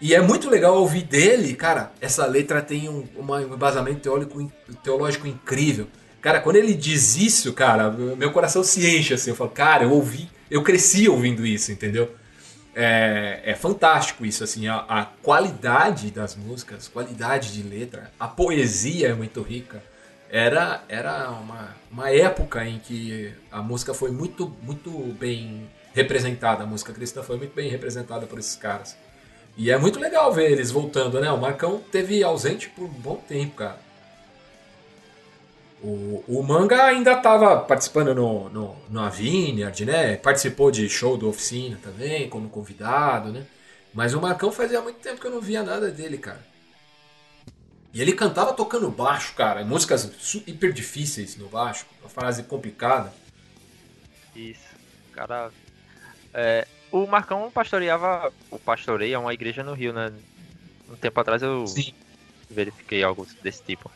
[0.00, 4.52] E é muito legal ouvir dele, cara, essa letra tem um, um embasamento teórico,
[4.82, 5.86] teológico incrível.
[6.20, 9.30] Cara, quando ele diz isso, cara, meu coração se enche assim.
[9.30, 12.10] Eu falo, cara, eu ouvi, eu cresci ouvindo isso, entendeu?
[12.78, 19.08] É, é fantástico isso, assim, a, a qualidade das músicas, qualidade de letra, a poesia
[19.08, 19.82] é muito rica.
[20.28, 26.66] Era, era uma, uma época em que a música foi muito, muito bem representada, a
[26.66, 28.94] música cristã foi muito bem representada por esses caras.
[29.56, 31.30] E é muito legal ver eles voltando, né?
[31.30, 33.85] O Marcão teve ausente por um bom tempo, cara.
[35.82, 40.16] O, o Manga ainda estava participando no, no, no Vineyard, né?
[40.16, 43.46] Participou de show do Oficina também, como convidado, né?
[43.92, 46.44] Mas o Marcão fazia muito tempo que eu não via nada dele, cara.
[47.92, 49.64] E ele cantava tocando baixo, cara.
[49.64, 50.10] Músicas
[50.46, 53.12] hiper difíceis no baixo, uma frase complicada.
[54.34, 54.76] Isso.
[55.12, 55.50] Cara.
[56.34, 58.30] é, o Marcão pastoreava.
[58.50, 60.12] O pastoreia uma igreja no Rio, né?
[60.90, 61.64] Um tempo atrás eu
[62.50, 63.90] verifiquei algo desse tipo.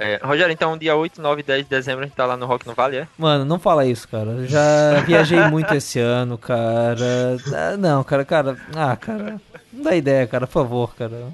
[0.00, 2.46] É, Rogério, então dia 8, 9 e 10 de dezembro a gente tá lá no
[2.46, 3.08] Rock no Vale, é?
[3.18, 4.30] Mano, não fala isso, cara.
[4.30, 7.36] Eu Já viajei muito esse ano, cara.
[7.52, 8.56] Ah, Não, cara, cara.
[8.76, 9.40] Ah, cara.
[9.72, 11.26] Não dá ideia, cara, por favor, cara.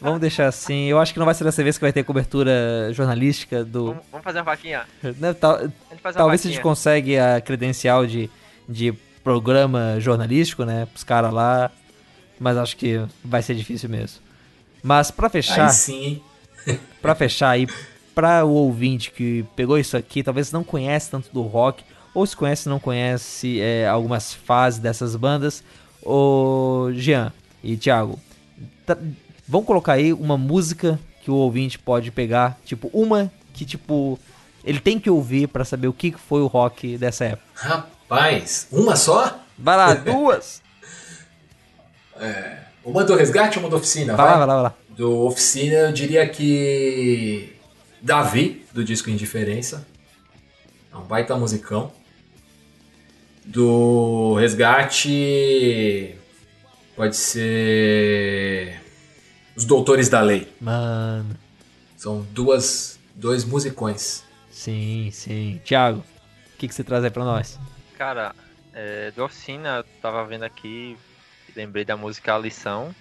[0.00, 0.86] Vamos deixar assim.
[0.86, 2.52] Eu acho que não vai ser dessa vez que vai ter cobertura
[2.92, 3.96] jornalística do.
[4.10, 4.82] Vamos fazer uma vaquinha.
[5.02, 5.58] Né, tal-
[6.02, 6.62] uma talvez se a gente vaquinha.
[6.62, 8.28] consegue a credencial de,
[8.68, 8.92] de
[9.24, 10.86] programa jornalístico, né?
[10.86, 11.70] Pros caras lá.
[12.40, 14.20] Mas acho que vai ser difícil mesmo.
[14.82, 15.66] Mas pra fechar.
[15.66, 16.22] Aí sim,
[17.02, 17.66] Pra fechar aí,
[18.14, 22.36] pra o ouvinte que pegou isso aqui, talvez não conhece tanto do rock, ou se
[22.36, 25.62] conhece não conhece é, algumas fases dessas bandas,
[26.02, 27.32] o Jean
[27.62, 28.18] e Thiago,
[28.84, 28.96] tá-
[29.46, 34.18] vamos colocar aí uma música que o ouvinte pode pegar, tipo, uma que, tipo,
[34.64, 37.44] ele tem que ouvir pra saber o que foi o rock dessa época.
[37.54, 39.38] Rapaz, uma só?
[39.56, 40.60] Vai lá, duas!
[42.20, 44.16] É, uma do resgate ou uma da oficina?
[44.16, 44.74] Vai lá, vai lá, vai lá.
[44.98, 47.56] Do oficina, eu diria que.
[48.02, 49.86] Davi, do disco Indiferença.
[50.92, 51.92] É um baita musicão.
[53.44, 56.16] Do resgate.
[56.96, 58.82] Pode ser.
[59.54, 60.52] Os Doutores da Lei.
[60.60, 61.36] Mano.
[61.96, 64.24] São duas, dois musicões.
[64.50, 65.60] Sim, sim.
[65.64, 67.56] Thiago, o que que você traz aí pra nós?
[67.96, 68.34] Cara,
[68.74, 70.96] é, do Oficina, eu tava vendo aqui,
[71.54, 72.92] lembrei da música A Lição,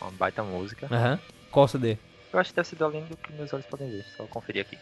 [0.00, 0.86] uma baita música.
[0.90, 1.18] Aham.
[1.50, 1.96] Qual CD?
[2.32, 4.62] Eu acho que deve ser do além do que meus olhos podem ver, só conferir
[4.62, 4.76] aqui.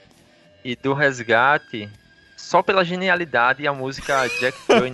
[0.65, 1.89] E do Resgate,
[2.37, 4.91] só pela genialidade, a música Jack Joy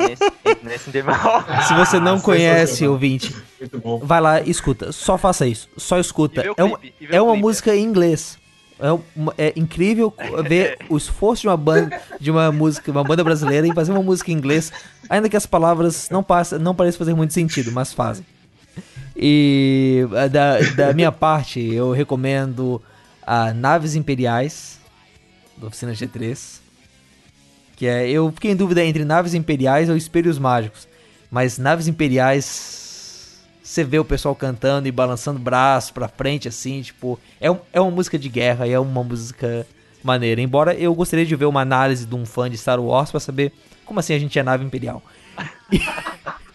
[0.63, 1.45] Nancy the Mall.
[1.69, 2.93] Se você não conhece, sensacional.
[2.95, 3.37] ouvinte,
[4.03, 4.91] vai lá, escuta.
[4.93, 5.69] Só faça isso.
[5.77, 6.41] Só escuta.
[6.41, 7.43] É vê é uma clipe.
[7.43, 8.37] música em inglês.
[8.81, 10.15] É, uma- é incrível
[10.49, 14.03] ver o esforço de uma banda, de uma música, uma banda brasileira em fazer uma
[14.03, 14.73] música em inglês,
[15.11, 16.25] ainda que as palavras não
[16.61, 18.25] não pareçam fazer muito sentido, mas fazem.
[19.21, 22.81] E ah, da, da minha parte, eu recomendo
[23.27, 24.79] a Naves Imperiais
[25.57, 26.61] da Oficina G3.
[27.77, 30.87] Que é, eu fiquei em dúvida entre Naves Imperiais ou Espelhos Mágicos.
[31.31, 36.81] Mas Naves Imperiais, você vê o pessoal cantando e balançando o braço pra frente, assim,
[36.83, 39.67] tipo, é, um- é uma música de guerra, é uma música
[40.03, 40.41] maneira.
[40.41, 43.53] Embora eu gostaria de ver uma análise de um fã de Star Wars pra saber
[43.85, 45.03] como assim a gente é nave imperial.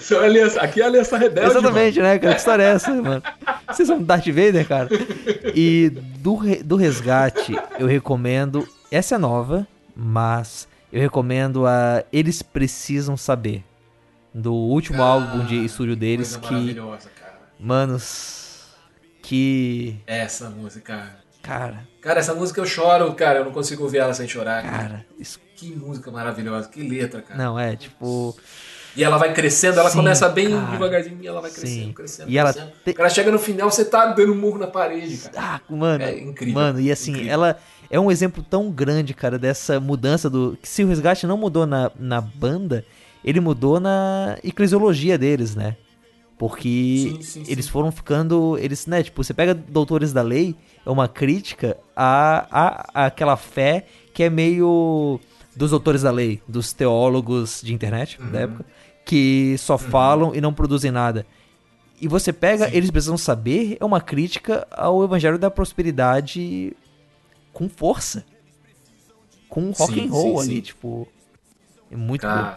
[0.00, 1.50] São aliança- Aqui é a Aliança Rebelde.
[1.50, 2.34] Exatamente, né, cara?
[2.34, 3.22] Que história é essa, mano?
[3.68, 4.88] Vocês são Darth Vader, cara?
[5.54, 8.66] E do, do resgate, eu recomendo.
[8.90, 13.64] Essa é nova, mas eu recomendo a Eles Precisam Saber.
[14.32, 16.52] Do último álbum de estúdio deles, que.
[16.52, 17.34] maravilhosa, cara.
[17.58, 18.66] Manos.
[19.22, 19.96] Que.
[20.06, 21.16] Essa música.
[21.42, 21.86] Cara.
[22.00, 23.38] Cara, essa música eu choro, cara.
[23.38, 24.62] Eu não consigo ouvir ela sem chorar.
[24.62, 25.40] Cara, isso.
[25.56, 27.42] Que música maravilhosa, que letra, cara.
[27.42, 28.36] Não, é, tipo.
[28.96, 30.70] E ela vai crescendo, ela Sim, começa bem cara.
[30.72, 31.92] devagarzinho e ela vai crescendo, Sim.
[31.92, 32.94] crescendo, E ela crescendo.
[32.94, 35.34] cara chega no final, você tá dando um murro na parede, cara.
[35.36, 36.54] Ah, mano, É incrível.
[36.54, 37.32] Mano, e assim, incrível.
[37.32, 37.58] ela
[37.90, 40.56] é um exemplo tão grande, cara, dessa mudança do.
[40.60, 42.84] Que se o resgate não mudou na, na banda,
[43.24, 45.76] ele mudou na eclesiologia deles, né?
[46.38, 47.70] Porque Sim, sim, eles sim.
[47.70, 48.58] foram ficando.
[48.60, 50.54] Eles, né, tipo, você pega Doutores da Lei,
[50.84, 55.18] é uma crítica a, a, a aquela fé que é meio
[55.56, 58.66] dos doutores da lei, dos teólogos de internet da época,
[59.06, 61.24] que só falam e não produzem nada.
[61.98, 66.76] E você pega, eles precisam saber, é uma crítica ao evangelho da prosperidade
[67.52, 68.24] com força.
[69.48, 70.60] Com rock Sim, and roll sim, ali, sim.
[70.60, 71.08] tipo.
[71.90, 72.54] É muito bom.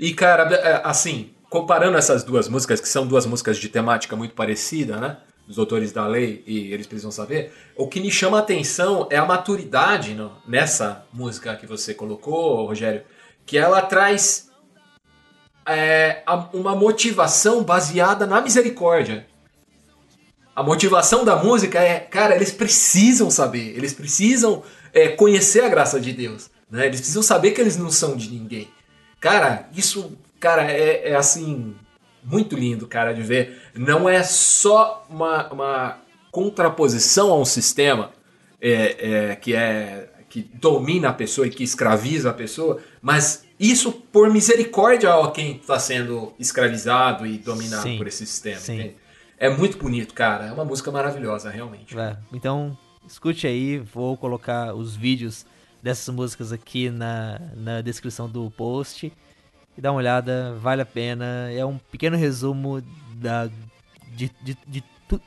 [0.00, 4.34] E, cara, é, assim, comparando essas duas músicas, que são duas músicas de temática muito
[4.34, 5.18] parecida, né?
[5.46, 9.18] Dos Doutores da Lei e Eles Precisam Saber, o que me chama a atenção é
[9.18, 13.02] a maturidade no- nessa música que você colocou, Rogério,
[13.44, 14.50] que ela traz
[15.66, 16.22] é,
[16.52, 19.26] uma motivação baseada na misericórdia.
[20.54, 24.62] A motivação da música é, cara, eles precisam saber, eles precisam
[24.92, 26.86] é, conhecer a graça de Deus, né?
[26.86, 28.68] Eles precisam saber que eles não são de ninguém.
[29.20, 31.74] Cara, isso, cara, é, é, assim
[32.22, 33.60] muito lindo, cara, de ver.
[33.74, 35.98] Não é só uma, uma
[36.30, 38.12] contraposição a um sistema
[38.60, 43.92] é, é, que é que domina a pessoa e que escraviza a pessoa, mas isso
[43.92, 48.92] por misericórdia a quem está sendo escravizado e dominado Sim, por esse sistema.
[49.38, 50.46] É muito bonito, cara.
[50.46, 51.98] É uma música maravilhosa, realmente.
[51.98, 52.76] É, então,
[53.06, 55.44] escute aí, vou colocar os vídeos
[55.82, 59.12] dessas músicas aqui na, na descrição do post.
[59.76, 61.50] E dá uma olhada, vale a pena.
[61.52, 62.82] É um pequeno resumo
[63.16, 63.48] da,
[64.14, 64.84] de, de, de,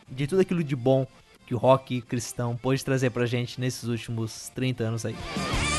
[0.09, 1.05] de tudo aquilo de bom
[1.45, 5.15] que o rock cristão pôde trazer pra gente nesses últimos 30 anos aí.
[5.15, 5.76] Então,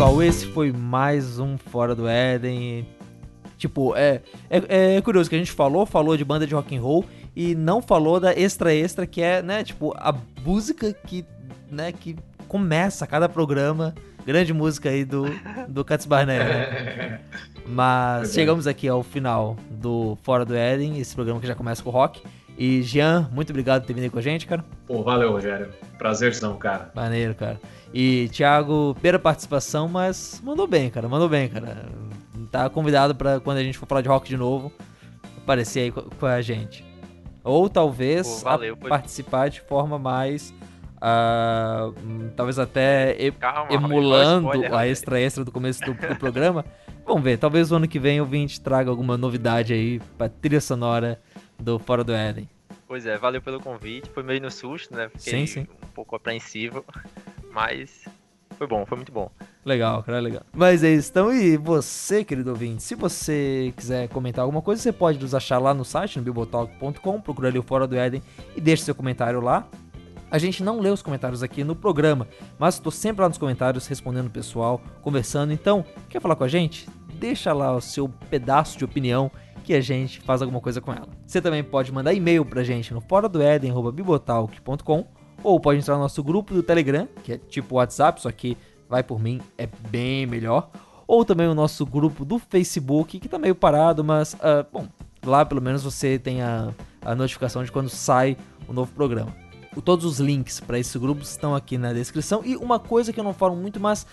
[0.00, 2.88] pessoal, esse foi mais um Fora do Éden.
[3.58, 6.80] Tipo, é, é, é curioso que a gente falou, falou de banda de rock and
[6.80, 7.04] roll
[7.36, 11.22] e não falou da extra extra, que é, né, tipo, a música que,
[11.70, 12.16] né, que
[12.48, 13.94] começa cada programa.
[14.24, 15.26] Grande música aí do,
[15.68, 16.44] do Cats Barnett.
[16.46, 17.20] né?
[17.68, 21.90] Mas chegamos aqui ao final do Fora do Éden, esse programa que já começa com
[21.90, 22.22] rock.
[22.62, 24.62] E Jean, muito obrigado por ter vindo aí com a gente, cara.
[24.86, 25.70] Pô, valeu, Rogério.
[25.96, 26.90] Prazerzão, cara.
[26.94, 27.58] Maneiro, cara.
[27.94, 31.08] E Thiago, primeira participação, mas mandou bem, cara.
[31.08, 31.86] Mandou bem, cara.
[32.50, 34.70] Tá convidado pra quando a gente for falar de rock de novo,
[35.38, 36.84] aparecer aí co- com a gente.
[37.42, 40.52] Ou talvez Pô, valeu, participar de forma mais.
[42.04, 46.62] hum, talvez até e- Calma, emulando spoiler, a extra extra do começo do, do programa.
[47.06, 50.60] Vamos ver, talvez o ano que vem o Vinte traga alguma novidade aí pra trilha
[50.60, 51.18] sonora
[51.60, 52.48] do Fora do Éden.
[52.86, 54.10] Pois é, valeu pelo convite.
[54.10, 55.10] Foi meio no susto, né?
[55.16, 55.60] Sim, Fiquei sim.
[55.60, 56.84] um pouco apreensivo.
[57.52, 58.04] Mas
[58.60, 59.30] foi bom, foi muito bom.
[59.64, 60.42] Legal, cara, legal.
[60.52, 61.10] Mas é isso.
[61.10, 65.58] Então, e você, querido ouvinte, se você quiser comentar alguma coisa, você pode nos achar
[65.58, 68.22] lá no site, no bibotalk.com, procura ali o Fora do Éden
[68.56, 69.66] e deixa seu comentário lá.
[70.30, 72.28] A gente não lê os comentários aqui no programa,
[72.58, 75.52] mas estou sempre lá nos comentários respondendo o pessoal, conversando.
[75.52, 76.88] Então, quer falar com a gente?
[77.14, 79.30] Deixa lá o seu pedaço de opinião
[79.70, 81.06] que a gente faz alguma coisa com ela.
[81.24, 83.38] Você também pode mandar e-mail pra gente no fora do
[83.92, 85.06] bibotalk.com
[85.44, 89.04] ou pode entrar no nosso grupo do Telegram, que é tipo WhatsApp, só que vai
[89.04, 90.68] por mim, é bem melhor.
[91.06, 94.88] Ou também o nosso grupo do Facebook, que tá meio parado, mas, ah, bom,
[95.24, 98.36] lá pelo menos você tem a, a notificação de quando sai
[98.66, 99.32] o novo programa.
[99.84, 102.42] Todos os links para esses grupos estão aqui na descrição.
[102.44, 104.04] E uma coisa que eu não falo muito, mas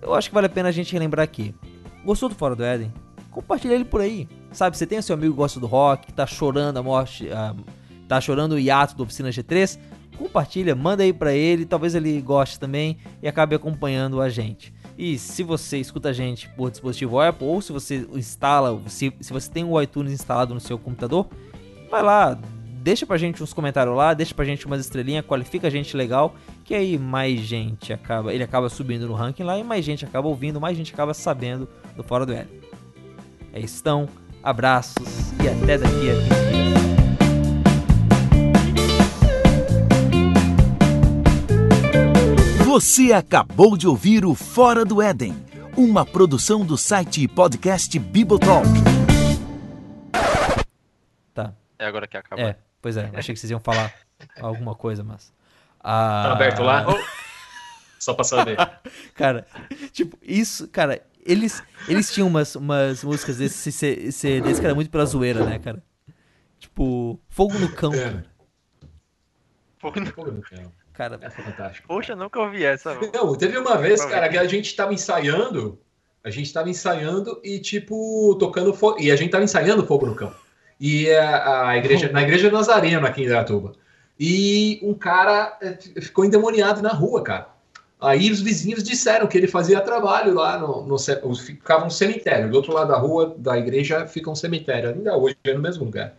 [0.00, 1.54] eu acho que vale a pena a gente relembrar aqui.
[2.02, 2.90] Gostou do Fora do Éden?
[3.30, 4.26] Compartilha ele por aí.
[4.52, 7.28] Sabe, você tem o seu amigo que gosta do rock, que tá chorando a morte,
[7.30, 7.54] ah,
[8.06, 9.78] tá chorando o hiato do Oficina G3,
[10.18, 14.72] compartilha, manda aí pra ele, talvez ele goste também e acabe acompanhando a gente.
[14.96, 19.32] E se você escuta a gente por dispositivo Apple ou se você instala, se, se
[19.32, 21.26] você tem o iTunes instalado no seu computador,
[21.90, 22.38] vai lá,
[22.82, 26.34] deixa pra gente uns comentários lá, deixa pra gente umas estrelinhas, qualifica a gente legal,
[26.64, 30.28] que aí mais gente acaba, ele acaba subindo no ranking lá e mais gente acaba
[30.28, 32.48] ouvindo, mais gente acaba sabendo do Fora do L.
[33.52, 34.08] É isso, então,
[34.42, 36.72] abraços e até daqui a 20 dias.
[42.66, 45.34] Você acabou de ouvir o Fora do Éden,
[45.76, 48.66] uma produção do site e podcast Bibotalk.
[51.34, 51.52] Tá.
[51.78, 52.40] É agora que acaba.
[52.40, 53.92] É, pois é, achei que vocês iam falar
[54.40, 55.32] alguma coisa, mas.
[55.80, 56.86] Ah, Tá aberto lá?
[57.98, 58.56] só pra saber.
[59.14, 59.46] Cara,
[59.92, 65.04] tipo, isso, cara, eles, eles tinham umas, umas músicas desse CD que era muito pela
[65.04, 65.82] zoeira, né, cara?
[66.58, 67.92] Tipo, Fogo no Cão.
[67.94, 68.24] É.
[69.78, 70.72] Fogo no Fogo no Cão.
[70.92, 71.88] Cara, é fantástico.
[71.88, 72.94] Poxa, nunca ouvi essa.
[73.14, 75.80] Não, teve uma vez, cara, que a gente tava ensaiando,
[76.22, 79.00] a gente tava ensaiando e, tipo, tocando fogo.
[79.00, 80.32] E a gente tava ensaiando Fogo no Cão.
[80.78, 83.72] E a, a igreja, na igreja Nazareno aqui em Iratuba.
[84.18, 87.48] E um cara eh, ficou endemoniado na rua, cara.
[88.02, 90.98] Aí os vizinhos disseram que ele fazia trabalho lá no, no
[91.36, 92.50] ficava um cemitério.
[92.50, 94.90] Do outro lado da rua da igreja fica um cemitério.
[94.90, 96.12] Ainda hoje é no mesmo lugar.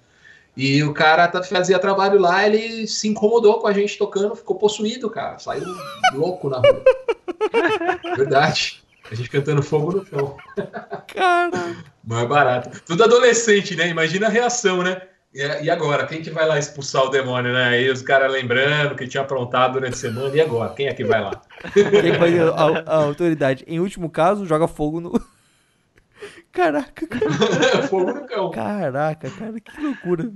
[0.56, 4.56] E o cara tá- fazia trabalho lá, ele se incomodou com a gente tocando, ficou
[4.56, 5.38] possuído, cara.
[5.40, 5.66] Saiu
[6.14, 6.84] louco na rua.
[8.16, 8.82] Verdade.
[9.12, 10.38] A gente cantando fogo no chão.
[11.08, 11.76] Cara.
[12.02, 12.82] Mais barato.
[12.86, 13.90] Tudo adolescente, né?
[13.90, 15.02] Imagina a reação, né?
[15.34, 16.06] E, e agora?
[16.06, 17.70] Quem que vai lá expulsar o demônio, né?
[17.70, 20.36] Aí os caras lembrando que tinha aprontado durante a semana.
[20.36, 20.74] E agora?
[20.74, 21.42] Quem é que vai lá?
[21.74, 23.64] Quem foi a, a- autoridade?
[23.68, 25.12] Em último caso, joga fogo no.
[26.52, 27.32] Caraca, cara.
[27.90, 28.52] fogo no cão.
[28.52, 30.32] Caraca, cara, que loucura.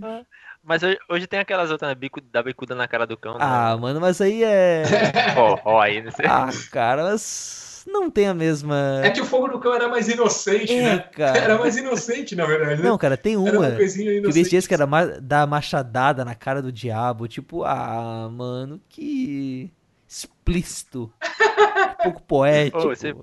[0.64, 1.96] Mas hoje, hoje tem aquelas outras, né?
[1.96, 3.34] Bico, da bicuda na cara do cão.
[3.36, 3.40] né?
[3.42, 4.84] Ah, mano, mas aí é.
[5.38, 6.26] Ó, ó aí, não sei.
[6.28, 7.67] Ah, cara, mas
[8.02, 9.02] não tem a mesma.
[9.04, 11.00] É que o fogo no cão era mais inocente, É, né?
[11.00, 11.38] cara.
[11.38, 12.82] Era mais inocente, na verdade.
[12.82, 12.88] né?
[12.90, 13.68] Não, cara, tem Era uma.
[13.68, 17.28] uma coisinha que esses dias que era ma- dar machadada na cara do diabo.
[17.28, 19.72] Tipo, ah, mano, que
[20.08, 21.12] explícito.
[21.22, 22.78] Um pouco poético.
[22.80, 23.14] Ô, você-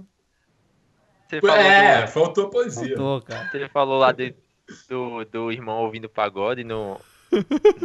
[1.29, 2.89] Você falou É, do- faltou poesia.
[2.97, 3.49] Faltou, cara.
[3.51, 4.35] Você falou lá de-
[4.89, 6.99] do, do irmão ouvindo pagode no,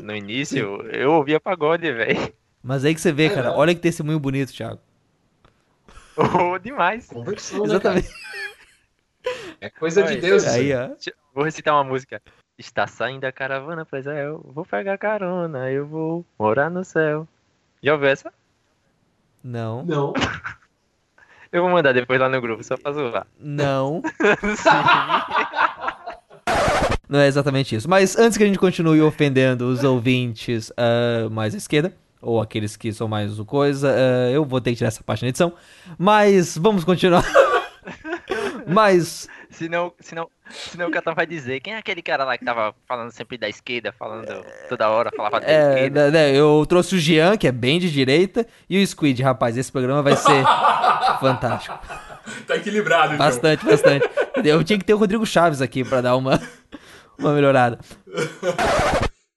[0.02, 0.82] no início.
[0.92, 2.34] Eu ouvia pagode, velho.
[2.62, 3.54] Mas aí que você vê, É, cara.
[3.54, 4.80] Olha que testemunho bonito, Thiago.
[6.54, 7.08] Oh, demais.
[7.08, 8.10] Conversão, né, Exatamente.
[9.62, 10.46] É coisa de Deus.
[10.48, 10.90] Aí, ó.
[11.34, 12.22] Vou recitar uma música.
[12.58, 14.42] Está saindo a caravana pra Israel.
[14.54, 17.26] Vou pegar carona, eu vou morar no céu.
[17.82, 18.34] Já ouviu essa?
[19.44, 19.86] Não.
[19.86, 20.14] Não.
[21.52, 23.26] Eu vou mandar depois lá no grupo, só pra zoar.
[23.40, 24.04] Não.
[27.10, 27.90] Não é exatamente isso.
[27.90, 31.92] Mas antes que a gente continue ofendendo os ouvintes ah, mais à esquerda,
[32.22, 35.24] ou aqueles que são mais o coisa, ah, eu vou ter que tirar essa parte
[35.24, 35.54] na edição.
[35.98, 37.24] Mas vamos continuar.
[38.68, 39.28] Mas.
[39.50, 43.10] Senão, senão, senão o Catão vai dizer quem é aquele cara lá que tava falando
[43.12, 46.12] sempre da esquerda, falando toda hora, falava da É, esquerda.
[46.12, 49.58] né, né, eu trouxe o Jean, que é bem de direita, e o Squid, rapaz.
[49.58, 50.46] Esse programa vai ser
[51.20, 51.78] fantástico.
[52.46, 53.26] Tá equilibrado, então.
[53.26, 54.08] Bastante, bastante.
[54.46, 56.40] Eu tinha que ter o Rodrigo Chaves aqui pra dar uma,
[57.18, 57.80] uma melhorada.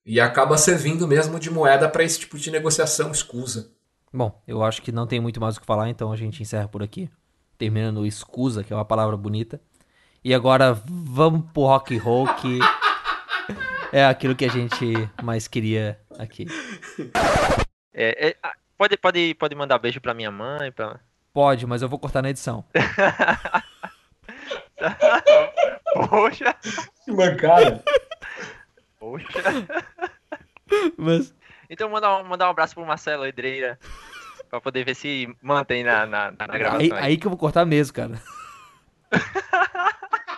[0.05, 3.71] E acaba servindo mesmo de moeda para esse tipo de negociação escusa.
[4.13, 6.69] Bom, eu acho que não tem muito mais o que falar, então a gente encerra
[6.69, 7.09] por aqui.
[7.57, 9.61] Terminando escusa, que é uma palavra bonita.
[10.25, 12.59] E agora vamos pro rock and roll, que
[13.93, 14.93] é aquilo que a gente
[15.23, 16.47] mais queria aqui.
[17.95, 20.99] É, é, ah, pode, pode, pode mandar beijo pra minha mãe, pra...
[21.33, 22.65] Pode, mas eu vou cortar na edição.
[26.11, 26.55] Poxa!
[27.05, 27.83] Que mancada.
[29.03, 29.27] Poxa!
[30.97, 31.35] Mas...
[31.69, 33.77] Então mandar um, mandar um abraço pro Marcelo Edreira,
[34.49, 36.81] pra poder ver se mantém na, na, na gravação.
[36.81, 37.05] Aí, aí.
[37.05, 38.23] aí que eu vou cortar mesmo, cara.